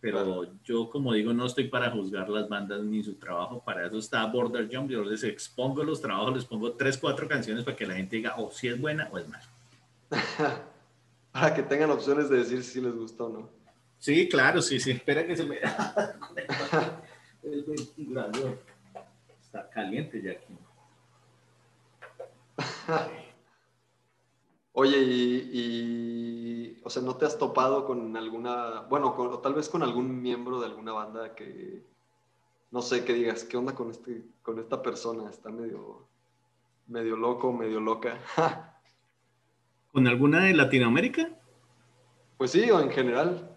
Pero 0.00 0.46
yo, 0.64 0.88
como 0.88 1.12
digo, 1.12 1.32
no 1.32 1.46
estoy 1.46 1.68
para 1.68 1.90
juzgar 1.90 2.28
las 2.28 2.48
bandas 2.48 2.82
ni 2.82 3.02
su 3.02 3.14
trabajo. 3.14 3.62
Para 3.62 3.86
eso 3.86 3.98
está 3.98 4.24
Border 4.26 4.68
Jump. 4.72 4.90
Yo 4.90 5.04
les 5.04 5.22
expongo 5.24 5.84
los 5.84 6.00
trabajos, 6.00 6.34
les 6.34 6.44
pongo 6.44 6.72
tres, 6.72 6.96
cuatro 6.96 7.28
canciones 7.28 7.64
para 7.64 7.76
que 7.76 7.86
la 7.86 7.94
gente 7.94 8.16
diga, 8.16 8.34
oh, 8.38 8.50
si 8.50 8.68
es 8.68 8.80
buena 8.80 9.08
o 9.12 9.18
es 9.18 9.28
mala. 9.28 9.44
para 11.32 11.54
que 11.54 11.62
tengan 11.62 11.90
opciones 11.90 12.30
de 12.30 12.38
decir 12.38 12.62
si 12.62 12.80
les 12.80 12.94
gustó 12.94 13.26
o 13.26 13.28
no. 13.28 13.50
Sí, 13.98 14.28
claro, 14.28 14.62
sí, 14.62 14.80
sí. 14.80 14.92
Espera 14.92 15.26
que 15.26 15.36
se 15.36 15.44
me... 15.44 15.58
el 17.42 17.64
ventilador. 17.64 18.58
Está 19.42 19.68
caliente 19.68 20.22
ya 20.22 20.32
aquí. 20.32 20.54
Oye, 24.82 24.96
y, 24.96 26.80
o 26.82 26.88
sea, 26.88 27.02
¿no 27.02 27.14
te 27.14 27.26
has 27.26 27.36
topado 27.36 27.84
con 27.84 28.16
alguna, 28.16 28.80
bueno, 28.88 29.12
tal 29.42 29.52
vez 29.52 29.68
con 29.68 29.82
algún 29.82 30.22
miembro 30.22 30.58
de 30.58 30.68
alguna 30.68 30.92
banda 30.92 31.34
que, 31.34 31.84
no 32.70 32.80
sé, 32.80 33.04
que 33.04 33.12
digas, 33.12 33.44
¿qué 33.44 33.58
onda 33.58 33.74
con, 33.74 33.90
este, 33.90 34.22
con 34.40 34.58
esta 34.58 34.80
persona? 34.80 35.28
Está 35.28 35.50
medio, 35.50 36.06
medio 36.86 37.14
loco, 37.14 37.52
medio 37.52 37.78
loca. 37.78 38.20
¿Con 39.92 40.06
alguna 40.06 40.44
de 40.44 40.54
Latinoamérica? 40.54 41.28
Pues 42.38 42.52
sí, 42.52 42.70
o 42.70 42.80
en 42.80 42.90
general. 42.90 43.54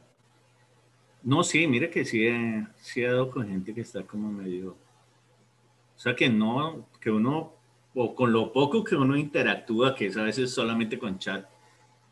No, 1.21 1.41
sí, 1.45 1.67
mira 1.67 1.89
que 1.89 2.03
sí 2.03 2.28
he, 2.28 2.67
sí 2.82 3.01
he 3.01 3.07
dado 3.07 3.32
con 3.32 3.47
gente 3.47 3.74
que 3.74 3.80
está 3.80 4.03
como 4.03 4.30
medio... 4.30 4.71
O 4.71 5.99
sea, 6.03 6.17
que 6.17 6.28
no, 6.28 6.86
que 6.99 7.11
uno 7.11 7.53
o 7.96 8.16
con 8.16 8.32
lo 8.32 8.52
poco 8.52 8.84
que 8.84 8.96
uno 8.96 9.16
interactúa, 9.16 9.96
que 9.96 10.08
es 10.08 10.18
a 10.18 10.24
veces 10.24 10.54
solamente 10.54 10.98
con 10.98 11.20
chat, 11.20 11.48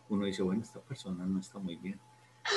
uno 0.10 0.26
dice, 0.26 0.44
bueno, 0.44 0.62
esta 0.62 0.80
persona 0.82 1.26
no 1.26 1.40
está 1.40 1.58
muy 1.60 1.78
bien. 1.78 2.00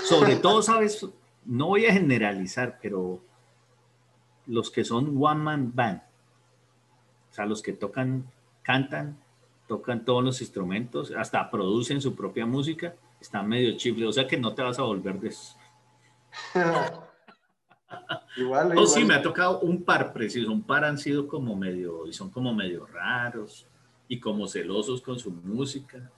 Sobre 0.05 0.37
todo, 0.37 0.62
sabes, 0.62 1.07
no 1.45 1.68
voy 1.68 1.87
a 1.87 1.93
generalizar, 1.93 2.79
pero 2.83 3.20
los 4.47 4.70
que 4.70 4.85
son 4.85 5.16
one 5.18 5.41
man 5.41 5.72
band, 5.75 6.03
o 7.31 7.35
sea, 7.35 7.47
los 7.47 7.62
que 7.62 7.72
tocan, 7.72 8.31
cantan, 8.62 9.18
tocan 9.66 10.05
todos 10.05 10.22
los 10.22 10.41
instrumentos, 10.41 11.12
hasta 11.16 11.51
producen 11.51 12.01
su 12.01 12.14
propia 12.14 12.45
música, 12.45 12.95
están 13.20 13.49
medio 13.49 13.77
chifle, 13.77 14.07
o 14.07 14.12
sea 14.12 14.27
que 14.27 14.37
no 14.37 14.55
te 14.55 14.62
vas 14.62 14.79
a 14.79 14.83
volver 14.83 15.18
de 15.20 15.29
eso. 15.29 15.57
igual, 18.36 18.76
oh, 18.76 18.86
sí, 18.86 19.05
me 19.05 19.14
ha 19.14 19.22
tocado 19.22 19.61
un 19.61 19.82
par 19.82 20.12
preciso, 20.12 20.51
un 20.51 20.62
par 20.62 20.84
han 20.84 20.99
sido 20.99 21.28
como 21.28 21.57
medio, 21.57 22.07
y 22.07 22.12
son 22.12 22.30
como 22.30 22.55
medio 22.55 22.86
raros 22.86 23.66
y 24.09 24.20
como 24.20 24.47
celosos 24.47 25.01
con 25.01 25.18
su 25.18 25.30
música. 25.30 26.11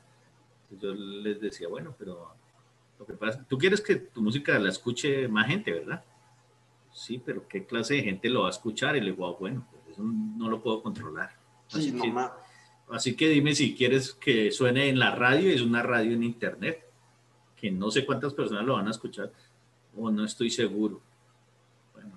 Yo 0.80 0.94
les 0.94 1.40
decía, 1.40 1.68
bueno, 1.68 1.94
pero 1.98 2.34
lo 2.98 3.06
que 3.06 3.12
pasa, 3.14 3.44
tú 3.48 3.58
quieres 3.58 3.80
que 3.80 3.96
tu 3.96 4.22
música 4.22 4.58
la 4.58 4.70
escuche 4.70 5.28
más 5.28 5.46
gente, 5.46 5.72
¿verdad? 5.72 6.04
Sí, 6.92 7.20
pero 7.24 7.46
¿qué 7.46 7.66
clase 7.66 7.94
de 7.94 8.02
gente 8.02 8.28
lo 8.28 8.42
va 8.42 8.48
a 8.48 8.50
escuchar? 8.50 8.96
Y 8.96 9.00
le 9.00 9.10
digo, 9.10 9.26
ah, 9.26 9.36
bueno, 9.38 9.66
pues 9.70 9.92
eso 9.92 10.02
no 10.02 10.48
lo 10.48 10.62
puedo 10.62 10.82
controlar. 10.82 11.36
Así, 11.70 11.92
que, 11.92 12.14
así 12.90 13.16
que 13.16 13.28
dime 13.28 13.54
si 13.54 13.74
quieres 13.74 14.14
que 14.14 14.50
suene 14.50 14.88
en 14.88 14.98
la 14.98 15.14
radio, 15.14 15.50
es 15.50 15.60
una 15.60 15.82
radio 15.82 16.12
en 16.12 16.22
internet, 16.22 16.84
que 17.54 17.70
no 17.70 17.90
sé 17.90 18.06
cuántas 18.06 18.34
personas 18.34 18.64
lo 18.64 18.74
van 18.74 18.88
a 18.88 18.92
escuchar, 18.92 19.32
o 19.96 20.10
no 20.10 20.24
estoy 20.24 20.50
seguro 20.50 21.00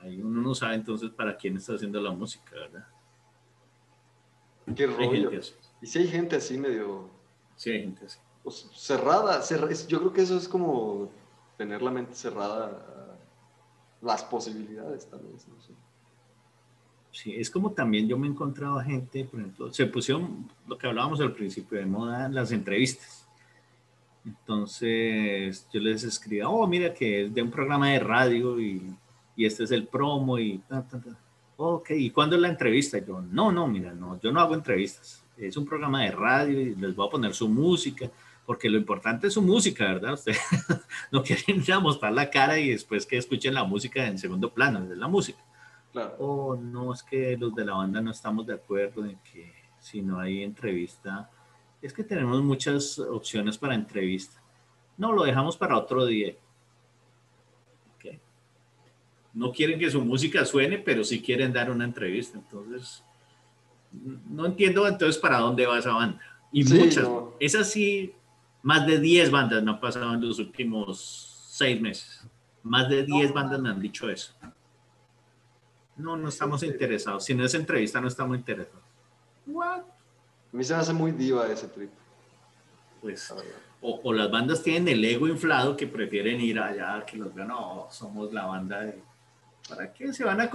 ahí 0.02 0.22
uno 0.22 0.42
no 0.42 0.56
sabe 0.56 0.76
entonces 0.76 1.10
para 1.10 1.36
quién 1.36 1.58
está 1.58 1.74
haciendo 1.74 2.02
la 2.02 2.12
música, 2.12 2.52
¿verdad? 2.56 2.88
Qué 4.76 4.88
rollo. 4.88 5.32
Y 5.82 5.88
si 5.88 6.00
hay 6.00 6.08
gente 6.08 6.36
así 6.36 6.58
medio... 6.58 7.10
Sí, 7.56 7.72
hay 7.72 7.82
gente 7.82 8.06
así. 8.06 8.20
Pues, 8.44 8.70
cerrada, 8.74 9.42
yo 9.88 10.00
creo 10.00 10.14
que 10.14 10.22
eso 10.22 10.38
es 10.38 10.48
como 10.48 11.12
tener 11.58 11.82
la 11.82 11.92
mente 11.92 12.16
cerrada 12.16 12.66
a 12.66 14.06
las 14.06 14.24
posibilidades 14.24 15.10
también. 15.10 15.34
No 15.34 15.62
sé. 15.62 15.74
Sí, 17.12 17.36
es 17.36 17.50
como 17.50 17.72
también 17.72 18.08
yo 18.08 18.18
me 18.18 18.28
he 18.28 18.30
encontrado 18.30 18.80
a 18.80 18.84
gente, 18.84 19.26
por 19.26 19.40
ejemplo, 19.40 19.74
se 19.74 19.86
pusieron 19.88 20.50
lo 20.68 20.78
que 20.78 20.88
hablábamos 20.88 21.20
al 21.22 21.34
principio 21.34 21.78
de 21.78 21.86
moda, 21.86 22.30
las 22.30 22.52
entrevistas. 22.52 23.28
Entonces 24.26 25.68
yo 25.74 25.80
les 25.80 26.04
escribía, 26.04 26.48
oh, 26.48 26.66
mira 26.68 26.94
que 26.94 27.24
es 27.24 27.34
de 27.34 27.42
un 27.42 27.50
programa 27.50 27.90
de 27.90 28.00
radio 28.00 28.60
y 28.60 28.96
y 29.40 29.46
este 29.46 29.64
es 29.64 29.72
el 29.72 29.88
promo 29.88 30.38
y 30.38 30.62
Ok, 31.56 31.92
¿y 31.92 32.10
cuándo 32.10 32.36
es 32.36 32.42
la 32.42 32.50
entrevista? 32.50 32.98
Y 32.98 33.06
yo, 33.06 33.22
no, 33.22 33.54
no, 33.54 33.68
mira, 33.68 33.94
no, 33.94 34.20
yo 34.20 34.34
no 34.34 34.42
hago 34.42 34.54
entrevistas. 34.54 35.24
Es 35.38 35.56
un 35.56 35.66
programa 35.66 36.04
de 36.04 36.12
radio 36.12 36.60
y 36.60 36.76
les 36.76 36.94
voy 36.94 37.08
a 37.08 37.10
poner 37.10 37.34
su 37.34 37.48
música, 37.48 38.12
porque 38.46 38.70
lo 38.70 38.78
importante 38.78 39.28
es 39.28 39.34
su 39.34 39.42
música, 39.42 39.86
¿verdad? 39.86 40.14
Usted 40.16 40.36
no 41.14 41.24
quieren 41.24 41.62
ir 41.62 41.72
a 41.72 41.80
mostrar 41.80 42.12
la 42.12 42.30
cara 42.30 42.60
y 42.60 42.72
después 42.72 43.06
que 43.06 43.16
escuchen 43.16 43.54
la 43.54 43.64
música 43.64 44.06
en 44.06 44.18
segundo 44.18 44.54
plano, 44.54 44.84
es 44.92 44.98
la 44.98 45.08
música. 45.08 45.40
Claro. 45.94 46.16
Oh, 46.20 46.56
no, 46.58 46.94
es 46.94 47.02
que 47.02 47.38
los 47.38 47.56
de 47.56 47.64
la 47.64 47.76
banda 47.76 48.02
no 48.02 48.12
estamos 48.12 48.46
de 48.46 48.56
acuerdo 48.56 49.06
en 49.06 49.18
que 49.20 49.54
si 49.80 50.02
no 50.02 50.20
hay 50.20 50.44
entrevista, 50.44 51.30
es 51.82 51.94
que 51.94 52.04
tenemos 52.04 52.44
muchas 52.44 53.00
opciones 53.00 53.58
para 53.58 53.74
entrevista. 53.74 54.42
No, 54.98 55.14
lo 55.14 55.24
dejamos 55.24 55.56
para 55.56 55.78
otro 55.78 56.06
día 56.06 56.36
no 59.40 59.54
quieren 59.54 59.80
que 59.80 59.90
su 59.90 60.02
música 60.04 60.44
suene, 60.44 60.80
pero 60.80 61.02
sí 61.02 61.22
quieren 61.22 61.54
dar 61.54 61.72
una 61.72 61.86
entrevista. 61.86 62.38
Entonces, 62.38 63.02
no 64.30 64.46
entiendo 64.46 64.86
entonces 64.86 65.18
para 65.18 65.38
dónde 65.38 65.66
va 65.66 65.80
esa 65.80 65.94
banda. 65.94 66.20
Y 66.52 66.66
muchas, 66.66 67.08
es 67.40 67.56
así, 67.56 68.14
más 68.62 68.86
de 68.86 69.00
10 69.00 69.32
bandas 69.32 69.64
me 69.64 69.72
han 69.72 69.80
pasado 69.80 70.14
en 70.14 70.28
los 70.28 70.40
últimos 70.40 71.48
6 71.52 71.80
meses. 71.80 72.28
Más 72.64 72.90
de 72.90 73.06
10 73.06 73.32
bandas 73.32 73.62
me 73.62 73.70
han 73.70 73.80
dicho 73.80 74.10
eso. 74.10 74.34
No, 75.96 76.18
no 76.18 76.28
estamos 76.28 76.62
interesados. 76.64 77.24
Si 77.24 77.34
no 77.34 77.46
es 77.46 77.54
entrevista, 77.54 78.02
no 78.02 78.10
estamos 78.10 78.38
interesados. 78.38 78.84
What? 79.48 79.80
A 79.80 80.58
mí 80.58 80.66
se 80.66 80.74
me 80.74 80.80
hace 80.82 80.92
muy 80.92 81.14
diva 81.14 81.50
ese 81.50 81.70
trip. 81.70 81.92
Pues, 83.02 83.34
o, 83.80 84.02
o, 84.04 84.14
las 84.14 84.30
bandas 84.30 84.62
tienen 84.62 84.90
el 84.90 85.06
ego 85.06 85.30
inflado 85.30 85.78
que 85.78 85.88
prefieren 85.88 86.42
ir 86.42 86.60
allá 86.60 87.06
que 87.06 87.16
los 87.16 87.34
vean, 87.34 87.48
no, 87.48 87.88
somos 87.90 88.34
la 88.34 88.46
banda 88.46 88.82
de 88.82 89.02
¿Para 89.70 89.94
qué? 89.94 90.12
Se 90.14 90.24
van 90.24 90.42
a, 90.42 90.50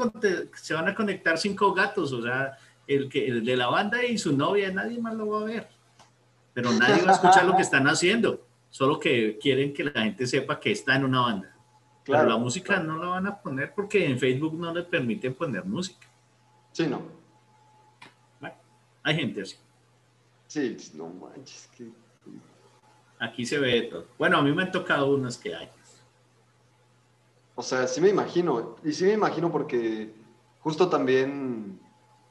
se 0.55 0.75
van 0.75 0.89
a 0.89 0.95
conectar 0.95 1.39
cinco 1.39 1.73
gatos, 1.73 2.13
o 2.13 2.23
sea, 2.23 2.59
el, 2.87 3.09
que, 3.09 3.27
el 3.27 3.45
de 3.45 3.57
la 3.57 3.69
banda 3.69 4.05
y 4.05 4.19
su 4.19 4.37
novia, 4.37 4.71
nadie 4.73 4.99
más 5.01 5.15
lo 5.15 5.29
va 5.29 5.43
a 5.43 5.45
ver. 5.45 5.69
Pero 6.53 6.73
nadie 6.73 7.03
va 7.03 7.13
a 7.13 7.15
escuchar 7.15 7.45
lo 7.45 7.57
que 7.57 7.63
están 7.63 7.87
haciendo, 7.87 8.47
solo 8.71 8.99
que 8.99 9.39
quieren 9.39 9.73
que 9.73 9.85
la 9.85 10.03
gente 10.03 10.27
sepa 10.27 10.61
que 10.61 10.73
está 10.73 10.97
en 10.97 11.05
una 11.05 11.21
banda. 11.21 11.57
Claro, 12.05 12.25
Pero 12.25 12.37
la 12.37 12.39
música 12.39 12.81
no 12.81 12.99
la 12.99 13.07
van 13.09 13.27
a 13.27 13.41
poner 13.41 13.73
porque 13.75 14.07
en 14.07 14.19
Facebook 14.19 14.55
no 14.55 14.75
les 14.75 14.85
permiten 14.85 15.35
poner 15.35 15.65
música. 15.65 16.07
Sí, 16.73 16.87
no. 16.87 17.03
Bueno, 18.41 18.57
hay 19.03 19.17
gente 19.17 19.43
así. 19.43 19.57
Sí, 20.47 20.77
no 20.95 21.09
manches. 21.09 21.69
Que... 21.77 21.89
Aquí 23.19 23.47
se 23.47 23.59
ve 23.59 23.83
todo. 23.83 24.07
Bueno, 24.19 24.39
a 24.39 24.43
mí 24.43 24.53
me 24.53 24.65
han 24.65 24.73
tocado 24.73 25.07
unas 25.15 25.39
que 25.39 25.55
hay. 25.55 25.69
O 27.55 27.63
sea, 27.63 27.87
sí 27.87 28.01
me 28.01 28.09
imagino, 28.09 28.77
y 28.83 28.93
sí 28.93 29.05
me 29.05 29.13
imagino 29.13 29.51
porque 29.51 30.13
justo 30.61 30.89
también 30.89 31.79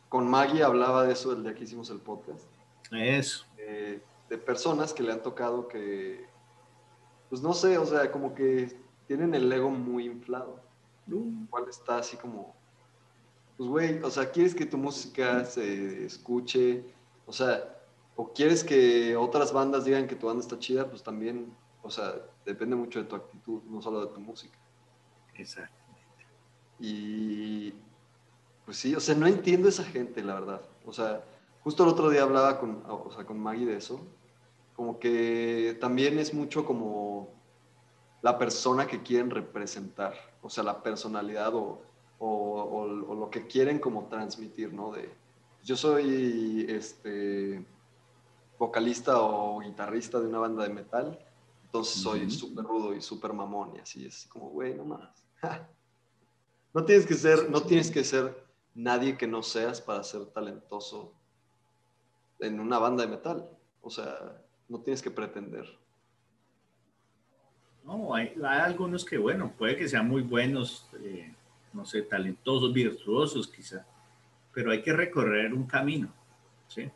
con 0.09 0.29
Maggie 0.29 0.63
hablaba 0.63 1.05
de 1.05 1.13
eso 1.13 1.31
el 1.31 1.43
día 1.43 1.55
que 1.55 1.63
hicimos 1.63 1.89
el 1.89 1.99
podcast. 1.99 2.45
Eso. 2.91 3.45
de 3.57 4.37
personas 4.37 4.93
que 4.93 5.01
le 5.01 5.11
han 5.11 5.23
tocado 5.23 5.67
que, 5.67 6.27
pues 7.29 7.41
no 7.41 7.53
sé, 7.53 7.77
o 7.77 7.85
sea, 7.85 8.11
como 8.11 8.35
que 8.35 8.77
tienen 9.07 9.33
el 9.33 9.51
ego 9.51 9.69
muy 9.69 10.05
inflado. 10.05 10.59
Uh. 11.11 11.47
Cual 11.49 11.65
está 11.69 11.97
así 11.97 12.17
como, 12.17 12.55
pues 13.57 13.69
güey, 13.69 14.01
o 14.03 14.09
sea, 14.09 14.29
quieres 14.29 14.55
que 14.55 14.65
tu 14.65 14.77
música 14.77 15.45
se 15.45 16.05
escuche, 16.05 16.83
o 17.25 17.33
sea, 17.33 17.77
o 18.15 18.31
quieres 18.33 18.63
que 18.63 19.15
otras 19.15 19.51
bandas 19.51 19.85
digan 19.85 20.07
que 20.07 20.15
tu 20.15 20.27
banda 20.27 20.41
está 20.41 20.59
chida, 20.59 20.89
pues 20.89 21.03
también, 21.03 21.53
o 21.81 21.89
sea, 21.89 22.15
depende 22.45 22.75
mucho 22.75 22.99
de 22.99 23.05
tu 23.05 23.15
actitud, 23.15 23.61
no 23.63 23.81
solo 23.81 24.05
de 24.05 24.13
tu 24.13 24.19
música. 24.19 24.57
Exactamente. 25.35 26.25
Y 26.79 27.73
pues 28.65 28.77
sí, 28.77 28.95
o 28.95 28.99
sea, 28.99 29.15
no 29.15 29.27
entiendo 29.27 29.69
esa 29.69 29.83
gente, 29.83 30.23
la 30.23 30.35
verdad. 30.35 30.61
O 30.85 30.93
sea, 30.93 31.23
justo 31.63 31.83
el 31.83 31.89
otro 31.89 32.09
día 32.09 32.23
hablaba 32.23 32.59
con, 32.59 32.83
o 32.87 33.11
sea, 33.13 33.25
con 33.25 33.39
Maggie 33.39 33.65
de 33.65 33.77
eso. 33.77 33.99
Como 34.75 34.99
que 34.99 35.77
también 35.79 36.17
es 36.19 36.33
mucho 36.33 36.65
como 36.65 37.29
la 38.21 38.37
persona 38.37 38.87
que 38.87 39.03
quieren 39.03 39.29
representar, 39.29 40.13
o 40.41 40.49
sea, 40.49 40.63
la 40.63 40.81
personalidad 40.81 41.53
o, 41.53 41.81
o, 42.19 43.05
o, 43.07 43.15
lo 43.15 43.29
que 43.29 43.45
quieren 43.47 43.79
como 43.79 44.07
transmitir, 44.07 44.73
¿no? 44.73 44.91
De, 44.91 45.13
yo 45.61 45.75
soy 45.75 46.65
este, 46.69 47.65
vocalista 48.57 49.21
o 49.21 49.59
guitarrista 49.59 50.19
de 50.19 50.27
una 50.27 50.39
banda 50.39 50.63
de 50.63 50.73
metal, 50.73 51.19
entonces 51.65 52.01
soy 52.01 52.31
súper 52.31 52.63
rudo 52.63 52.95
y 52.95 53.01
súper 53.01 53.33
mamón 53.33 53.75
y 53.75 53.79
así, 53.79 54.05
es 54.05 54.25
como, 54.27 54.49
güey, 54.49 54.73
no 54.73 54.85
más. 54.85 55.22
no 56.73 56.85
tienes 56.85 57.05
que 57.05 57.15
ser, 57.15 57.49
no 57.49 57.61
tienes 57.61 57.91
que 57.91 58.03
ser 58.03 58.43
nadie 58.73 59.17
que 59.17 59.27
no 59.27 59.43
seas 59.43 59.81
para 59.81 60.03
ser 60.03 60.25
talentoso 60.27 61.13
en 62.39 62.59
una 62.59 62.79
banda 62.79 63.03
de 63.03 63.11
metal. 63.11 63.49
O 63.81 63.89
sea, 63.89 64.41
no 64.69 64.79
tienes 64.79 65.01
que 65.01 65.11
pretender. 65.11 65.65
No, 67.83 68.15
hay, 68.15 68.33
algunos 68.41 69.03
que, 69.03 69.17
bueno, 69.17 69.53
puede 69.57 69.75
que 69.75 69.89
sean 69.89 70.07
muy 70.07 70.21
buenos, 70.21 70.87
eh, 71.01 71.33
no 71.73 71.85
sé, 71.85 72.01
talentosos, 72.03 72.71
virtuosos 72.71 73.47
quizá, 73.47 73.85
pero 74.53 74.71
hay 74.71 74.81
que 74.81 74.93
recorrer 74.93 75.53
un 75.53 75.65
camino, 75.67 76.13
¿sí? 76.67 76.89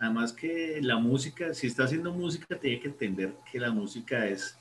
Nada 0.00 0.12
más 0.14 0.32
que 0.32 0.80
la 0.80 0.96
música, 0.96 1.52
si 1.52 1.66
está 1.66 1.84
haciendo 1.84 2.10
música, 2.10 2.58
tiene 2.58 2.80
que 2.80 2.88
entender 2.88 3.36
que 3.50 3.60
la 3.60 3.70
música 3.70 4.26
es, 4.26 4.58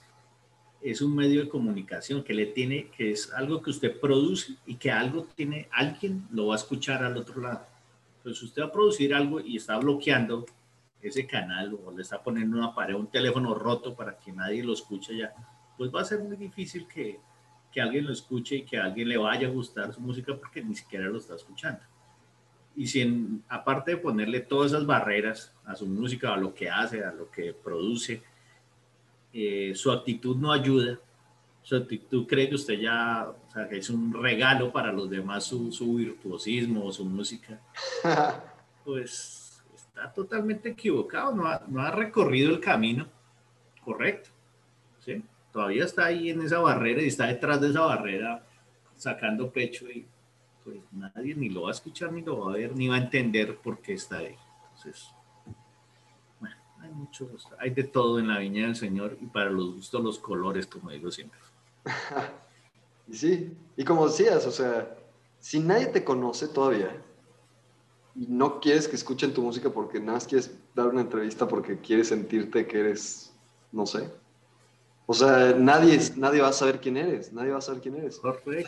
es 0.81 1.01
un 1.01 1.15
medio 1.15 1.41
de 1.41 1.49
comunicación, 1.49 2.23
que 2.23 2.33
le 2.33 2.47
tiene, 2.47 2.89
que 2.89 3.11
es 3.11 3.31
algo 3.33 3.61
que 3.61 3.69
usted 3.69 3.99
produce 3.99 4.55
y 4.65 4.75
que 4.75 4.91
algo 4.91 5.27
tiene, 5.35 5.67
alguien 5.71 6.27
lo 6.31 6.47
va 6.47 6.55
a 6.55 6.57
escuchar 6.57 7.03
al 7.03 7.17
otro 7.17 7.41
lado. 7.41 7.65
Entonces 8.17 8.43
usted 8.43 8.63
va 8.63 8.67
a 8.67 8.71
producir 8.71 9.13
algo 9.13 9.39
y 9.39 9.57
está 9.57 9.77
bloqueando 9.77 10.45
ese 11.01 11.25
canal 11.25 11.77
o 11.83 11.91
le 11.91 12.01
está 12.01 12.21
poniendo 12.21 12.57
una 12.57 12.73
pared, 12.73 12.95
un 12.95 13.07
teléfono 13.07 13.53
roto 13.53 13.95
para 13.95 14.17
que 14.17 14.31
nadie 14.31 14.63
lo 14.63 14.73
escuche 14.73 15.17
ya, 15.17 15.33
pues 15.77 15.91
va 15.93 16.01
a 16.01 16.05
ser 16.05 16.19
muy 16.19 16.35
difícil 16.35 16.87
que, 16.87 17.19
que 17.71 17.81
alguien 17.81 18.05
lo 18.05 18.13
escuche 18.13 18.57
y 18.57 18.63
que 18.63 18.77
a 18.77 18.85
alguien 18.85 19.09
le 19.09 19.17
vaya 19.17 19.47
a 19.47 19.51
gustar 19.51 19.93
su 19.93 20.01
música 20.01 20.35
porque 20.35 20.63
ni 20.63 20.75
siquiera 20.75 21.05
lo 21.05 21.17
está 21.17 21.35
escuchando. 21.35 21.81
Y 22.75 22.87
si 22.87 23.41
aparte 23.49 23.91
de 23.91 23.97
ponerle 23.97 24.39
todas 24.39 24.71
esas 24.71 24.85
barreras 24.85 25.53
a 25.65 25.75
su 25.75 25.85
música, 25.87 26.33
a 26.33 26.37
lo 26.37 26.53
que 26.53 26.69
hace, 26.69 27.03
a 27.03 27.11
lo 27.11 27.29
que 27.29 27.53
produce, 27.53 28.21
eh, 29.33 29.73
su 29.75 29.91
actitud 29.91 30.35
no 30.37 30.51
ayuda, 30.51 30.99
su 31.61 31.75
actitud 31.75 32.25
cree 32.27 32.49
que 32.49 32.55
usted 32.55 32.79
ya, 32.79 33.29
o 33.29 33.51
sea, 33.51 33.69
que 33.69 33.77
es 33.77 33.89
un 33.89 34.13
regalo 34.13 34.71
para 34.71 34.91
los 34.91 35.09
demás 35.09 35.43
su, 35.43 35.71
su 35.71 35.95
virtuosismo 35.95 36.85
o 36.85 36.91
su 36.91 37.05
música, 37.05 37.59
pues 38.85 39.63
está 39.75 40.11
totalmente 40.11 40.69
equivocado, 40.69 41.35
no 41.35 41.45
ha, 41.47 41.63
no 41.67 41.81
ha 41.81 41.91
recorrido 41.91 42.49
el 42.51 42.59
camino 42.59 43.07
correcto. 43.83 44.29
¿sí? 44.99 45.23
Todavía 45.51 45.85
está 45.85 46.05
ahí 46.05 46.29
en 46.29 46.41
esa 46.41 46.59
barrera 46.59 47.01
y 47.01 47.07
está 47.07 47.27
detrás 47.27 47.61
de 47.61 47.69
esa 47.69 47.81
barrera 47.81 48.43
sacando 48.95 49.51
pecho 49.51 49.89
y 49.89 50.05
pues 50.63 50.77
nadie 50.91 51.35
ni 51.35 51.49
lo 51.49 51.63
va 51.63 51.69
a 51.69 51.73
escuchar, 51.73 52.11
ni 52.11 52.21
lo 52.21 52.45
va 52.45 52.53
a 52.53 52.57
ver, 52.57 52.75
ni 52.75 52.87
va 52.87 52.95
a 52.95 52.99
entender 52.99 53.57
por 53.57 53.81
qué 53.81 53.93
está 53.93 54.19
ahí. 54.19 54.35
Entonces, 54.63 55.11
hay 56.81 56.91
hay 57.59 57.69
de 57.71 57.83
todo 57.83 58.19
en 58.19 58.27
la 58.27 58.39
viña 58.39 58.65
del 58.65 58.75
Señor 58.75 59.17
y 59.21 59.25
para 59.25 59.49
los 59.49 59.75
gustos 59.75 60.03
los 60.03 60.19
colores, 60.19 60.67
como 60.67 60.89
digo 60.89 61.11
siempre. 61.11 61.39
y 63.07 63.15
sí, 63.15 63.57
y 63.77 63.83
como 63.83 64.07
decías, 64.07 64.45
o 64.45 64.51
sea, 64.51 64.97
si 65.39 65.59
nadie 65.59 65.87
te 65.87 66.03
conoce 66.03 66.47
todavía, 66.47 67.01
y 68.15 68.27
no 68.27 68.59
quieres 68.59 68.87
que 68.87 68.95
escuchen 68.95 69.33
tu 69.33 69.41
música 69.41 69.69
porque 69.69 69.99
nada 69.99 70.13
más 70.13 70.27
quieres 70.27 70.51
dar 70.75 70.87
una 70.87 71.01
entrevista 71.01 71.47
porque 71.47 71.79
quieres 71.79 72.09
sentirte 72.09 72.67
que 72.67 72.79
eres, 72.79 73.33
no 73.71 73.85
sé. 73.85 74.09
O 75.05 75.13
sea, 75.13 75.53
nadie, 75.57 75.99
nadie 76.15 76.41
va 76.41 76.49
a 76.49 76.53
saber 76.53 76.79
quién 76.79 76.97
eres, 76.97 77.33
nadie 77.33 77.51
va 77.51 77.57
a 77.57 77.61
saber 77.61 77.81
quién 77.81 77.95
eres. 77.95 78.21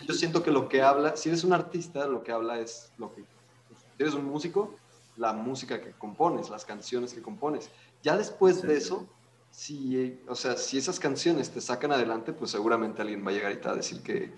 Yo 0.07 0.14
siento 0.14 0.43
que 0.43 0.51
lo 0.51 0.68
que 0.68 0.82
habla, 0.82 1.16
si 1.16 1.30
eres 1.30 1.43
un 1.43 1.53
artista, 1.53 2.07
lo 2.07 2.24
que 2.24 2.32
habla 2.32 2.59
es 2.59 2.91
lo 2.97 3.14
que... 3.14 3.22
Si 3.22 4.03
eres 4.03 4.14
un 4.14 4.26
músico, 4.26 4.76
la 5.18 5.34
música 5.34 5.80
que 5.80 5.91
compones, 5.91 6.49
las 6.49 6.66
canciones 6.66 7.14
que 7.14 7.22
compones. 7.22 7.70
Ya 8.04 8.18
después 8.18 8.62
de 8.62 8.78
eso, 8.78 9.08
si, 9.49 10.20
o 10.28 10.36
sea, 10.36 10.58
si 10.58 10.78
esas 10.78 10.99
canciones 10.99 11.49
te 11.49 11.62
sacan 11.62 11.93
adelante, 11.93 12.34
pues 12.34 12.51
seguramente 12.51 13.01
alguien 13.01 13.26
va 13.26 13.32
a 13.32 13.34
llegar 13.34 13.51
y 13.54 13.56
te 13.56 13.68
va 13.68 13.74
a 13.74 13.78
decir 13.78 14.01
que, 14.01 14.32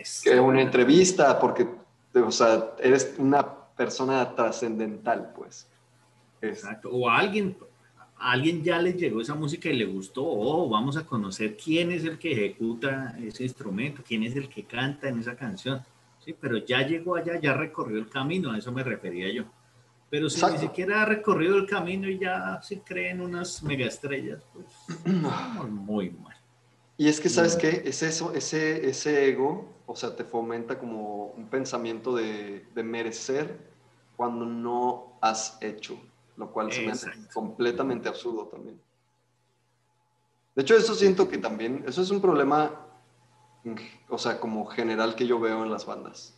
es 0.00 0.22
que 0.22 0.40
una 0.40 0.62
entrevista, 0.62 1.38
porque, 1.38 1.68
o 2.14 2.30
sea, 2.32 2.74
eres 2.78 3.14
una 3.18 3.46
persona 3.76 4.34
trascendental, 4.34 5.32
pues. 5.36 5.68
Exacto. 6.40 6.90
O 6.90 7.08
a 7.08 7.18
alguien, 7.18 7.56
alguien 8.16 8.62
ya 8.62 8.80
le 8.80 8.94
llegó 8.94 9.20
esa 9.20 9.34
música 9.34 9.68
y 9.68 9.76
le 9.76 9.84
gustó, 9.84 10.24
oh, 10.24 10.68
vamos 10.68 10.96
a 10.96 11.04
conocer 11.04 11.56
quién 11.56 11.92
es 11.92 12.04
el 12.04 12.18
que 12.18 12.32
ejecuta 12.32 13.14
ese 13.20 13.42
instrumento, 13.42 14.02
quién 14.06 14.22
es 14.22 14.34
el 14.36 14.48
que 14.48 14.64
canta 14.64 15.08
en 15.08 15.18
esa 15.18 15.36
canción. 15.36 15.82
Sí, 16.24 16.34
pero 16.40 16.56
ya 16.56 16.80
llegó 16.80 17.16
allá, 17.16 17.38
ya 17.38 17.52
recorrió 17.52 17.98
el 17.98 18.08
camino, 18.08 18.52
a 18.52 18.58
eso 18.58 18.72
me 18.72 18.82
refería 18.82 19.30
yo. 19.32 19.44
Pero 20.08 20.30
si 20.30 20.44
ni 20.46 20.58
siquiera 20.58 21.02
ha 21.02 21.04
recorrido 21.04 21.56
el 21.56 21.66
camino 21.66 22.08
y 22.08 22.18
ya 22.18 22.60
se 22.62 22.80
creen 22.80 23.20
unas 23.20 23.62
megaestrellas, 23.62 24.42
pues 24.52 24.66
muy 25.68 26.10
mal. 26.10 26.36
Y 26.96 27.08
es 27.08 27.20
que, 27.20 27.28
¿sabes 27.28 27.56
qué? 27.56 27.82
Es 27.84 28.02
eso, 28.02 28.32
ese, 28.32 28.88
ese 28.88 29.28
ego, 29.28 29.68
o 29.86 29.94
sea, 29.94 30.16
te 30.16 30.24
fomenta 30.24 30.78
como 30.78 31.26
un 31.26 31.48
pensamiento 31.48 32.14
de, 32.14 32.64
de 32.74 32.82
merecer 32.82 33.58
cuando 34.16 34.46
no 34.46 35.18
has 35.20 35.58
hecho, 35.60 35.98
lo 36.36 36.50
cual 36.52 36.72
se 36.72 36.86
me 36.86 36.92
hace 36.92 37.10
completamente 37.34 38.08
absurdo 38.08 38.46
también. 38.46 38.80
De 40.54 40.62
hecho, 40.62 40.74
eso 40.74 40.94
siento 40.94 41.28
que 41.28 41.36
también, 41.36 41.84
eso 41.86 42.00
es 42.00 42.10
un 42.10 42.22
problema, 42.22 42.80
o 44.08 44.16
sea, 44.16 44.40
como 44.40 44.64
general 44.64 45.14
que 45.14 45.26
yo 45.26 45.38
veo 45.38 45.64
en 45.64 45.70
las 45.70 45.84
bandas. 45.84 46.34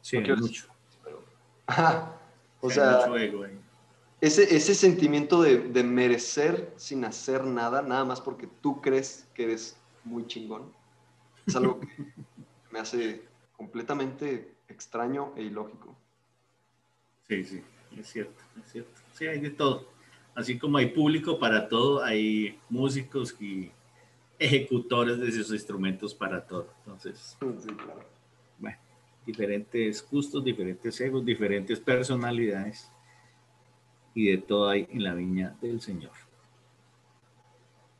Sí, 0.00 0.18
mucho. 0.20 0.68
O 2.62 2.70
sea, 2.70 3.04
ese, 4.20 4.54
ese 4.54 4.74
sentimiento 4.74 5.42
de, 5.42 5.58
de 5.58 5.82
merecer 5.82 6.72
sin 6.76 7.04
hacer 7.04 7.44
nada, 7.44 7.82
nada 7.82 8.04
más 8.04 8.20
porque 8.20 8.48
tú 8.60 8.80
crees 8.80 9.28
que 9.34 9.42
eres 9.42 9.76
muy 10.04 10.26
chingón. 10.28 10.72
Es 11.44 11.56
algo 11.56 11.80
que 11.80 11.88
me 12.70 12.78
hace 12.78 13.24
completamente 13.56 14.54
extraño 14.68 15.32
e 15.36 15.42
ilógico. 15.42 15.96
Sí, 17.26 17.42
sí, 17.44 17.62
es 17.98 18.06
cierto, 18.06 18.40
es 18.64 18.70
cierto. 18.70 19.00
Sí, 19.12 19.26
hay 19.26 19.40
de 19.40 19.50
todo. 19.50 19.88
Así 20.36 20.56
como 20.56 20.78
hay 20.78 20.86
público 20.90 21.40
para 21.40 21.68
todo, 21.68 22.02
hay 22.02 22.60
músicos 22.68 23.36
y 23.40 23.72
ejecutores 24.38 25.18
de 25.18 25.28
esos 25.28 25.50
instrumentos 25.50 26.14
para 26.14 26.46
todo. 26.46 26.68
Entonces, 26.84 27.36
bueno, 28.58 28.78
diferentes 29.24 30.06
gustos, 30.10 30.44
diferentes 30.44 31.00
egos, 31.00 31.24
diferentes 31.24 31.78
personalidades 31.80 32.90
y 34.14 34.30
de 34.30 34.38
todo 34.38 34.68
hay 34.68 34.86
en 34.90 35.04
la 35.04 35.14
viña 35.14 35.56
del 35.60 35.80
Señor. 35.80 36.12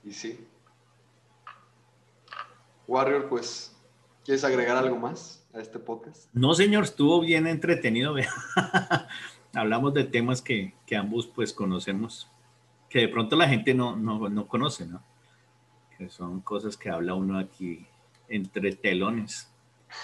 Y 0.05 0.13
sí, 0.13 0.47
Warrior, 2.87 3.29
pues, 3.29 3.75
¿quieres 4.25 4.45
agregar 4.45 4.77
algo 4.77 4.97
más 4.97 5.47
a 5.55 5.61
este 5.61 5.79
podcast? 5.79 6.29
No, 6.33 6.53
señor, 6.55 6.85
estuvo 6.85 7.21
bien 7.21 7.47
entretenido. 7.47 8.15
Hablamos 9.55 9.95
de 9.95 10.05
temas 10.05 10.43
que, 10.43 10.75
ambos 10.97 11.27
pues 11.27 11.53
conocemos, 11.53 12.31
que 12.89 13.01
de 13.01 13.09
pronto 13.09 13.37
la 13.37 13.49
gente 13.49 13.75
no, 13.75 13.97
no, 13.97 14.49
conoce, 14.49 14.87
¿no? 14.87 15.03
Que 15.97 16.09
son 16.09 16.41
cosas 16.41 16.77
que 16.77 16.91
habla 16.91 17.15
uno 17.15 17.39
aquí 17.39 17.87
entre 18.29 18.73
telones. 18.73 19.52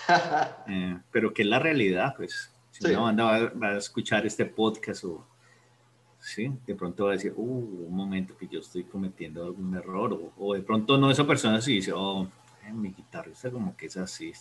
Eh, 0.69 0.99
pero 1.11 1.33
que 1.33 1.43
es 1.43 1.49
la 1.49 1.59
realidad, 1.59 2.15
pues. 2.17 2.53
Si 2.71 2.87
una 2.87 3.01
banda 3.01 3.53
va, 3.55 3.69
a 3.69 3.77
escuchar 3.79 4.25
este 4.27 4.47
podcast 4.47 5.03
o, 5.05 5.27
sí, 6.21 6.53
de 6.67 6.75
pronto 6.75 7.07
va 7.07 7.11
a 7.11 7.13
decir, 7.15 7.33
uh, 7.35 7.43
un 7.43 7.95
momento 7.95 8.37
que 8.37 8.47
yo 8.47 8.61
estoy 8.61 8.85
cometiendo 8.85 9.45
algún 9.45 9.75
error, 9.75 10.13
o, 10.13 10.33
o 10.37 10.55
de 10.55 10.63
pronto 10.63 10.97
no, 10.97 11.11
esa 11.11 11.27
persona 11.27 11.61
sí 11.61 11.75
dice, 11.75 11.93
oh, 11.93 12.29
mi 12.73 12.93
guitarrista 12.93 13.51
como 13.51 13.77
que 13.77 13.87
es 13.87 13.97
así. 13.97 14.33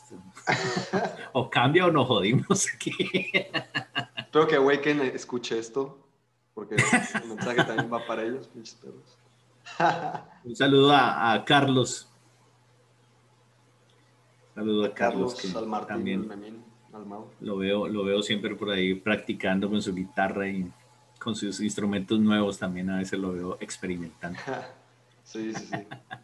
o 1.34 1.50
cambia 1.50 1.86
o 1.86 1.92
nos 1.92 2.08
jodimos 2.08 2.68
aquí. 2.74 2.94
Espero 4.18 4.48
que 4.48 4.56
Awaken 4.56 5.02
escuche 5.02 5.58
esto, 5.58 5.98
porque 6.54 6.76
el 7.24 7.28
mensaje 7.30 7.64
también 7.64 7.92
va 7.92 8.06
para 8.06 8.24
ellos, 8.24 8.50
Un 10.44 10.56
saludo 10.56 10.92
a, 10.94 11.44
Carlos. 11.46 12.10
Saludo 14.58 14.86
a 14.86 14.92
Carlos, 14.92 15.36
que 15.36 15.50
también 15.88 16.28
lo 17.42 17.58
veo, 17.58 17.88
lo 17.88 18.04
veo 18.04 18.24
siempre 18.24 18.56
por 18.56 18.72
ahí 18.72 18.96
practicando 18.96 19.70
con 19.70 19.84
su 19.84 19.94
guitarra 19.94 20.50
y 20.50 20.68
con 21.20 21.36
sus 21.36 21.62
instrumentos 21.62 22.20
nuevos 22.20 22.58
también 22.58 22.90
a 22.90 22.98
veces 22.98 23.20
lo 23.20 23.34
veo 23.34 23.58
experimentando. 23.60 24.40
sí, 25.24 25.54
sí, 25.54 25.64
sí. 25.64 25.76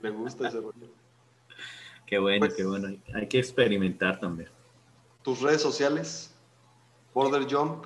Me 0.02 0.10
gusta 0.10 0.48
ese 0.48 0.58
rollo. 0.58 0.90
Qué 2.08 2.18
bueno, 2.18 2.48
qué 2.48 2.64
pues 2.64 2.82
bueno. 2.82 2.98
Hay 3.14 3.28
que 3.28 3.38
experimentar 3.38 4.20
también. 4.20 4.50
tus 5.22 5.40
redes 5.40 5.62
sociales, 5.62 6.34
Border 7.14 7.46
Jump. 7.48 7.86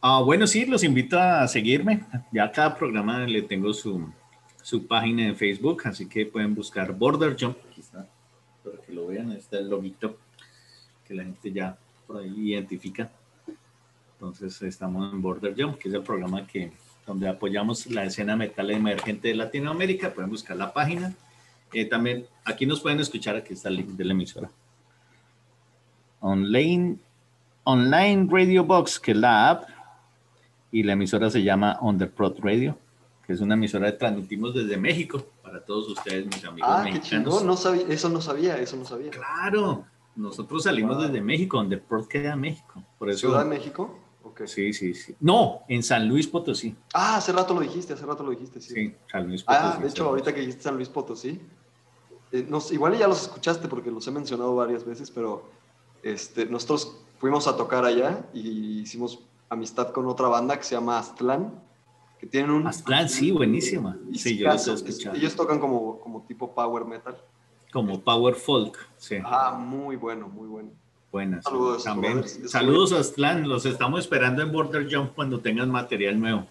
Ah, 0.00 0.22
bueno, 0.22 0.48
sí, 0.48 0.66
los 0.66 0.82
invito 0.82 1.20
a 1.20 1.46
seguirme. 1.46 2.04
Ya 2.32 2.50
cada 2.50 2.76
programa 2.76 3.20
le 3.20 3.42
tengo 3.42 3.72
su, 3.72 4.12
su 4.60 4.88
página 4.88 5.24
en 5.24 5.36
Facebook, 5.36 5.82
así 5.84 6.08
que 6.08 6.26
pueden 6.26 6.52
buscar 6.52 6.92
Border 6.92 7.36
Jump. 7.38 7.58
Aquí 7.70 7.80
está, 7.80 8.08
para 8.66 8.82
que 8.82 8.92
lo 8.92 9.06
vean, 9.06 9.32
está 9.32 9.58
el 9.58 9.70
loguito 9.70 10.16
que 11.06 11.14
la 11.14 11.22
gente 11.22 11.52
ya 11.52 11.78
por 12.06 12.18
ahí 12.18 12.52
identifica. 12.52 13.10
Entonces 14.14 14.60
estamos 14.62 15.12
en 15.12 15.22
Border 15.22 15.54
Jump, 15.56 15.78
que 15.78 15.88
es 15.88 15.94
el 15.94 16.02
programa 16.02 16.46
que 16.46 16.72
donde 17.06 17.28
apoyamos 17.28 17.86
la 17.86 18.04
escena 18.04 18.34
metal 18.34 18.70
emergente 18.70 19.28
de 19.28 19.34
Latinoamérica. 19.34 20.12
Pueden 20.12 20.30
buscar 20.30 20.56
la 20.56 20.72
página. 20.72 21.14
Eh, 21.72 21.84
también 21.84 22.26
aquí 22.44 22.66
nos 22.66 22.80
pueden 22.80 22.98
escuchar, 22.98 23.36
aquí 23.36 23.54
está 23.54 23.68
el 23.68 23.76
link 23.76 23.90
de 23.90 24.04
la 24.04 24.12
emisora. 24.12 24.50
Online, 26.20 26.96
Online 27.62 28.26
Radio 28.28 28.64
Box, 28.64 28.98
que 28.98 29.12
es 29.12 29.16
la 29.16 29.50
app, 29.50 29.68
y 30.72 30.82
la 30.82 30.94
emisora 30.94 31.30
se 31.30 31.42
llama 31.42 31.78
On 31.80 31.96
the 31.96 32.06
Prod 32.06 32.38
Radio, 32.40 32.76
que 33.24 33.34
es 33.34 33.40
una 33.40 33.54
emisora 33.54 33.92
que 33.92 33.98
transmitimos 33.98 34.54
desde 34.54 34.76
México 34.76 35.24
para 35.56 35.64
todos 35.64 35.88
ustedes, 35.88 36.26
mis 36.26 36.44
amigos 36.44 36.70
Ah, 36.70 36.82
qué 36.84 36.92
mexicanos. 36.92 37.34
chingón, 37.34 37.46
no 37.46 37.56
sabía, 37.56 37.86
eso 37.88 38.08
no 38.08 38.20
sabía, 38.20 38.58
eso 38.58 38.76
no 38.76 38.84
sabía. 38.84 39.10
Claro, 39.10 39.84
nosotros 40.14 40.62
salimos 40.62 41.00
desde 41.02 41.20
México, 41.22 41.56
donde 41.56 41.78
Prod 41.78 42.06
queda 42.06 42.36
México. 42.36 42.82
Por 42.98 43.08
eso, 43.10 43.20
¿Ciudad 43.20 43.44
de 43.44 43.48
México? 43.50 43.98
Ok. 44.22 44.42
Sí, 44.46 44.72
sí, 44.72 44.92
sí. 44.92 45.14
No, 45.20 45.62
en 45.68 45.82
San 45.82 46.06
Luis 46.08 46.26
Potosí. 46.26 46.76
Ah, 46.92 47.16
hace 47.16 47.32
rato 47.32 47.54
lo 47.54 47.60
dijiste, 47.60 47.94
hace 47.94 48.04
rato 48.04 48.22
lo 48.22 48.30
dijiste, 48.30 48.60
sí. 48.60 48.74
Sí, 48.74 48.94
San 49.10 49.26
Luis 49.28 49.42
Potosí. 49.42 49.64
Ah, 49.66 49.78
de 49.80 49.88
hecho, 49.88 50.04
ahorita 50.08 50.34
que 50.34 50.40
dijiste 50.40 50.62
San 50.62 50.76
Luis 50.76 50.88
Potosí, 50.88 51.40
eh, 52.32 52.46
nos, 52.48 52.70
igual 52.72 52.98
ya 52.98 53.08
los 53.08 53.22
escuchaste 53.22 53.68
porque 53.68 53.90
los 53.90 54.06
he 54.06 54.10
mencionado 54.10 54.54
varias 54.56 54.84
veces, 54.84 55.10
pero 55.10 55.44
este, 56.02 56.44
nosotros 56.46 56.98
fuimos 57.18 57.46
a 57.46 57.56
tocar 57.56 57.84
allá 57.84 58.26
y 58.34 58.80
hicimos 58.80 59.20
amistad 59.48 59.90
con 59.92 60.06
otra 60.06 60.28
banda 60.28 60.56
que 60.58 60.64
se 60.64 60.74
llama 60.74 60.98
Aztlán, 60.98 61.62
que 62.18 62.26
tienen 62.26 62.50
un... 62.50 62.66
Aztlán, 62.66 63.08
sí, 63.08 63.30
buenísima. 63.30 63.96
Sí, 64.14 64.36
yo 64.38 64.48
los 64.48 64.66
he 64.68 64.72
escuchado. 64.74 65.16
Ellos 65.16 65.34
tocan 65.36 65.58
como, 65.60 65.98
como 66.00 66.22
tipo 66.22 66.54
power 66.54 66.84
metal. 66.84 67.16
Como 67.72 68.00
Power 68.00 68.34
Folk, 68.34 68.78
sí. 68.96 69.16
Ah, 69.24 69.52
muy 69.58 69.96
bueno, 69.96 70.28
muy 70.28 70.46
bueno. 70.48 70.70
Buenas. 71.12 71.44
Saludos, 71.44 71.84
También. 71.84 72.24
Saludos 72.26 72.92
a 72.92 72.98
Aztlán, 73.00 73.48
los 73.48 73.66
estamos 73.66 74.00
esperando 74.00 74.42
en 74.42 74.50
Border 74.52 74.86
Jump 74.90 75.14
cuando 75.14 75.40
tengan 75.40 75.70
material 75.70 76.18
nuevo. 76.18 76.46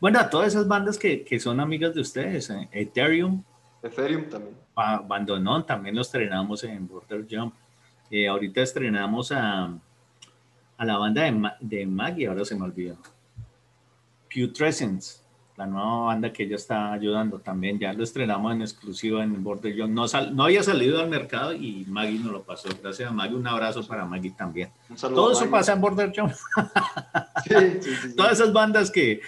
Bueno, 0.00 0.18
a 0.18 0.28
todas 0.30 0.48
esas 0.48 0.66
bandas 0.66 0.98
que, 0.98 1.22
que 1.24 1.38
son 1.38 1.60
amigas 1.60 1.94
de 1.94 2.00
ustedes, 2.00 2.50
eh, 2.50 2.68
Ethereum, 2.72 3.42
Ethereum 3.82 4.28
también. 4.28 4.56
Ba- 4.74 4.98
Bandonón, 5.06 5.64
también 5.66 5.94
lo 5.94 6.02
estrenamos 6.02 6.64
en 6.64 6.86
Border 6.88 7.26
Jump. 7.30 7.54
Eh, 8.10 8.26
ahorita 8.28 8.60
estrenamos 8.62 9.30
a, 9.32 9.72
a 10.76 10.84
la 10.84 10.96
banda 10.98 11.22
de, 11.22 11.50
de 11.60 11.86
Maggie, 11.86 12.26
ahora 12.26 12.44
se 12.44 12.54
me 12.56 12.64
olvidó. 12.64 12.96
Putrescence, 14.34 15.20
la 15.56 15.66
nueva 15.66 16.06
banda 16.06 16.32
que 16.32 16.42
ella 16.42 16.56
está 16.56 16.92
ayudando 16.92 17.38
también. 17.38 17.78
Ya 17.78 17.92
lo 17.92 18.02
estrenamos 18.02 18.52
en 18.52 18.62
exclusiva 18.62 19.22
en 19.22 19.42
Border 19.44 19.78
Jump. 19.78 19.92
No, 19.92 20.08
sal- 20.08 20.34
no 20.34 20.44
había 20.44 20.62
salido 20.64 21.00
al 21.00 21.08
mercado 21.08 21.52
y 21.52 21.84
Maggie 21.86 22.18
nos 22.18 22.32
lo 22.32 22.42
pasó. 22.42 22.68
Gracias 22.82 23.08
a 23.08 23.12
Maggie, 23.12 23.36
un 23.36 23.46
abrazo 23.46 23.86
para 23.86 24.04
Maggie 24.04 24.32
también. 24.32 24.70
Un 24.90 24.98
saludo 24.98 25.22
Todo 25.22 25.32
eso 25.32 25.50
pasa 25.50 25.72
en 25.74 25.80
Border 25.80 26.12
Jump. 26.16 26.32
Sí, 26.32 27.54
sí, 27.54 27.78
sí, 27.82 27.90
sí. 28.10 28.16
Todas 28.16 28.32
esas 28.32 28.52
bandas 28.52 28.90
que, 28.90 29.20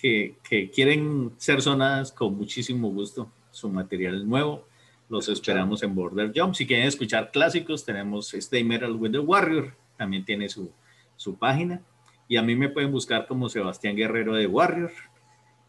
que, 0.00 0.36
que 0.48 0.70
quieren 0.70 1.32
ser 1.36 1.60
sonadas 1.60 2.10
con 2.12 2.36
muchísimo 2.36 2.88
gusto, 2.90 3.30
su 3.50 3.68
material 3.68 4.16
es 4.20 4.24
nuevo, 4.24 4.66
los 5.10 5.28
esperamos 5.28 5.82
en 5.82 5.94
Border 5.94 6.32
Jump. 6.34 6.54
Si 6.54 6.66
quieren 6.66 6.86
escuchar 6.86 7.30
clásicos, 7.30 7.84
tenemos 7.84 8.32
Stay 8.34 8.64
Metal 8.64 8.92
with 8.92 9.12
the 9.12 9.18
Warrior, 9.18 9.74
también 9.98 10.24
tiene 10.24 10.48
su, 10.48 10.70
su 11.16 11.36
página. 11.36 11.82
Y 12.28 12.36
a 12.36 12.42
mí 12.42 12.56
me 12.56 12.68
pueden 12.68 12.90
buscar 12.90 13.26
como 13.26 13.48
Sebastián 13.48 13.96
Guerrero 13.96 14.34
de 14.34 14.46
Warrior. 14.46 14.90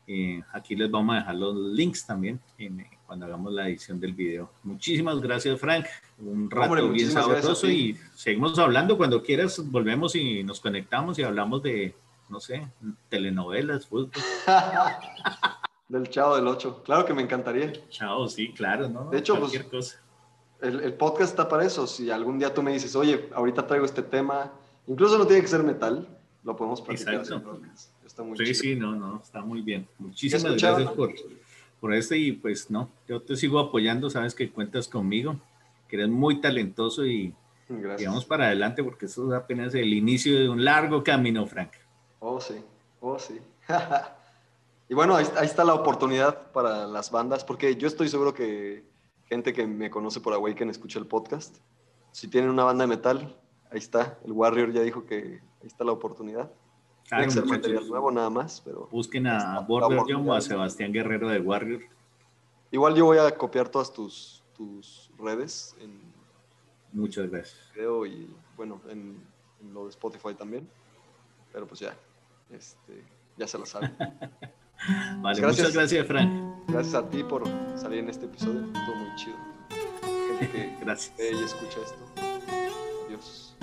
Eh, 0.08 0.42
aquí 0.54 0.76
les 0.76 0.90
vamos 0.90 1.16
a 1.16 1.20
dejar 1.20 1.36
los 1.36 1.56
links 1.56 2.06
también 2.06 2.40
en, 2.58 2.80
eh, 2.80 2.90
cuando 3.06 3.26
hagamos 3.26 3.54
la 3.54 3.68
edición 3.68 4.00
del 4.00 4.14
video. 4.14 4.50
Muchísimas 4.64 5.20
gracias, 5.20 5.60
Frank. 5.60 5.86
Un 6.20 6.50
rato 6.50 6.72
Hombre, 6.72 6.90
bien 6.90 7.12
sabroso 7.12 7.70
y 7.70 7.98
seguimos 8.16 8.58
hablando. 8.58 8.98
Cuando 8.98 9.22
quieras, 9.22 9.62
volvemos 9.70 10.16
y 10.16 10.44
nos 10.44 10.62
conectamos 10.62 11.20
y 11.20 11.24
hablamos 11.24 11.62
de, 11.62 11.94
no 12.30 12.40
sé, 12.40 12.68
telenovelas, 13.10 13.86
fútbol. 13.86 14.12
Del 15.90 16.10
Chavo 16.10 16.36
del 16.36 16.48
8. 16.48 16.84
Claro 16.84 17.06
que 17.06 17.14
me 17.14 17.22
encantaría. 17.22 17.72
Chao, 17.90 18.28
sí, 18.28 18.52
claro, 18.52 18.90
¿no? 18.90 19.10
De 19.10 19.20
hecho, 19.20 19.38
Cualquier 19.38 19.70
pues, 19.70 19.94
cosa. 19.94 20.04
El, 20.60 20.82
el 20.82 20.94
podcast 20.94 21.30
está 21.32 21.48
para 21.48 21.64
eso. 21.64 21.88
Si 21.88 22.12
algún 22.12 22.40
día 22.40 22.54
tú 22.54 22.62
me 22.62 22.74
dices, 22.74 22.94
oye, 22.96 23.30
ahorita 23.34 23.66
traigo 23.68 23.86
este 23.86 24.04
tema, 24.04 24.52
incluso 24.86 25.18
no 25.18 25.26
tiene 25.26 25.42
que 25.42 25.48
ser 25.48 25.64
metal, 25.64 26.17
lo 26.48 26.56
podemos 26.56 26.82
platicar. 26.82 27.16
Exacto. 27.16 27.60
Está 28.06 28.24
muy 28.24 28.38
Sí, 28.38 28.46
chido. 28.46 28.56
sí, 28.62 28.76
no, 28.78 28.96
no, 28.96 29.20
está 29.22 29.42
muy 29.42 29.62
bien. 29.62 29.86
Muchísimas 30.00 30.56
gracias 30.56 30.90
por, 30.92 31.14
por 31.82 31.94
esto 31.94 32.16
y 32.16 32.32
pues 32.32 32.72
no, 32.72 32.90
yo 33.06 33.22
te 33.22 33.36
sigo 33.36 33.60
apoyando, 33.60 34.10
sabes 34.10 34.34
que 34.34 34.50
cuentas 34.50 34.88
conmigo, 34.88 35.36
que 35.90 35.98
eres 35.98 36.08
muy 36.08 36.40
talentoso 36.40 37.06
y, 37.06 37.36
y 37.70 38.06
vamos 38.06 38.24
para 38.24 38.46
adelante 38.46 38.82
porque 38.82 39.08
esto 39.08 39.28
es 39.28 39.38
apenas 39.38 39.76
el 39.76 39.94
inicio 39.94 40.40
de 40.40 40.48
un 40.48 40.64
largo 40.64 41.04
camino, 41.04 41.46
Frank. 41.46 41.72
Oh, 42.20 42.40
sí. 42.40 42.56
Oh, 43.02 43.20
sí. 43.20 43.40
y 44.90 44.94
bueno, 44.94 45.18
ahí, 45.18 45.26
ahí 45.38 45.46
está 45.46 45.66
la 45.66 45.74
oportunidad 45.74 46.54
para 46.54 46.88
las 46.88 47.12
bandas, 47.12 47.44
porque 47.44 47.76
yo 47.76 47.90
estoy 47.90 48.08
seguro 48.08 48.34
que 48.34 48.86
gente 49.26 49.52
que 49.52 49.68
me 49.68 49.90
conoce 49.90 50.22
por 50.22 50.34
Awaken 50.34 50.70
escucha 50.70 50.98
el 50.98 51.08
podcast. 51.08 51.58
Si 52.14 52.30
tienen 52.30 52.50
una 52.50 52.64
banda 52.64 52.86
de 52.86 52.88
metal, 52.88 53.36
ahí 53.70 53.80
está. 53.80 54.18
El 54.26 54.32
Warrior 54.32 54.72
ya 54.72 54.82
dijo 54.82 55.06
que 55.06 55.42
ahí 55.62 55.68
está 55.68 55.84
la 55.84 55.92
oportunidad. 55.92 56.52
Claro, 57.08 57.22
Tiene 57.22 57.26
que 57.26 57.32
ser 57.32 57.44
muchachos, 57.44 57.58
material 57.70 57.88
nuevo 57.88 58.12
nada 58.12 58.30
más, 58.30 58.62
pero 58.66 58.88
busquen 58.92 59.28
a 59.28 59.60
Border. 59.62 60.00
John 60.08 60.28
o 60.30 60.34
a 60.34 60.42
Sebastián 60.42 60.92
Guerrero 60.92 61.30
de 61.30 61.40
Warrior. 61.40 61.82
igual 62.72 62.96
yo 62.96 63.06
voy 63.06 63.18
a 63.18 63.32
copiar 63.38 63.70
todas 63.70 63.94
tus, 63.94 64.44
tus 64.56 65.10
redes 65.18 65.76
en 65.80 66.02
Muchas 66.92 67.30
gracias. 67.30 67.58
y 67.76 68.28
bueno, 68.56 68.82
en, 68.90 69.22
en 69.62 69.74
lo 69.74 69.84
de 69.86 69.90
Spotify 69.92 70.34
también. 70.34 70.68
Pero 71.54 71.66
pues 71.68 71.80
ya, 71.80 71.96
este, 72.52 73.04
ya 73.38 73.48
se 73.48 73.58
lo 73.58 73.66
saben. 73.66 73.96
Vale, 75.22 75.42
Gracias. 75.42 75.48
muchas 75.58 75.74
gracias, 75.74 76.06
Frank. 76.08 76.30
Gracias 76.68 76.94
a 76.96 77.10
ti 77.10 77.24
por 77.24 77.44
salir 77.78 78.00
en 78.00 78.10
este 78.10 78.26
episodio, 78.26 78.62
estuvo 78.66 78.96
muy 78.96 79.16
chido. 79.16 79.38
Gente 80.40 80.52
que 80.52 80.78
Gracias. 80.86 81.18
ve 81.18 81.32
y 81.32 81.44
escucha 81.44 81.80
esto. 81.82 82.06
Adiós. 83.08 83.56